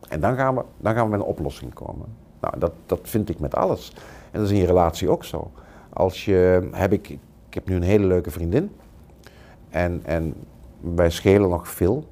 En 0.09 0.20
dan 0.20 0.36
gaan 0.36 0.55
we, 0.55 0.62
dan 0.78 0.94
gaan 0.94 1.05
we 1.05 1.11
met 1.11 1.20
een 1.20 1.26
oplossing 1.26 1.74
komen. 1.74 2.07
Nou, 2.40 2.59
dat, 2.59 2.72
dat 2.86 3.00
vind 3.02 3.28
ik 3.28 3.38
met 3.38 3.55
alles. 3.55 3.92
En 4.30 4.40
dat 4.40 4.42
is 4.42 4.50
in 4.50 4.61
je 4.61 4.66
relatie 4.66 5.09
ook 5.09 5.24
zo. 5.24 5.50
Als 5.92 6.24
je, 6.24 6.68
heb 6.72 6.92
ik, 6.92 7.09
ik 7.48 7.55
heb 7.55 7.68
nu 7.68 7.74
een 7.74 7.82
hele 7.82 8.07
leuke 8.07 8.30
vriendin. 8.30 8.70
En, 9.70 10.00
en 10.05 10.34
wij 10.80 11.11
schelen 11.11 11.48
nog 11.48 11.68
veel 11.68 12.05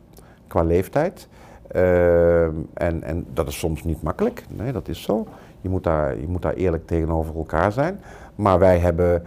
qua 0.46 0.62
leeftijd. 0.62 1.28
Uh, 1.76 2.44
en, 2.44 3.02
en 3.02 3.26
dat 3.32 3.48
is 3.48 3.58
soms 3.58 3.84
niet 3.84 4.02
makkelijk. 4.02 4.44
Nee, 4.48 4.72
dat 4.72 4.88
is 4.88 5.02
zo. 5.02 5.26
Je 5.60 5.68
moet 5.68 5.84
daar, 5.84 6.20
je 6.20 6.28
moet 6.28 6.42
daar 6.42 6.54
eerlijk 6.54 6.86
tegenover 6.86 7.36
elkaar 7.36 7.72
zijn. 7.72 8.00
Maar 8.34 8.58
wij 8.58 8.78
hebben, 8.78 9.22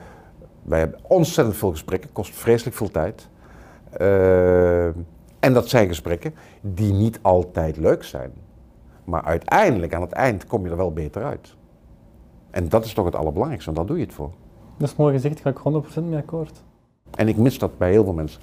wij 0.63 0.79
hebben 0.79 0.99
ontzettend 1.01 1.57
veel 1.57 1.71
gesprekken. 1.71 2.11
kost 2.11 2.35
vreselijk 2.35 2.75
veel 2.75 2.91
tijd. 2.91 3.27
Uh, 4.01 4.85
en 5.39 5.53
dat 5.53 5.69
zijn 5.69 5.87
gesprekken 5.87 6.33
die 6.61 6.93
niet 6.93 7.19
altijd 7.21 7.77
leuk 7.77 8.03
zijn. 8.03 8.31
Maar 9.05 9.23
uiteindelijk, 9.23 9.93
aan 9.93 10.01
het 10.01 10.11
eind, 10.11 10.45
kom 10.45 10.63
je 10.63 10.69
er 10.69 10.77
wel 10.77 10.93
beter 10.93 11.23
uit. 11.23 11.55
En 12.51 12.69
dat 12.69 12.85
is 12.85 12.93
toch 12.93 13.05
het 13.05 13.15
allerbelangrijkste, 13.15 13.71
want 13.73 13.77
daar 13.77 13.95
doe 13.95 13.97
je 13.97 14.09
het 14.09 14.15
voor. 14.15 14.31
Dat 14.77 14.89
is 14.89 14.95
mooi 14.95 15.13
gezegd, 15.13 15.43
daar 15.43 15.53
ga 15.57 15.69
ik 15.69 15.83
100% 15.99 16.03
mee 16.03 16.19
akkoord. 16.19 16.63
En 17.15 17.27
ik 17.27 17.37
mis 17.37 17.59
dat 17.59 17.77
bij 17.77 17.91
heel 17.91 18.03
veel 18.03 18.13
mensen. 18.13 18.41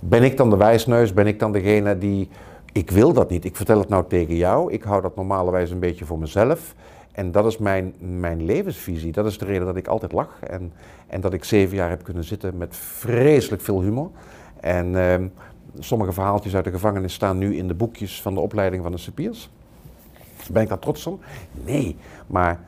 Ben 0.00 0.22
ik 0.22 0.36
dan 0.36 0.50
de 0.50 0.56
wijsneus? 0.56 1.12
Ben 1.12 1.26
ik 1.26 1.38
dan 1.38 1.52
degene 1.52 1.98
die. 1.98 2.28
Ik 2.72 2.90
wil 2.90 3.12
dat 3.12 3.30
niet. 3.30 3.44
Ik 3.44 3.56
vertel 3.56 3.78
het 3.78 3.88
nou 3.88 4.04
tegen 4.08 4.36
jou. 4.36 4.72
Ik 4.72 4.82
hou 4.82 5.02
dat 5.02 5.16
normalerwijs 5.16 5.70
een 5.70 5.78
beetje 5.78 6.04
voor 6.04 6.18
mezelf. 6.18 6.74
En 7.12 7.32
dat 7.32 7.46
is 7.46 7.58
mijn, 7.58 7.94
mijn 7.98 8.44
levensvisie. 8.44 9.12
Dat 9.12 9.26
is 9.26 9.38
de 9.38 9.44
reden 9.44 9.66
dat 9.66 9.76
ik 9.76 9.86
altijd 9.86 10.12
lach. 10.12 10.38
En, 10.42 10.72
en 11.06 11.20
dat 11.20 11.32
ik 11.32 11.44
zeven 11.44 11.76
jaar 11.76 11.88
heb 11.88 12.02
kunnen 12.02 12.24
zitten 12.24 12.56
met 12.56 12.76
vreselijk 12.76 13.62
veel 13.62 13.82
humor. 13.82 14.10
En 14.60 14.92
uh, 14.92 15.14
sommige 15.78 16.12
verhaaltjes 16.12 16.54
uit 16.54 16.64
de 16.64 16.70
gevangenis 16.70 17.14
staan 17.14 17.38
nu 17.38 17.56
in 17.56 17.68
de 17.68 17.74
boekjes 17.74 18.22
van 18.22 18.34
de 18.34 18.40
opleiding 18.40 18.82
van 18.82 18.92
de 18.92 18.98
cipiers. 18.98 19.50
Ben 20.50 20.62
ik 20.62 20.68
daar 20.68 20.78
trots 20.78 21.06
om? 21.06 21.20
Nee, 21.64 21.96
maar 22.26 22.60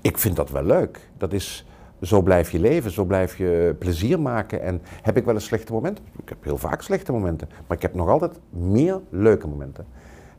ik 0.00 0.18
vind 0.18 0.36
dat 0.36 0.50
wel 0.50 0.64
leuk. 0.64 1.08
Dat 1.18 1.32
is, 1.32 1.66
zo 2.02 2.22
blijf 2.22 2.50
je 2.50 2.58
leven, 2.58 2.90
zo 2.90 3.04
blijf 3.04 3.36
je 3.36 3.76
plezier 3.78 4.20
maken. 4.20 4.62
En 4.62 4.82
heb 5.02 5.16
ik 5.16 5.24
wel 5.24 5.34
eens 5.34 5.44
slechte 5.44 5.72
momenten? 5.72 6.04
Ik 6.22 6.28
heb 6.28 6.44
heel 6.44 6.58
vaak 6.58 6.82
slechte 6.82 7.12
momenten, 7.12 7.48
maar 7.66 7.76
ik 7.76 7.82
heb 7.82 7.94
nog 7.94 8.08
altijd 8.08 8.38
meer 8.50 9.00
leuke 9.10 9.48
momenten. 9.48 9.86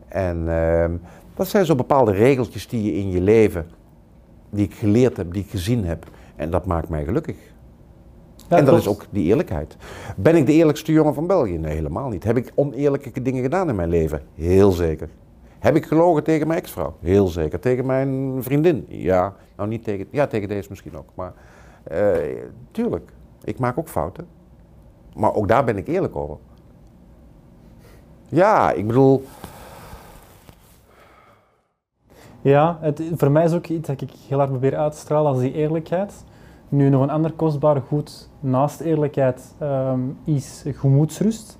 En 0.07 0.37
uh, 0.47 0.85
dat 1.35 1.47
zijn 1.47 1.65
zo 1.65 1.75
bepaalde 1.75 2.11
regeltjes 2.11 2.67
die 2.67 2.83
je 2.83 2.93
in 2.93 3.11
je 3.11 3.21
leven, 3.21 3.65
die 4.49 4.65
ik 4.65 4.73
geleerd 4.73 5.17
heb, 5.17 5.33
die 5.33 5.43
ik 5.43 5.49
gezien 5.49 5.85
heb. 5.85 6.05
En 6.35 6.49
dat 6.49 6.65
maakt 6.65 6.89
mij 6.89 7.03
gelukkig. 7.03 7.37
Ja, 8.53 8.59
en 8.59 8.65
dat 8.65 8.79
is 8.79 8.87
ook 8.87 9.05
die 9.09 9.25
eerlijkheid. 9.25 9.77
Ben 10.17 10.35
ik 10.35 10.45
de 10.45 10.53
eerlijkste 10.53 10.91
jongen 10.91 11.13
van 11.13 11.27
België? 11.27 11.57
Nee, 11.57 11.75
helemaal 11.75 12.09
niet. 12.09 12.23
Heb 12.23 12.37
ik 12.37 12.51
oneerlijke 12.55 13.21
dingen 13.21 13.43
gedaan 13.43 13.69
in 13.69 13.75
mijn 13.75 13.89
leven? 13.89 14.21
Heel 14.35 14.71
zeker. 14.71 15.09
Heb 15.59 15.75
ik 15.75 15.85
gelogen 15.85 16.23
tegen 16.23 16.47
mijn 16.47 16.59
ex-vrouw? 16.59 16.95
Heel 16.99 17.27
zeker. 17.27 17.59
Tegen 17.59 17.85
mijn 17.85 18.43
vriendin? 18.43 18.85
Ja. 18.87 19.33
Nou, 19.55 19.69
niet 19.69 19.83
tegen, 19.83 20.07
ja, 20.11 20.27
tegen 20.27 20.47
deze 20.47 20.69
misschien 20.69 20.97
ook. 20.97 21.09
Maar 21.13 21.33
uh, 21.91 22.15
tuurlijk, 22.71 23.11
ik 23.43 23.59
maak 23.59 23.77
ook 23.77 23.87
fouten. 23.87 24.27
Maar 25.15 25.33
ook 25.33 25.47
daar 25.47 25.63
ben 25.63 25.77
ik 25.77 25.87
eerlijk 25.87 26.15
over. 26.15 26.37
Ja, 28.29 28.71
ik 28.71 28.87
bedoel. 28.87 29.25
Ja, 32.41 32.77
het, 32.81 33.01
voor 33.15 33.31
mij 33.31 33.43
is 33.43 33.53
ook 33.53 33.67
iets 33.67 33.87
dat 33.87 34.01
ik 34.01 34.11
heel 34.27 34.37
hard 34.37 34.49
probeer 34.49 34.77
uit 34.77 34.91
te 34.91 34.97
stralen 34.97 35.31
als 35.31 35.39
die 35.39 35.53
eerlijkheid. 35.53 36.13
Nu, 36.73 36.89
nog 36.89 37.01
een 37.01 37.09
ander 37.09 37.31
kostbaar 37.31 37.81
goed 37.81 38.29
naast 38.39 38.79
eerlijkheid 38.79 39.55
um, 39.61 40.17
is 40.23 40.65
gemoedsrust. 40.67 41.59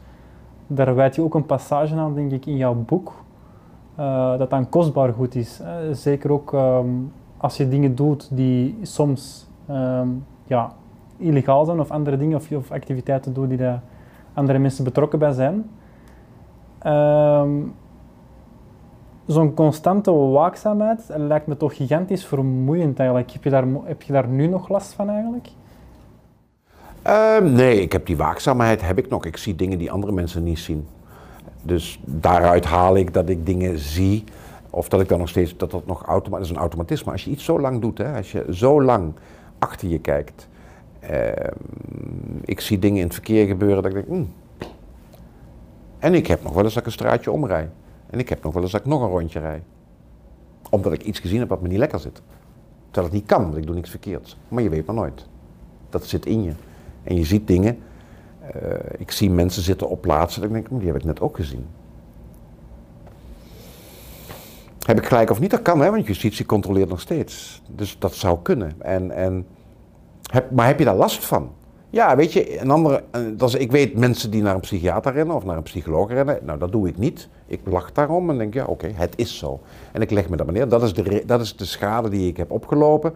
Daar 0.68 0.96
wijd 0.96 1.16
je 1.16 1.22
ook 1.22 1.36
een 1.36 1.46
passage 1.46 1.96
aan, 1.96 2.14
denk 2.14 2.32
ik, 2.32 2.46
in 2.46 2.58
jouw 2.58 2.74
boek. 2.74 3.14
Uh, 4.00 4.38
dat 4.38 4.50
dan 4.50 4.70
kostbaar 4.70 5.14
goed 5.14 5.36
is. 5.36 5.62
zeker 5.92 6.32
ook 6.32 6.54
um, 6.54 7.12
als 7.38 7.58
je 7.58 7.68
dingen 7.68 7.96
doet 7.96 8.36
die 8.36 8.78
soms 8.82 9.48
um, 9.70 10.26
ja, 10.46 10.72
illegaal 11.18 11.66
zijn 11.66 11.80
of 11.80 11.92
andere 11.92 12.18
dingen 12.18 12.38
of, 12.38 12.52
of 12.52 12.72
activiteiten 12.72 13.34
doet 13.34 13.50
die 13.50 13.58
daar 13.58 13.82
andere 14.34 14.60
mensen 14.60 14.84
betrokken 14.84 15.20
bij 15.20 15.32
zijn. 15.32 15.70
Um, 16.86 17.74
Zo'n 19.26 19.54
constante 19.54 20.12
waakzaamheid 20.12 21.02
lijkt 21.16 21.48
me 21.48 21.58
toch 21.58 21.76
gigantisch 21.76 22.26
vermoeiend 22.26 23.00
eigenlijk. 23.00 23.32
Heb 23.32 23.44
je 23.44 23.50
daar, 23.50 23.66
heb 23.84 24.02
je 24.02 24.14
daar 24.14 24.28
nu 24.28 24.48
nog 24.48 24.70
last 24.70 24.94
van 24.94 25.10
eigenlijk? 25.10 25.48
Uh, 27.08 27.38
nee, 27.38 27.82
ik 27.82 27.92
heb 27.92 28.06
die 28.06 28.18
waakzaamheid 28.18 28.82
heb 28.82 28.98
ik 28.98 29.10
nog. 29.10 29.26
Ik 29.26 29.38
zie 29.38 29.56
dingen 29.56 29.78
die 29.78 29.92
andere 29.92 30.14
mensen 30.14 30.44
niet 30.44 30.60
zien. 30.60 30.88
Dus 31.62 32.00
daaruit 32.06 32.66
haal 32.66 32.96
ik 32.96 33.14
dat 33.14 33.30
ik 33.30 33.46
dingen 33.46 33.80
zie. 33.80 34.24
Of 34.70 34.90
dat 34.90 35.02
ik 35.02 35.08
dan 35.08 35.20
nog 35.20 35.30
steeds, 35.30 35.58
dat 35.58 35.72
dat 35.72 35.86
nog 35.86 36.04
automatisch, 36.06 36.32
dat 36.32 36.42
is 36.42 36.50
een 36.50 36.70
automatisme. 36.70 37.12
Als 37.12 37.24
je 37.24 37.32
iets 37.32 37.44
zo 37.44 37.60
lang 37.60 37.82
doet, 37.82 37.98
hè, 37.98 38.16
als 38.16 38.32
je 38.32 38.46
zo 38.50 38.82
lang 38.82 39.14
achter 39.60 39.88
je 39.88 40.00
kijkt. 40.00 40.48
Uh, 41.12 41.28
ik 42.46 42.60
zie 42.60 42.80
dingen 42.80 42.98
in 42.98 43.04
het 43.04 43.14
verkeer 43.14 43.48
gebeuren 43.48 43.84
dat 43.84 43.86
ik 43.86 43.94
denk, 43.94 44.08
hmm. 44.08 44.34
En 46.00 46.14
ik 46.14 46.28
heb 46.28 46.44
nog 46.44 46.54
wel 46.54 46.64
eens 46.64 46.74
dat 46.74 46.82
ik 46.82 46.88
een 46.88 46.94
straatje 46.94 47.32
omrij. 47.32 47.70
En 48.14 48.20
ik 48.20 48.30
heb 48.30 48.44
nog 48.44 48.54
wel 48.54 48.64
eens 48.64 48.72
dat 48.72 48.82
ik 48.82 48.88
nog 48.88 49.02
een 49.02 49.10
rondje 49.10 49.40
rij. 49.40 49.64
Omdat 50.70 50.94
ik 50.94 51.04
iets 51.04 51.20
gezien 51.20 51.40
heb 51.40 51.50
wat 51.50 51.62
me 51.62 51.68
niet 51.68 51.78
lekker 51.78 52.00
zit. 52.00 52.22
Terwijl 52.86 53.06
het 53.06 53.14
niet 53.14 53.26
kan, 53.26 53.44
want 53.44 53.58
ik 53.58 53.66
doe 53.66 53.76
niks 53.76 53.90
verkeerds. 53.90 54.38
Maar 54.48 54.64
je 54.64 54.70
weet 54.70 54.86
maar 54.86 54.96
nooit. 54.96 55.28
Dat 55.90 56.06
zit 56.06 56.26
in 56.26 56.44
je. 56.44 56.52
En 57.04 57.16
je 57.16 57.26
ziet 57.26 57.48
dingen. 57.48 57.78
Uh, 58.56 58.74
ik 58.98 59.12
zie 59.12 59.30
mensen 59.30 59.62
zitten 59.62 59.90
op 59.90 60.02
plaatsen 60.02 60.42
dat 60.42 60.50
ik 60.50 60.56
denk, 60.56 60.68
hmm, 60.68 60.78
die 60.78 60.88
heb 60.88 60.96
ik 60.96 61.04
net 61.04 61.22
ook 61.22 61.36
gezien. 61.36 61.66
Heb 64.86 64.98
ik 64.98 65.06
gelijk 65.06 65.30
of 65.30 65.40
niet? 65.40 65.52
Dat 65.52 65.62
kan, 65.62 65.80
hè, 65.80 65.92
want 65.92 66.08
justitie 66.08 66.46
controleert 66.46 66.90
nog 66.90 67.02
steeds. 67.02 67.62
Dus 67.76 68.00
dat 68.00 68.14
zou 68.14 68.40
kunnen. 68.42 68.82
En, 68.82 69.12
en 69.12 69.46
heb, 70.32 70.52
maar 70.52 70.68
heb 70.68 70.80
je 70.80 70.86
daar 70.86 70.96
last 70.96 71.26
van? 71.26 71.52
Ja, 71.94 72.16
weet 72.16 72.34
je, 72.34 72.62
een 72.62 72.72
andere, 72.72 73.04
dat 73.36 73.50
is, 73.50 73.56
ik 73.56 73.72
weet 73.72 73.98
mensen 73.98 74.32
die 74.32 74.42
naar 74.42 74.56
een 74.56 74.60
psychiater 74.60 75.14
rennen 75.14 75.36
of 75.36 75.46
naar 75.46 75.58
een 75.58 75.64
psycholoog 75.64 76.10
rennen. 76.10 76.40
Nou, 76.42 76.60
dat 76.60 76.72
doe 76.72 76.88
ik 76.88 76.98
niet. 76.98 77.30
Ik 77.46 77.60
lach 77.64 77.92
daarom 77.92 78.30
en 78.30 78.38
denk, 78.38 78.54
ja, 78.54 78.66
oké, 78.66 78.92
het 78.94 79.14
is 79.16 79.38
zo. 79.38 79.60
En 79.92 80.02
ik 80.02 80.12
leg 80.12 80.30
me 80.30 80.36
dat 80.36 80.52
neer. 80.52 80.68
Dat 80.68 80.84
is, 80.84 80.94
de, 80.94 81.24
dat 81.26 81.42
is 81.42 81.56
de 81.56 81.66
schade 81.66 82.10
die 82.10 82.28
ik 82.28 82.38
heb 82.38 82.52
opgelopen. 82.52 83.14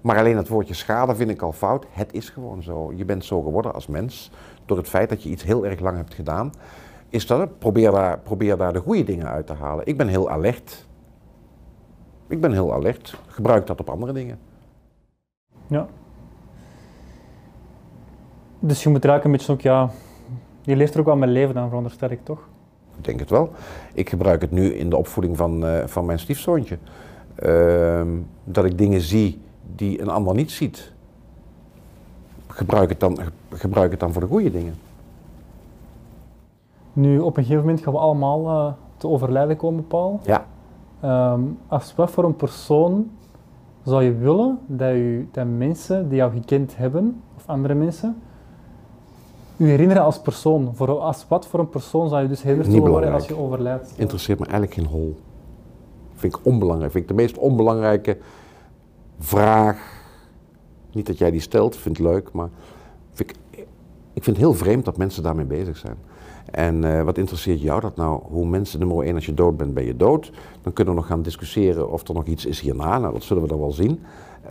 Maar 0.00 0.18
alleen 0.18 0.36
het 0.36 0.48
woordje 0.48 0.74
schade 0.74 1.14
vind 1.14 1.30
ik 1.30 1.42
al 1.42 1.52
fout. 1.52 1.86
Het 1.90 2.12
is 2.12 2.28
gewoon 2.28 2.62
zo. 2.62 2.92
Je 2.96 3.04
bent 3.04 3.24
zo 3.24 3.42
geworden 3.42 3.74
als 3.74 3.86
mens 3.86 4.30
door 4.66 4.76
het 4.76 4.88
feit 4.88 5.08
dat 5.08 5.22
je 5.22 5.28
iets 5.28 5.42
heel 5.42 5.66
erg 5.66 5.80
lang 5.80 5.96
hebt 5.96 6.14
gedaan. 6.14 6.52
Is 7.08 7.26
dat 7.26 7.58
Probeer 7.58 7.90
daar, 7.90 8.18
probeer 8.18 8.56
daar 8.56 8.72
de 8.72 8.80
goede 8.80 9.04
dingen 9.04 9.28
uit 9.28 9.46
te 9.46 9.54
halen. 9.54 9.86
Ik 9.86 9.96
ben 9.96 10.08
heel 10.08 10.30
alert. 10.30 10.86
Ik 12.28 12.40
ben 12.40 12.52
heel 12.52 12.72
alert. 12.72 13.20
Gebruik 13.26 13.66
dat 13.66 13.80
op 13.80 13.90
andere 13.90 14.12
dingen. 14.12 14.38
Ja. 15.66 15.88
Dus 18.64 18.82
je 18.82 18.88
moet 18.88 19.04
er 19.04 19.10
eigenlijk 19.10 19.24
een 19.24 19.30
beetje 19.30 19.52
ook, 19.52 19.60
ja, 19.60 19.90
je 20.60 20.76
leeft 20.76 20.94
er 20.94 21.00
ook 21.00 21.06
wel 21.06 21.16
met 21.16 21.28
leven 21.28 21.54
dan, 21.54 21.68
veronderstel 21.68 22.10
ik 22.10 22.24
toch? 22.24 22.48
Ik 22.96 23.04
denk 23.04 23.20
het 23.20 23.30
wel. 23.30 23.50
Ik 23.94 24.08
gebruik 24.08 24.40
het 24.40 24.50
nu 24.50 24.74
in 24.74 24.90
de 24.90 24.96
opvoeding 24.96 25.36
van, 25.36 25.64
uh, 25.64 25.86
van 25.86 26.06
mijn 26.06 26.18
stiefzoontje. 26.18 26.78
Uh, 27.38 28.02
dat 28.44 28.64
ik 28.64 28.78
dingen 28.78 29.00
zie 29.00 29.40
die 29.76 30.00
een 30.00 30.08
ander 30.08 30.34
niet 30.34 30.50
ziet. 30.50 30.92
Gebruik 32.46 32.88
het 32.88 33.00
dan, 33.00 33.18
gebruik 33.50 33.90
het 33.90 34.00
dan 34.00 34.12
voor 34.12 34.22
de 34.22 34.28
goede 34.28 34.50
dingen. 34.50 34.74
Nu, 36.92 37.18
op 37.18 37.36
een 37.36 37.42
gegeven 37.42 37.64
moment 37.64 37.82
gaan 37.82 37.92
we 37.92 37.98
allemaal 37.98 38.46
uh, 38.46 38.72
te 38.96 39.08
overlijden 39.08 39.56
komen, 39.56 39.86
Paul. 39.86 40.20
Ja. 40.24 40.46
Ehm, 41.00 41.40
als 41.68 41.94
wat 41.94 42.10
voor 42.10 42.24
een 42.24 42.36
persoon 42.36 43.10
zou 43.82 44.02
je 44.02 44.14
willen 44.14 44.58
dat, 44.66 44.90
je, 44.90 45.24
dat 45.30 45.46
mensen 45.46 46.08
die 46.08 46.16
jou 46.16 46.32
gekend 46.32 46.76
hebben, 46.76 47.22
of 47.36 47.42
andere 47.46 47.74
mensen, 47.74 48.16
u 49.62 49.68
herinneren 49.68 50.02
als 50.02 50.20
persoon? 50.20 50.70
Voor, 50.74 50.88
als 50.88 51.26
wat 51.28 51.46
voor 51.46 51.60
een 51.60 51.68
persoon 51.68 52.08
zou 52.08 52.22
je 52.22 52.28
dus 52.28 52.42
herinnerd 52.42 52.88
worden 52.88 53.12
als 53.12 53.26
je 53.26 53.36
overlijdt? 53.36 53.94
Interesseert 53.96 54.38
me 54.38 54.44
eigenlijk 54.44 54.74
geen 54.74 54.86
hol. 54.86 55.16
Vind 56.14 56.34
ik 56.34 56.46
onbelangrijk. 56.46 56.92
Vind 56.92 57.02
ik 57.04 57.10
de 57.10 57.22
meest 57.22 57.38
onbelangrijke 57.38 58.18
vraag. 59.18 60.00
Niet 60.92 61.06
dat 61.06 61.18
jij 61.18 61.30
die 61.30 61.40
stelt, 61.40 61.76
vind 61.76 61.98
ik 61.98 62.04
leuk, 62.04 62.32
maar 62.32 62.48
vind 63.12 63.30
ik, 63.30 63.36
ik 64.12 64.24
vind 64.24 64.36
het 64.36 64.44
heel 64.46 64.54
vreemd 64.54 64.84
dat 64.84 64.96
mensen 64.96 65.22
daarmee 65.22 65.44
bezig 65.44 65.76
zijn. 65.76 65.96
En 66.50 66.84
eh, 66.84 67.02
wat 67.02 67.18
interesseert 67.18 67.60
jou 67.60 67.80
dat 67.80 67.96
nou? 67.96 68.20
Hoe 68.22 68.46
mensen, 68.46 68.78
nummer 68.78 69.04
één, 69.04 69.14
als 69.14 69.26
je 69.26 69.34
dood 69.34 69.56
bent, 69.56 69.74
ben 69.74 69.84
je 69.84 69.96
dood. 69.96 70.32
Dan 70.62 70.72
kunnen 70.72 70.94
we 70.94 71.00
nog 71.00 71.08
gaan 71.08 71.22
discussiëren 71.22 71.90
of 71.90 72.08
er 72.08 72.14
nog 72.14 72.24
iets 72.24 72.46
is 72.46 72.60
hierna. 72.60 72.98
Nou, 72.98 73.12
dat 73.12 73.22
zullen 73.22 73.42
we 73.42 73.48
dan 73.48 73.58
wel 73.58 73.72
zien. 73.72 74.00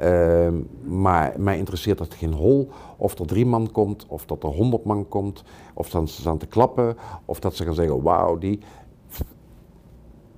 Ehm, 0.02 0.56
maar 0.84 1.34
mij 1.38 1.58
interesseert 1.58 1.98
dat 1.98 2.14
geen 2.14 2.34
hol 2.34 2.70
of 2.98 3.20
er 3.20 3.28
drie 3.28 3.46
man 3.46 3.72
komt, 3.72 4.06
of 4.08 4.26
dat 4.26 4.44
er 4.44 4.50
honderd 4.50 4.84
man 4.84 5.08
komt, 5.08 5.44
of 5.74 5.90
dat 5.90 6.10
ze 6.10 6.22
staan 6.22 6.38
te 6.38 6.46
klappen, 6.46 6.98
of 7.26 7.40
dat 7.40 7.56
ze 7.56 7.64
gaan 7.64 7.74
zeggen, 7.74 8.02
wauw, 8.02 8.38
die. 8.38 8.60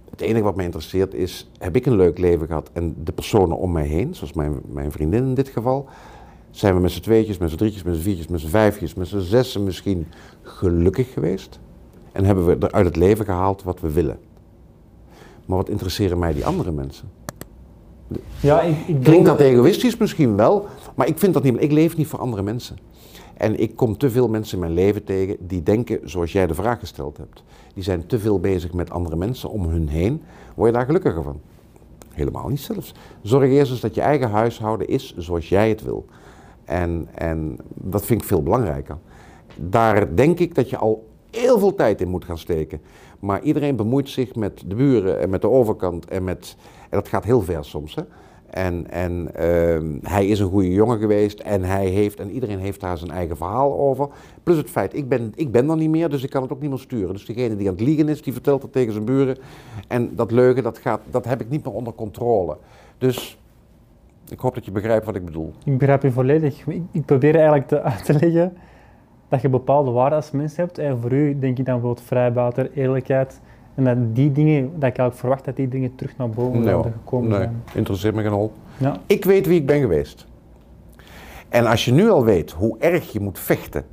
Het 0.09 0.21
enige 0.21 0.43
wat 0.43 0.55
mij 0.55 0.65
interesseert 0.65 1.13
is, 1.13 1.51
heb 1.57 1.75
ik 1.75 1.85
een 1.85 1.95
leuk 1.95 2.17
leven 2.17 2.47
gehad 2.47 2.69
en 2.73 2.95
de 3.03 3.11
personen 3.11 3.57
om 3.57 3.71
mij 3.71 3.85
heen, 3.85 4.15
zoals 4.15 4.33
mijn, 4.33 4.61
mijn 4.65 4.91
vriendin 4.91 5.23
in 5.23 5.33
dit 5.33 5.49
geval, 5.49 5.85
zijn 6.51 6.75
we 6.75 6.81
met 6.81 6.91
z'n 6.91 7.01
tweetjes, 7.01 7.37
met 7.37 7.49
z'n 7.49 7.57
drietjes, 7.57 7.83
met 7.83 7.95
z'n 7.95 8.01
viertjes, 8.01 8.27
met 8.27 8.39
z'n 8.39 8.47
vijfjes, 8.47 8.93
met 8.93 9.07
z'n 9.07 9.19
zessen 9.19 9.63
misschien 9.63 10.07
gelukkig 10.41 11.13
geweest 11.13 11.59
en 12.11 12.25
hebben 12.25 12.45
we 12.45 12.65
er 12.65 12.71
uit 12.71 12.85
het 12.85 12.95
leven 12.95 13.25
gehaald 13.25 13.63
wat 13.63 13.79
we 13.79 13.91
willen. 13.91 14.19
Maar 15.45 15.57
wat 15.57 15.69
interesseren 15.69 16.19
mij 16.19 16.33
die 16.33 16.45
andere 16.45 16.71
mensen? 16.71 17.09
Ja, 18.39 18.61
ik, 18.61 18.75
ik 18.87 19.03
Klinkt 19.03 19.25
dat 19.25 19.39
egoïstisch 19.39 19.97
misschien 19.97 20.35
wel, 20.35 20.65
maar 20.95 21.07
ik 21.07 21.17
vind 21.17 21.33
dat 21.33 21.43
niet. 21.43 21.61
Ik 21.61 21.71
leef 21.71 21.97
niet 21.97 22.07
voor 22.07 22.19
andere 22.19 22.41
mensen. 22.41 22.77
En 23.33 23.59
ik 23.59 23.75
kom 23.75 23.97
te 23.97 24.09
veel 24.09 24.27
mensen 24.27 24.53
in 24.53 24.59
mijn 24.59 24.73
leven 24.73 25.03
tegen 25.03 25.37
die 25.39 25.63
denken 25.63 25.99
zoals 26.03 26.31
jij 26.31 26.47
de 26.47 26.53
vraag 26.53 26.79
gesteld 26.79 27.17
hebt. 27.17 27.43
Die 27.73 27.83
zijn 27.83 28.05
te 28.05 28.19
veel 28.19 28.39
bezig 28.39 28.73
met 28.73 28.89
andere 28.89 29.15
mensen 29.15 29.49
om 29.49 29.65
hun 29.65 29.87
heen. 29.87 30.21
Word 30.55 30.71
je 30.71 30.77
daar 30.77 30.85
gelukkiger 30.85 31.23
van? 31.23 31.39
Helemaal 32.09 32.47
niet 32.47 32.59
zelfs. 32.59 32.93
Zorg 33.21 33.49
eerst 33.49 33.71
eens 33.71 33.79
dat 33.79 33.95
je 33.95 34.01
eigen 34.01 34.29
huishouden 34.29 34.87
is 34.87 35.15
zoals 35.17 35.49
jij 35.49 35.69
het 35.69 35.83
wil. 35.83 36.05
En, 36.65 37.07
en 37.13 37.57
dat 37.73 38.05
vind 38.05 38.21
ik 38.21 38.27
veel 38.27 38.43
belangrijker. 38.43 38.97
Daar 39.55 40.15
denk 40.15 40.39
ik 40.39 40.55
dat 40.55 40.69
je 40.69 40.77
al 40.77 41.07
heel 41.31 41.59
veel 41.59 41.75
tijd 41.75 42.01
in 42.01 42.09
moet 42.09 42.25
gaan 42.25 42.37
steken. 42.37 42.81
Maar 43.19 43.41
iedereen 43.41 43.75
bemoeit 43.75 44.09
zich 44.09 44.35
met 44.35 44.63
de 44.67 44.75
buren 44.75 45.19
en 45.19 45.29
met 45.29 45.41
de 45.41 45.49
overkant. 45.49 46.05
En, 46.05 46.23
met, 46.23 46.55
en 46.93 46.99
dat 46.99 47.07
gaat 47.07 47.23
heel 47.23 47.41
ver 47.41 47.65
soms. 47.65 47.95
Hè? 47.95 48.01
En, 48.49 48.91
en 48.91 49.35
ehm, 49.35 49.97
hij 50.01 50.27
is 50.27 50.39
een 50.39 50.49
goede 50.49 50.71
jongen 50.71 50.99
geweest 50.99 51.39
en 51.39 51.63
hij 51.63 51.85
heeft, 51.85 52.19
en 52.19 52.31
iedereen 52.31 52.59
heeft 52.59 52.79
daar 52.79 52.97
zijn 52.97 53.11
eigen 53.11 53.37
verhaal 53.37 53.79
over. 53.79 54.07
Plus 54.43 54.57
het 54.57 54.69
feit, 54.69 54.95
ik 54.95 55.09
ben, 55.09 55.31
ik 55.35 55.51
ben 55.51 55.69
er 55.69 55.77
niet 55.77 55.89
meer, 55.89 56.09
dus 56.09 56.23
ik 56.23 56.29
kan 56.29 56.41
het 56.41 56.51
ook 56.51 56.61
niet 56.61 56.69
meer 56.69 56.79
sturen. 56.79 57.13
Dus 57.13 57.25
degene 57.25 57.55
die 57.55 57.67
aan 57.67 57.73
het 57.73 57.83
liegen 57.83 58.09
is, 58.09 58.21
die 58.21 58.33
vertelt 58.33 58.61
het 58.61 58.71
tegen 58.71 58.93
zijn 58.93 59.05
buren. 59.05 59.37
En 59.87 60.15
dat 60.15 60.31
leugen, 60.31 60.63
dat, 60.63 60.77
gaat, 60.77 61.01
dat 61.09 61.25
heb 61.25 61.41
ik 61.41 61.49
niet 61.49 61.65
meer 61.65 61.73
onder 61.73 61.93
controle. 61.93 62.57
Dus 62.97 63.37
ik 64.29 64.39
hoop 64.39 64.55
dat 64.55 64.65
je 64.65 64.71
begrijpt 64.71 65.05
wat 65.05 65.15
ik 65.15 65.25
bedoel. 65.25 65.53
Ik 65.65 65.77
begrijp 65.77 66.01
je 66.01 66.11
volledig. 66.11 66.67
Ik, 66.91 67.05
probeer 67.05 67.35
eigenlijk 67.35 67.67
te, 67.67 67.81
uit 67.81 68.05
te 68.05 68.13
leggen 68.13 68.57
dat 69.29 69.41
je 69.41 69.49
bepaalde 69.49 69.91
waarden 69.91 70.17
als 70.17 70.31
mens 70.31 70.55
hebt. 70.55 70.77
En 70.77 70.99
voor 70.99 71.11
u 71.11 71.39
denk 71.39 71.57
ik 71.57 71.65
dan 71.65 71.73
bijvoorbeeld 71.75 72.07
vrijbuiter, 72.07 72.71
eerlijkheid. 72.71 73.41
En 73.75 73.83
dat 73.83 74.15
die 74.15 74.31
dingen, 74.31 74.61
dat 74.63 74.73
ik 74.75 74.81
eigenlijk 74.81 75.15
verwacht 75.15 75.45
dat 75.45 75.55
die 75.55 75.67
dingen 75.67 75.95
terug 75.95 76.17
naar 76.17 76.29
boven 76.29 76.63
zouden 76.63 76.91
gekomen 76.91 77.29
nee, 77.29 77.37
zijn. 77.39 77.63
interesseert 77.73 78.15
me 78.15 78.21
geen 78.21 78.31
hol. 78.31 78.51
Ja. 78.77 78.97
Ik 79.05 79.25
weet 79.25 79.45
wie 79.45 79.59
ik 79.59 79.65
ben 79.65 79.79
geweest. 79.79 80.25
En 81.49 81.65
als 81.65 81.85
je 81.85 81.91
nu 81.91 82.09
al 82.09 82.23
weet 82.25 82.51
hoe 82.51 82.75
erg 82.79 83.11
je 83.11 83.19
moet 83.19 83.39
vechten, 83.39 83.85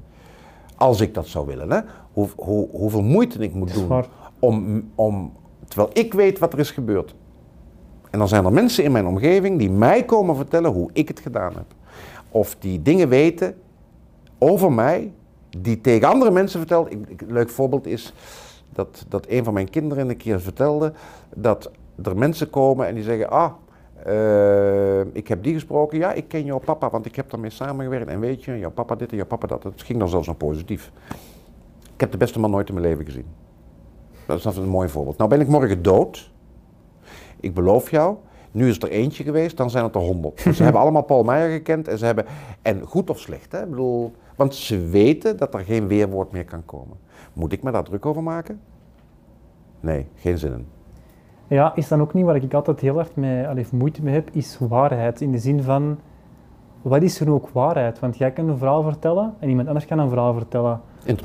als 0.77 1.01
ik 1.01 1.15
dat 1.15 1.27
zou 1.27 1.47
willen, 1.47 1.71
hè? 1.71 1.81
Hoe, 2.13 2.29
hoe, 2.37 2.69
hoeveel 2.71 3.03
moeite 3.03 3.39
ik 3.39 3.55
moet 3.55 3.75
doen 3.75 3.87
waar. 3.87 4.07
om, 4.39 4.85
om, 4.95 5.33
terwijl 5.69 5.91
ik 5.93 6.15
weet 6.15 6.39
wat 6.39 6.53
er 6.53 6.59
is 6.59 6.71
gebeurd. 6.71 7.15
En 8.11 8.19
dan 8.19 8.29
zijn 8.29 8.45
er 8.45 8.53
mensen 8.53 8.85
in 8.85 8.93
mijn 8.93 9.07
omgeving 9.07 9.59
die 9.59 9.71
mij 9.71 10.05
komen 10.05 10.37
vertellen 10.37 10.71
hoe 10.73 10.91
ik 10.93 11.09
het 11.09 11.21
gedaan 11.21 11.53
heb. 11.55 11.75
Of 12.31 12.57
die 12.59 12.83
dingen 12.83 13.09
weten 13.09 13.55
over 14.39 14.73
mij, 14.73 15.13
die 15.59 15.81
tegen 15.81 16.09
andere 16.09 16.31
mensen. 16.31 16.61
Ik, 16.61 16.99
ik- 17.09 17.21
een 17.23 17.33
leuk 17.33 17.51
voorbeeld 17.51 17.87
is 17.87 18.13
dat, 18.73 19.05
dat 19.09 19.27
een 19.29 19.45
van 19.45 19.55
mijn 19.55 19.71
kinderen 19.71 20.09
een 20.09 20.17
keer 20.17 20.41
vertelde 20.41 20.93
dat 21.35 21.71
er 22.03 22.17
mensen 22.17 22.51
komen 22.51 22.87
en 22.87 22.95
die 22.95 23.05
zeggen, 23.05 23.31
ah, 23.31 23.53
eh, 24.05 25.01
ik 25.01 25.29
heb 25.29 25.43
die 25.43 25.55
gesproken, 25.55 25.99
ja, 25.99 26.13
ik 26.13 26.29
ken 26.29 26.45
jouw 26.45 26.59
papa, 26.59 26.91
want 26.91 27.07
ik 27.07 27.17
heb 27.17 27.31
daarmee 27.31 27.51
samengewerkt 27.51 28.09
en 28.09 28.21
weet 28.21 28.45
je, 28.45 28.59
jouw 28.59 28.71
papa 28.71 28.95
dit 28.95 29.11
en 29.11 29.17
jouw 29.17 29.27
papa 29.27 29.47
dat. 29.47 29.63
Het 29.63 29.83
ging 29.83 29.99
dan 29.99 30.09
zelfs 30.09 30.27
nog 30.27 30.37
positief. 30.37 30.93
Ik 31.95 32.01
heb 32.01 32.11
de 32.11 32.19
beste 32.19 32.41
man 32.41 32.51
nooit 32.51 32.69
in 32.69 32.75
mijn 32.75 32.87
leven 32.87 33.05
gezien. 33.05 33.27
Dat 34.27 34.39
is 34.39 34.57
een 34.57 34.69
mooi 34.69 34.89
voorbeeld. 34.89 35.17
Nou 35.17 35.31
ben 35.31 35.41
ik 35.41 35.49
morgen 35.49 35.83
dood. 35.83 36.31
Ik 37.41 37.55
beloof 37.55 37.91
jou, 37.91 38.17
nu 38.51 38.69
is 38.69 38.79
er 38.79 38.91
eentje 38.91 39.25
geweest, 39.25 39.57
dan 39.57 39.71
zijn 39.71 39.85
het 39.85 39.95
er 39.95 40.01
honderd. 40.01 40.45
Dus 40.45 40.57
ze 40.57 40.63
hebben 40.67 40.81
allemaal 40.81 41.03
Paul 41.03 41.23
Meijer 41.23 41.51
gekend 41.51 41.89
en 41.89 41.99
ze 41.99 42.05
hebben, 42.05 42.27
en 42.63 42.83
goed 42.83 43.11
of 43.11 43.19
slecht, 43.19 43.53
hè? 43.53 43.63
Ik 43.63 43.71
bedoel, 43.71 44.13
want 44.37 44.55
ze 44.55 44.79
weten 44.81 45.37
dat 45.37 45.55
er 45.55 45.61
geen 45.61 45.87
weerwoord 45.87 46.33
meer 46.33 46.45
kan 46.45 46.65
komen. 46.65 46.97
Moet 47.33 47.53
ik 47.53 47.63
me 47.63 47.71
daar 47.71 47.85
druk 47.85 48.07
over 48.07 48.23
maken? 48.23 48.61
Nee, 49.81 50.07
geen 50.15 50.39
zin 50.39 50.53
in. 50.53 50.67
Ja, 51.47 51.73
is 51.75 51.89
dan 51.89 52.01
ook 52.01 52.15
niet 52.15 52.25
waar 52.25 52.37
ik 52.37 52.55
altijd 52.55 52.81
heel 52.81 52.95
hard 52.95 53.17
mee, 53.17 53.47
allee, 53.47 53.67
moeite 53.73 54.03
mee 54.03 54.15
heb, 54.15 54.29
is 54.33 54.59
waarheid. 54.69 55.21
In 55.21 55.33
de 55.33 55.39
zin 55.39 55.63
van, 55.63 55.99
wat 56.83 57.03
is 57.03 57.21
er 57.21 57.31
ook 57.31 57.49
waarheid? 57.53 57.99
Want 57.99 58.19
jij 58.19 58.31
kan 58.31 58.49
een 58.49 58.59
verhaal 58.59 58.83
vertellen 58.83 59.35
en 59.39 59.49
iemand 59.49 59.67
anders 59.67 59.87
kan 59.87 59.99
een 59.99 60.09
verhaal 60.09 60.35
vertellen. 60.35 60.81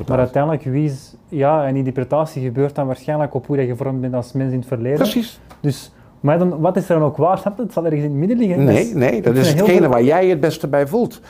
Maar 0.07 0.17
uiteindelijk, 0.17 0.63
wie 0.63 0.85
is... 0.85 1.15
Ja, 1.27 1.65
en 1.65 1.69
die 1.69 1.77
interpretatie 1.77 2.43
gebeurt 2.43 2.75
dan 2.75 2.85
waarschijnlijk 2.85 3.33
op 3.33 3.47
hoe 3.47 3.57
je 3.57 3.65
gevormd 3.67 4.01
bent 4.01 4.13
als 4.13 4.31
mens 4.31 4.51
in 4.51 4.59
het 4.59 4.67
verleden. 4.67 4.97
Precies. 4.97 5.39
Dus, 5.59 5.91
maar 6.19 6.39
dan, 6.39 6.59
wat 6.59 6.75
is 6.75 6.89
er 6.89 6.99
dan 6.99 7.07
ook 7.07 7.17
waar? 7.17 7.53
Het 7.57 7.73
zal 7.73 7.85
ergens 7.85 8.03
in 8.03 8.09
het 8.09 8.19
midden 8.19 8.37
liggen. 8.37 8.63
Nee, 8.63 8.83
Dus 8.83 8.93
nee, 8.93 9.21
dat 9.21 9.35
is 9.35 9.53
hetgene 9.53 9.87
waar 9.87 10.03
jij 10.03 10.27
het 10.27 10.39
beste 10.39 10.67
bij 10.67 10.87
voelt. 10.87 11.21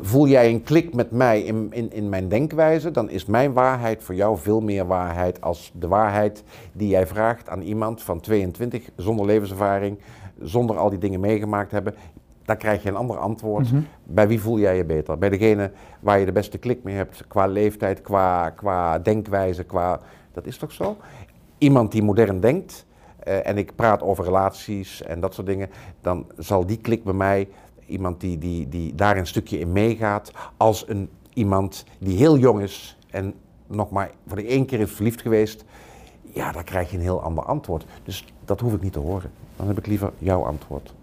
Voel 0.00 0.26
jij 0.26 0.50
een 0.50 0.62
klik 0.62 0.94
met 0.94 1.10
mij 1.10 1.40
in, 1.40 1.68
in, 1.72 1.92
in 1.92 2.08
mijn 2.08 2.28
denkwijze, 2.28 2.90
dan 2.90 3.10
is 3.10 3.24
mijn 3.24 3.52
waarheid 3.52 4.02
voor 4.02 4.14
jou 4.14 4.38
veel 4.38 4.60
meer 4.60 4.86
waarheid 4.86 5.40
als 5.40 5.72
de 5.74 5.88
waarheid 5.88 6.44
die 6.72 6.88
jij 6.88 7.06
vraagt 7.06 7.48
aan 7.48 7.60
iemand 7.62 8.02
van 8.02 8.20
22 8.20 8.90
zonder 8.96 9.26
levenservaring, 9.26 9.98
zonder 10.42 10.76
al 10.76 10.90
die 10.90 10.98
dingen 10.98 11.20
meegemaakt 11.20 11.70
hebben. 11.70 11.94
Dan 12.44 12.56
krijg 12.56 12.82
je 12.82 12.88
een 12.88 12.96
ander 12.96 13.18
antwoord. 13.18 13.68
Bij 14.04 14.28
wie 14.28 14.40
voel 14.40 14.58
jij 14.58 14.76
je 14.76 14.84
beter? 14.84 15.18
Bij 15.18 15.28
degene 15.28 15.70
waar 16.00 16.18
je 16.18 16.24
de 16.24 16.32
beste 16.32 16.58
klik 16.58 16.82
mee 16.82 16.94
hebt 16.94 17.24
qua 17.28 17.46
leeftijd, 17.46 18.00
qua, 18.00 18.50
qua 18.50 18.98
denkwijze, 18.98 19.64
qua... 19.64 20.00
Dat 20.32 20.46
is 20.46 20.56
toch 20.56 20.72
zo? 20.72 20.96
Iemand 21.58 21.92
die 21.92 22.02
modern 22.02 22.40
denkt, 22.40 22.86
eh, 23.18 23.46
en 23.46 23.58
ik 23.58 23.74
praat 23.74 24.02
over 24.02 24.24
relaties 24.24 25.02
en 25.02 25.20
dat 25.20 25.34
soort 25.34 25.46
dingen, 25.46 25.70
dan 26.00 26.26
zal 26.36 26.66
die 26.66 26.78
klik 26.78 27.04
bij 27.04 27.12
mij, 27.12 27.48
iemand 27.88 28.20
die, 28.20 28.38
die, 28.38 28.68
die 28.68 28.94
daar 28.94 29.16
een 29.16 29.26
stukje 29.26 29.58
in 29.58 29.72
meegaat, 29.72 30.32
als 30.56 30.84
een, 30.88 31.08
iemand 31.32 31.84
die 31.98 32.16
heel 32.16 32.38
jong 32.38 32.62
is 32.62 32.98
en 33.10 33.34
nog 33.66 33.90
maar 33.90 34.10
voor 34.26 34.36
de 34.36 34.46
één 34.46 34.66
keer 34.66 34.80
is 34.80 34.90
verliefd 34.90 35.20
geweest, 35.20 35.64
ja, 36.22 36.52
dan 36.52 36.64
krijg 36.64 36.90
je 36.90 36.96
een 36.96 37.02
heel 37.02 37.22
ander 37.22 37.44
antwoord. 37.44 37.84
Dus 38.02 38.24
dat 38.44 38.60
hoef 38.60 38.72
ik 38.72 38.82
niet 38.82 38.92
te 38.92 38.98
horen. 38.98 39.30
Dan 39.56 39.66
heb 39.66 39.78
ik 39.78 39.86
liever 39.86 40.12
jouw 40.18 40.44
antwoord. 40.44 40.94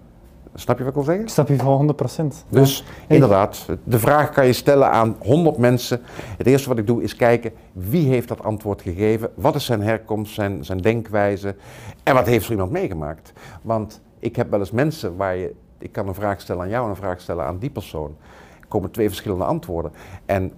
Snap 0.58 0.78
je 0.78 0.84
wat 0.84 0.92
ik 0.92 0.98
wil 0.98 1.08
zeggen? 1.08 1.24
Ik 1.24 1.32
snap 1.32 1.48
je 1.48 1.58
voor 1.58 1.96
100%. 2.24 2.50
Dus 2.50 2.84
inderdaad, 3.08 3.66
de 3.84 4.00
vraag 4.00 4.30
kan 4.30 4.46
je 4.46 4.54
stellen 4.54 4.92
aan 4.92 5.16
100 5.20 5.58
mensen. 5.58 6.02
Het 6.38 6.48
eerste 6.48 6.70
wat 6.70 6.78
ik 6.78 6.88
doe 6.88 7.04
is 7.04 7.16
kijken 7.16 7.52
wie 7.74 8.08
heeft 8.08 8.28
dat 8.28 8.44
antwoord 8.44 8.82
gegeven, 8.82 9.32
wat 9.36 9.56
is 9.56 9.66
zijn 9.66 9.82
herkomst, 9.82 10.34
zijn, 10.34 10.66
zijn 10.66 10.78
denkwijze 10.78 11.56
en 12.04 12.14
wat 12.14 12.26
heeft 12.26 12.46
zo 12.46 12.52
iemand 12.52 12.72
meegemaakt. 12.72 13.34
Want 13.62 14.02
ik 14.20 14.36
heb 14.36 14.50
wel 14.50 14.60
eens 14.60 14.72
mensen 14.72 15.16
waar 15.16 15.36
je, 15.36 15.54
ik 15.86 15.92
kan 15.92 16.08
een 16.08 16.14
vraag 16.14 16.42
stellen 16.42 16.62
aan 16.62 16.70
jou 16.70 16.84
en 16.84 16.90
een 16.90 16.96
vraag 16.96 17.22
stellen 17.22 17.46
aan 17.46 17.58
die 17.58 17.70
persoon. 17.70 18.16
Er 18.62 18.68
komen 18.68 18.92
twee 18.92 19.08
verschillende 19.08 19.44
antwoorden. 19.44 19.92
En 20.26 20.52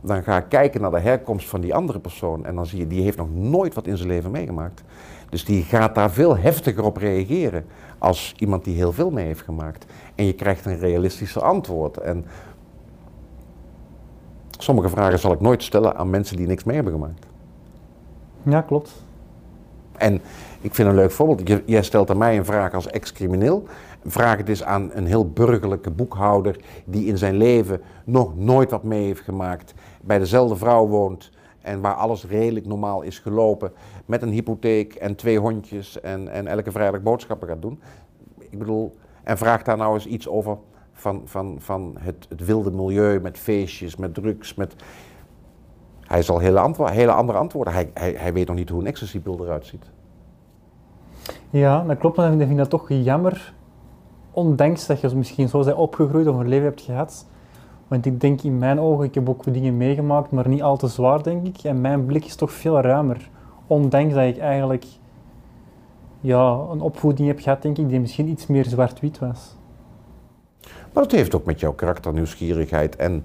dan 0.00 0.22
ga 0.22 0.36
ik 0.36 0.48
kijken 0.48 0.80
naar 0.80 0.90
de 0.90 0.98
herkomst 1.00 1.48
van 1.48 1.60
die 1.60 1.74
andere 1.74 1.98
persoon 1.98 2.44
en 2.44 2.54
dan 2.54 2.66
zie 2.66 2.78
je, 2.78 2.86
die 2.86 3.02
heeft 3.02 3.16
nog 3.16 3.30
nooit 3.34 3.74
wat 3.74 3.86
in 3.86 3.96
zijn 3.96 4.08
leven 4.08 4.30
meegemaakt. 4.30 4.82
Dus 5.30 5.44
die 5.44 5.62
gaat 5.62 5.94
daar 5.94 6.10
veel 6.10 6.36
heftiger 6.36 6.84
op 6.84 6.96
reageren 6.96 7.64
als 7.98 8.34
iemand 8.38 8.64
die 8.64 8.76
heel 8.76 8.92
veel 8.92 9.10
mee 9.10 9.26
heeft 9.26 9.40
gemaakt. 9.42 9.86
En 10.14 10.24
je 10.24 10.32
krijgt 10.32 10.66
een 10.66 10.78
realistischer 10.78 11.42
antwoord. 11.42 11.96
En 11.96 12.24
sommige 14.58 14.88
vragen 14.88 15.18
zal 15.18 15.32
ik 15.32 15.40
nooit 15.40 15.62
stellen 15.62 15.96
aan 15.96 16.10
mensen 16.10 16.36
die 16.36 16.46
niks 16.46 16.64
mee 16.64 16.74
hebben 16.74 16.92
gemaakt. 16.92 17.26
Ja, 18.42 18.60
klopt. 18.60 19.02
En 19.96 20.20
ik 20.60 20.74
vind 20.74 20.88
een 20.88 20.94
leuk 20.94 21.10
voorbeeld. 21.10 21.48
Je- 21.48 21.62
Jij 21.66 21.82
stelt 21.82 22.10
aan 22.10 22.18
mij 22.18 22.36
een 22.36 22.44
vraag 22.44 22.74
als 22.74 22.86
ex-crimineel. 22.86 23.64
Vraag 24.06 24.36
het 24.36 24.48
eens 24.48 24.64
aan 24.64 24.90
een 24.92 25.06
heel 25.06 25.30
burgerlijke 25.30 25.90
boekhouder 25.90 26.60
die 26.84 27.06
in 27.06 27.18
zijn 27.18 27.36
leven 27.36 27.80
nog 28.04 28.36
nooit 28.36 28.70
wat 28.70 28.82
mee 28.82 29.04
heeft 29.04 29.20
gemaakt, 29.20 29.74
bij 30.02 30.18
dezelfde 30.18 30.56
vrouw 30.56 30.86
woont 30.86 31.30
en 31.60 31.80
waar 31.80 31.94
alles 31.94 32.26
redelijk 32.26 32.66
normaal 32.66 33.02
is 33.02 33.18
gelopen, 33.18 33.72
met 34.06 34.22
een 34.22 34.32
hypotheek 34.32 34.94
en 34.94 35.14
twee 35.14 35.38
hondjes 35.38 36.00
en, 36.00 36.28
en 36.28 36.46
elke 36.46 36.72
vrijdag 36.72 37.02
boodschappen 37.02 37.48
gaat 37.48 37.62
doen. 37.62 37.80
Ik 38.38 38.58
bedoel, 38.58 38.96
en 39.22 39.38
vraag 39.38 39.62
daar 39.62 39.76
nou 39.76 39.94
eens 39.94 40.06
iets 40.06 40.28
over 40.28 40.58
van, 40.92 41.22
van, 41.24 41.56
van 41.58 41.96
het, 41.98 42.26
het 42.28 42.44
wilde 42.44 42.70
milieu 42.70 43.20
met 43.20 43.38
feestjes, 43.38 43.96
met 43.96 44.14
drugs, 44.14 44.54
met... 44.54 44.74
Hij 46.00 46.22
zal 46.22 46.38
hele, 46.38 46.74
hele 46.76 47.12
andere 47.12 47.38
antwoorden. 47.38 47.72
Hij, 47.72 47.90
hij, 47.94 48.14
hij 48.16 48.32
weet 48.32 48.46
nog 48.46 48.56
niet 48.56 48.68
hoe 48.68 48.80
een 48.80 48.86
ecstasy-pil 48.86 49.44
eruit 49.44 49.66
ziet. 49.66 49.90
Ja, 51.50 51.82
dat 51.82 51.98
klopt. 51.98 52.16
Maar 52.16 52.32
ik 52.32 52.46
vind 52.46 52.58
dat 52.58 52.70
toch 52.70 52.88
jammer. 52.88 53.54
Ondanks 54.30 54.86
dat 54.86 55.00
je 55.00 55.10
misschien 55.14 55.48
zo 55.48 55.64
bent 55.64 55.76
opgegroeid 55.76 56.26
of 56.26 56.36
een 56.36 56.48
leven 56.48 56.64
hebt 56.64 56.80
gehad. 56.80 57.26
Want 57.88 58.06
ik 58.06 58.20
denk 58.20 58.42
in 58.42 58.58
mijn 58.58 58.80
ogen, 58.80 59.04
ik 59.04 59.14
heb 59.14 59.28
ook 59.28 59.52
dingen 59.52 59.76
meegemaakt, 59.76 60.30
maar 60.30 60.48
niet 60.48 60.62
al 60.62 60.76
te 60.76 60.86
zwaar, 60.86 61.22
denk 61.22 61.46
ik. 61.46 61.62
En 61.62 61.80
mijn 61.80 62.06
blik 62.06 62.24
is 62.24 62.36
toch 62.36 62.52
veel 62.52 62.80
ruimer. 62.80 63.30
Ondanks 63.66 64.14
dat 64.14 64.24
ik 64.24 64.38
eigenlijk 64.38 64.84
ja, 66.20 66.58
een 66.70 66.80
opvoeding 66.80 67.28
heb 67.28 67.40
gehad, 67.40 67.62
denk 67.62 67.78
ik, 67.78 67.88
die 67.88 68.00
misschien 68.00 68.28
iets 68.28 68.46
meer 68.46 68.64
zwart-wit 68.64 69.18
was. 69.18 69.56
Maar 70.92 71.02
dat 71.02 71.12
heeft 71.12 71.34
ook 71.34 71.44
met 71.44 71.60
jouw 71.60 71.72
karakter, 71.72 72.12
nieuwsgierigheid 72.12 72.96
en 72.96 73.24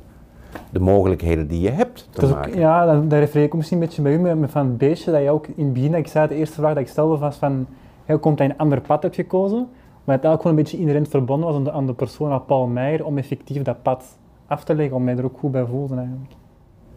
de 0.70 0.80
mogelijkheden 0.80 1.48
die 1.48 1.62
je 1.62 1.70
hebt 1.70 2.08
te 2.12 2.26
ook- 2.26 2.32
maken. 2.32 2.60
ja, 2.60 2.86
dan, 2.86 3.08
daar 3.08 3.20
refereer 3.20 3.46
ik 3.46 3.54
misschien 3.54 3.82
een 3.82 3.86
beetje 3.86 4.02
bij 4.02 4.14
u 4.14 4.20
met, 4.20 4.40
met 4.40 4.52
van 4.52 4.66
het 4.66 4.78
beestje, 4.78 5.12
dat 5.12 5.22
je 5.22 5.30
ook 5.30 5.48
in 5.48 5.64
het 5.64 5.74
begin, 5.74 5.92
dat 5.92 6.00
ik 6.00 6.08
zei, 6.08 6.28
de 6.28 6.36
eerste 6.36 6.56
vraag 6.56 6.74
dat 6.74 6.84
ik 6.84 6.90
stelde 6.90 7.18
was 7.18 7.36
van, 7.36 7.68
hoe 8.06 8.18
komt 8.18 8.38
dat 8.38 8.48
je 8.48 8.54
een 8.54 8.60
ander 8.60 8.82
pad 8.82 9.04
hebt 9.04 9.16
gekozen? 9.16 9.70
Maar 10.04 10.16
het 10.16 10.26
eigenlijk 10.26 10.42
gewoon 10.42 10.58
een 10.58 10.64
beetje 10.64 10.78
inherent 10.78 11.08
verbonden 11.08 11.48
was 11.48 11.56
aan 11.56 11.64
de, 11.64 11.72
aan 11.72 11.86
de 11.86 11.94
persoon, 11.94 12.32
aan 12.32 12.46
Paul 12.46 12.68
Meijer, 12.68 13.06
om 13.06 13.18
effectief 13.18 13.62
dat 13.62 13.82
pad 13.82 14.18
af 14.48 14.64
te 14.64 14.76
leggen, 14.76 14.96
om 14.96 15.04
mij 15.04 15.18
er 15.18 15.26
ook 15.26 15.38
goed 15.38 15.52
bij 15.52 15.66
voelde 15.66 15.96
eigenlijk. 15.96 16.32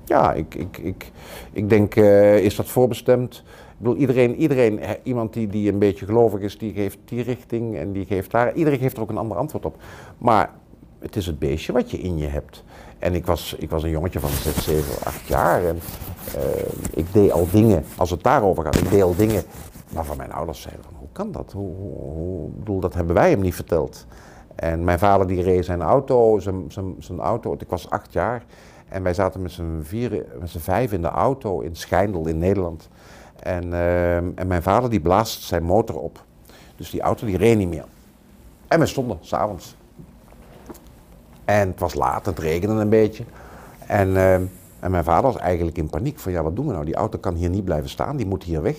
Ja, 0.05 0.33
ik, 0.33 0.55
ik, 0.55 0.79
ik, 0.79 1.13
ik 1.53 1.69
denk, 1.69 1.97
eh, 1.97 2.39
is 2.39 2.57
dat 2.57 2.67
voorbestemd? 2.67 3.45
Ik 3.71 3.79
bedoel, 3.79 3.97
iedereen, 3.97 4.35
iedereen 4.35 4.81
iemand 5.03 5.33
die, 5.33 5.47
die 5.47 5.73
een 5.73 5.79
beetje 5.79 6.07
gelovig 6.07 6.41
is, 6.41 6.59
die 6.59 6.73
geeft 6.73 6.99
die 7.05 7.23
richting 7.23 7.77
en 7.77 7.93
die 7.93 8.07
geeft 8.07 8.31
daar. 8.31 8.55
Iedereen 8.55 8.79
geeft 8.79 8.97
er 8.97 9.03
ook 9.03 9.11
een 9.11 9.19
ander 9.19 9.37
antwoord 9.37 9.65
op. 9.65 9.77
Maar 10.19 10.51
het 10.99 11.17
is 11.17 11.27
het 11.27 11.39
beestje 11.39 11.73
wat 11.73 11.91
je 11.91 11.99
in 11.99 12.19
je 12.19 12.27
hebt. 12.27 12.65
En 12.99 13.15
ik 13.15 13.27
was, 13.27 13.55
ik 13.59 13.71
was 13.71 13.83
een 13.83 13.91
jongetje 13.91 14.21
van 14.21 14.31
6, 14.31 14.65
7, 14.65 15.07
8 15.07 15.27
jaar 15.27 15.65
en 15.65 15.79
eh, 16.35 16.43
ik 16.95 17.13
deed 17.13 17.33
al 17.33 17.49
dingen, 17.51 17.85
als 17.97 18.11
het 18.11 18.23
daarover 18.23 18.65
gaat, 18.65 18.77
ik 18.77 18.91
deed 18.91 19.03
al 19.03 19.17
dingen 19.17 19.43
waarvan 19.93 20.17
mijn 20.17 20.33
ouders 20.33 20.61
zeiden 20.61 20.85
kan 21.17 21.33
dat? 21.33 21.53
Hoe, 21.53 22.49
bedoel, 22.49 22.81
dat 22.81 22.95
hebben 22.95 23.15
wij 23.15 23.31
hem 23.31 23.41
niet 23.41 23.55
verteld. 23.55 24.07
En 24.55 24.85
mijn 24.85 24.99
vader 24.99 25.27
die 25.27 25.43
reed 25.43 25.65
zijn 25.65 25.83
auto, 25.83 26.39
zijn, 26.39 26.65
zijn, 26.69 26.95
zijn 26.99 27.21
auto, 27.21 27.57
ik 27.59 27.69
was 27.69 27.91
acht 27.91 28.13
jaar. 28.13 28.45
En 28.89 29.03
wij 29.03 29.15
zaten 29.15 29.43
met 29.43 29.51
z'n 29.51 29.81
vieren, 29.83 30.27
met 30.41 30.55
vijf 30.59 30.93
in 30.93 31.03
de 31.03 31.09
auto 31.09 31.61
in 31.61 31.77
Schijndel 31.77 32.27
in 32.27 32.39
Nederland. 32.39 32.89
En, 33.41 33.63
ehm, 33.63 34.31
en 34.35 34.47
mijn 34.47 34.63
vader 34.63 34.91
die 34.91 35.01
blaast 35.01 35.43
zijn 35.43 35.63
motor 35.63 35.99
op. 35.99 36.25
Dus 36.77 36.91
die 36.91 37.01
auto 37.01 37.27
die 37.27 37.37
reed 37.37 37.57
niet 37.57 37.69
meer. 37.69 37.85
En 38.69 38.81
we 38.81 38.87
stonden 38.87 39.19
s'avonds. 39.21 39.77
En 41.45 41.69
het 41.69 41.81
was 41.81 41.95
laat, 41.95 42.27
het 42.27 42.39
regende 42.39 42.81
een 42.81 42.89
beetje. 42.89 43.25
En, 43.87 44.17
ehm, 44.17 44.45
en 44.81 44.91
mijn 44.91 45.05
vader 45.05 45.33
was 45.33 45.41
eigenlijk 45.41 45.79
in 45.79 45.91
paniek 45.91 46.19
van 46.19 46.33
ja, 46.33 46.43
wat 46.43 46.57
doen 46.57 46.67
we 46.67 46.73
nou? 46.73 46.85
Die 46.85 46.95
auto 46.95 47.19
kan 47.19 47.35
hier 47.35 47.51
niet 47.51 47.65
blijven 47.65 47.89
staan, 47.89 48.17
die 48.17 48.27
moet 48.27 48.43
hier 48.43 48.63
weg. 48.63 48.77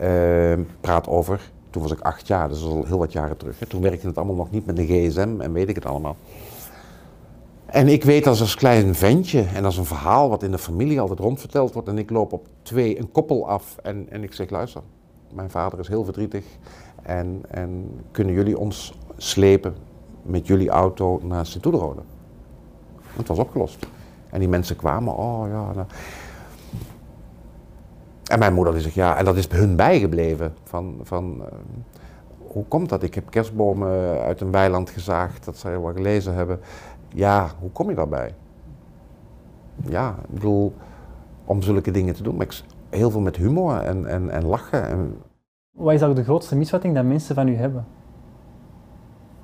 Ehm, 0.00 0.60
praat 0.80 1.08
over, 1.08 1.50
toen 1.70 1.82
was 1.82 1.92
ik 1.92 2.00
acht 2.00 2.26
jaar, 2.26 2.48
dus 2.48 2.64
al 2.64 2.84
heel 2.86 2.98
wat 2.98 3.12
jaren 3.12 3.36
terug. 3.36 3.58
Hè. 3.58 3.66
Toen 3.66 3.82
werkte 3.82 4.06
het 4.06 4.16
allemaal 4.16 4.36
nog 4.36 4.50
niet 4.50 4.66
met 4.66 4.78
een 4.78 4.86
gsm 4.86 5.40
en 5.40 5.52
weet 5.52 5.68
ik 5.68 5.74
het 5.74 5.86
allemaal. 5.86 6.16
En 7.66 7.88
ik 7.88 8.04
weet 8.04 8.26
als 8.26 8.40
als 8.40 8.54
klein 8.54 8.94
ventje 8.94 9.42
en 9.42 9.64
als 9.64 9.76
een 9.76 9.84
verhaal 9.84 10.28
wat 10.28 10.42
in 10.42 10.50
de 10.50 10.58
familie 10.58 11.00
altijd 11.00 11.18
rondverteld 11.18 11.72
wordt. 11.72 11.88
En 11.88 11.98
ik 11.98 12.10
loop 12.10 12.32
op 12.32 12.46
twee, 12.62 12.98
een 12.98 13.12
koppel 13.12 13.48
af 13.48 13.76
en, 13.82 14.06
en 14.10 14.22
ik 14.22 14.32
zeg 14.32 14.50
luister, 14.50 14.82
mijn 15.32 15.50
vader 15.50 15.78
is 15.78 15.88
heel 15.88 16.04
verdrietig. 16.04 16.44
En, 17.02 17.42
en 17.50 18.00
kunnen 18.10 18.34
jullie 18.34 18.58
ons 18.58 18.94
slepen 19.16 19.74
met 20.22 20.46
jullie 20.46 20.68
auto 20.68 21.20
naar 21.22 21.46
Sint-Oederode? 21.46 22.02
Het 23.16 23.28
was 23.28 23.38
opgelost. 23.38 23.86
En 24.30 24.38
die 24.38 24.48
mensen 24.48 24.76
kwamen, 24.76 25.16
oh 25.16 25.48
ja. 25.48 25.72
nou. 25.72 25.86
En 28.30 28.38
mijn 28.38 28.54
moeder 28.54 28.72
die 28.72 28.82
zegt 28.82 28.94
ja, 28.94 29.16
en 29.16 29.24
dat 29.24 29.36
is 29.36 29.48
hun 29.48 29.76
bijgebleven. 29.76 30.54
Van, 30.64 31.00
van, 31.02 31.42
eh, 31.44 31.52
hoe 32.38 32.64
komt 32.64 32.88
dat? 32.88 33.02
Ik 33.02 33.14
heb 33.14 33.30
kerstbomen 33.30 34.20
uit 34.20 34.40
een 34.40 34.50
weiland 34.50 34.90
gezaagd, 34.90 35.44
dat 35.44 35.56
zij 35.56 35.80
wel 35.80 35.92
gelezen 35.92 36.34
hebben. 36.34 36.60
Ja, 37.08 37.50
hoe 37.60 37.70
kom 37.70 37.88
je 37.88 37.94
daarbij? 37.94 38.34
Ja, 39.88 40.14
ik 40.22 40.34
bedoel, 40.34 40.74
om 41.44 41.62
zulke 41.62 41.90
dingen 41.90 42.14
te 42.14 42.22
doen. 42.22 42.36
Maar 42.36 42.46
ik, 42.46 42.62
heel 42.88 43.10
veel 43.10 43.20
met 43.20 43.36
humor 43.36 43.76
en, 43.80 44.06
en, 44.06 44.30
en 44.30 44.44
lachen. 44.44 44.88
En, 44.88 45.16
Wat 45.76 45.94
is 45.94 46.02
ook 46.02 46.16
de 46.16 46.24
grootste 46.24 46.56
misvatting 46.56 46.94
dat 46.94 47.04
mensen 47.04 47.34
van 47.34 47.48
u 47.48 47.56
hebben? 47.56 47.84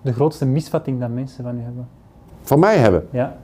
De 0.03 0.12
grootste 0.12 0.47
misvatting 0.47 1.01
dat 1.01 1.11
mensen 1.11 1.45
van 1.45 1.59
u 1.59 1.62
hebben? 1.62 1.89
van 2.43 2.59
mij 2.59 2.76
hebben. 2.76 3.09
Ja. 3.11 3.37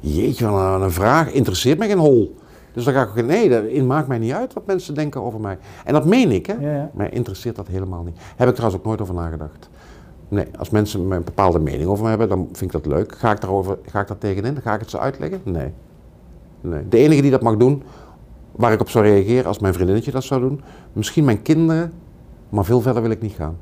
Jeetje, 0.00 0.48
wat 0.48 0.80
een, 0.80 0.90
vraag. 0.90 1.32
Interesseert 1.32 1.78
mij 1.78 1.88
geen 1.88 1.98
hol. 1.98 2.36
Dus 2.76 2.84
dan 2.84 2.94
ga 2.94 3.02
ik 3.02 3.08
ook, 3.08 3.24
nee, 3.24 3.48
dat 3.48 3.86
maakt 3.86 4.08
mij 4.08 4.18
niet 4.18 4.32
uit 4.32 4.52
wat 4.52 4.66
mensen 4.66 4.94
denken 4.94 5.22
over 5.22 5.40
mij. 5.40 5.58
En 5.84 5.92
dat 5.92 6.04
meen 6.04 6.30
ik, 6.30 6.46
hè. 6.46 6.54
Ja, 6.54 6.72
ja. 6.74 6.90
Mij 6.92 7.10
interesseert 7.10 7.56
dat 7.56 7.66
helemaal 7.66 8.02
niet. 8.02 8.18
Heb 8.36 8.48
ik 8.48 8.54
trouwens 8.54 8.80
ook 8.80 8.86
nooit 8.86 9.00
over 9.00 9.14
nagedacht. 9.14 9.68
Nee, 10.28 10.46
als 10.58 10.70
mensen 10.70 11.10
een 11.10 11.24
bepaalde 11.24 11.58
mening 11.58 11.88
over 11.88 12.02
me 12.02 12.08
hebben, 12.08 12.28
dan 12.28 12.48
vind 12.52 12.74
ik 12.74 12.82
dat 12.82 12.86
leuk. 12.92 13.14
Ga 13.14 13.30
ik, 13.30 13.40
daarover, 13.40 13.78
ga 13.86 14.00
ik 14.00 14.08
daar 14.08 14.18
tegenin? 14.18 14.60
Ga 14.62 14.74
ik 14.74 14.80
het 14.80 14.90
ze 14.90 14.98
uitleggen? 14.98 15.40
Nee. 15.44 15.72
nee. 16.60 16.88
De 16.88 16.96
enige 16.96 17.22
die 17.22 17.30
dat 17.30 17.42
mag 17.42 17.56
doen, 17.56 17.82
waar 18.52 18.72
ik 18.72 18.80
op 18.80 18.88
zou 18.88 19.04
reageren 19.04 19.46
als 19.46 19.58
mijn 19.58 19.74
vriendinnetje 19.74 20.10
dat 20.10 20.24
zou 20.24 20.40
doen, 20.40 20.60
misschien 20.92 21.24
mijn 21.24 21.42
kinderen, 21.42 21.92
maar 22.48 22.64
veel 22.64 22.80
verder 22.80 23.02
wil 23.02 23.10
ik 23.10 23.22
niet 23.22 23.34
gaan. 23.34 23.56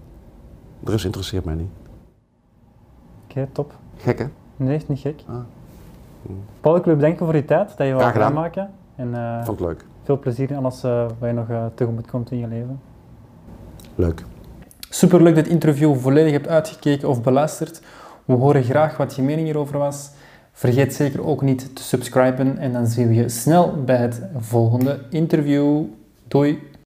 De 0.80 0.90
rest 0.90 1.04
interesseert 1.04 1.44
mij 1.44 1.54
niet. 1.54 1.70
Oké, 3.28 3.48
top. 3.52 3.74
Gek 3.96 4.18
hè? 4.18 4.26
Nee, 4.56 4.76
is 4.76 4.88
niet 4.88 4.98
gek. 4.98 5.22
Ah. 5.26 5.34
Paul, 6.60 6.76
ik 6.76 6.84
wil 6.84 6.92
je 6.92 7.00
bedanken 7.00 7.26
voor 7.26 7.34
je 7.34 7.44
tijd, 7.44 7.76
dat 7.76 7.86
je 7.86 8.00
gedaan. 8.00 8.32
maken. 8.32 8.70
En 8.96 9.14
eh, 9.14 9.44
Vond 9.44 9.58
het 9.58 9.68
leuk. 9.68 9.84
veel 10.02 10.18
plezier 10.18 10.50
in 10.50 10.56
alles 10.56 10.82
eh, 10.82 11.06
wat 11.18 11.28
je 11.28 11.34
nog 11.34 11.48
eh, 11.50 11.64
tegemoet 11.74 12.06
komt 12.10 12.30
in 12.30 12.38
je 12.38 12.46
leven. 12.48 12.80
Leuk. 13.94 14.24
Superleuk 14.88 15.34
dat 15.34 15.44
het 15.44 15.52
interview 15.52 15.96
volledig 15.96 16.32
hebt 16.32 16.48
uitgekeken 16.48 17.08
of 17.08 17.22
beluisterd. 17.22 17.82
We 18.24 18.32
horen 18.32 18.62
graag 18.62 18.96
wat 18.96 19.14
je 19.14 19.22
mening 19.22 19.46
hierover 19.46 19.78
was. 19.78 20.10
Vergeet 20.52 20.94
zeker 20.94 21.26
ook 21.26 21.42
niet 21.42 21.76
te 21.76 21.82
subscriben 21.82 22.58
en 22.58 22.72
dan 22.72 22.86
zien 22.86 23.08
we 23.08 23.14
je 23.14 23.28
snel 23.28 23.84
bij 23.84 23.96
het 23.96 24.22
volgende 24.36 25.00
interview. 25.10 25.82
Doei! 26.28 26.73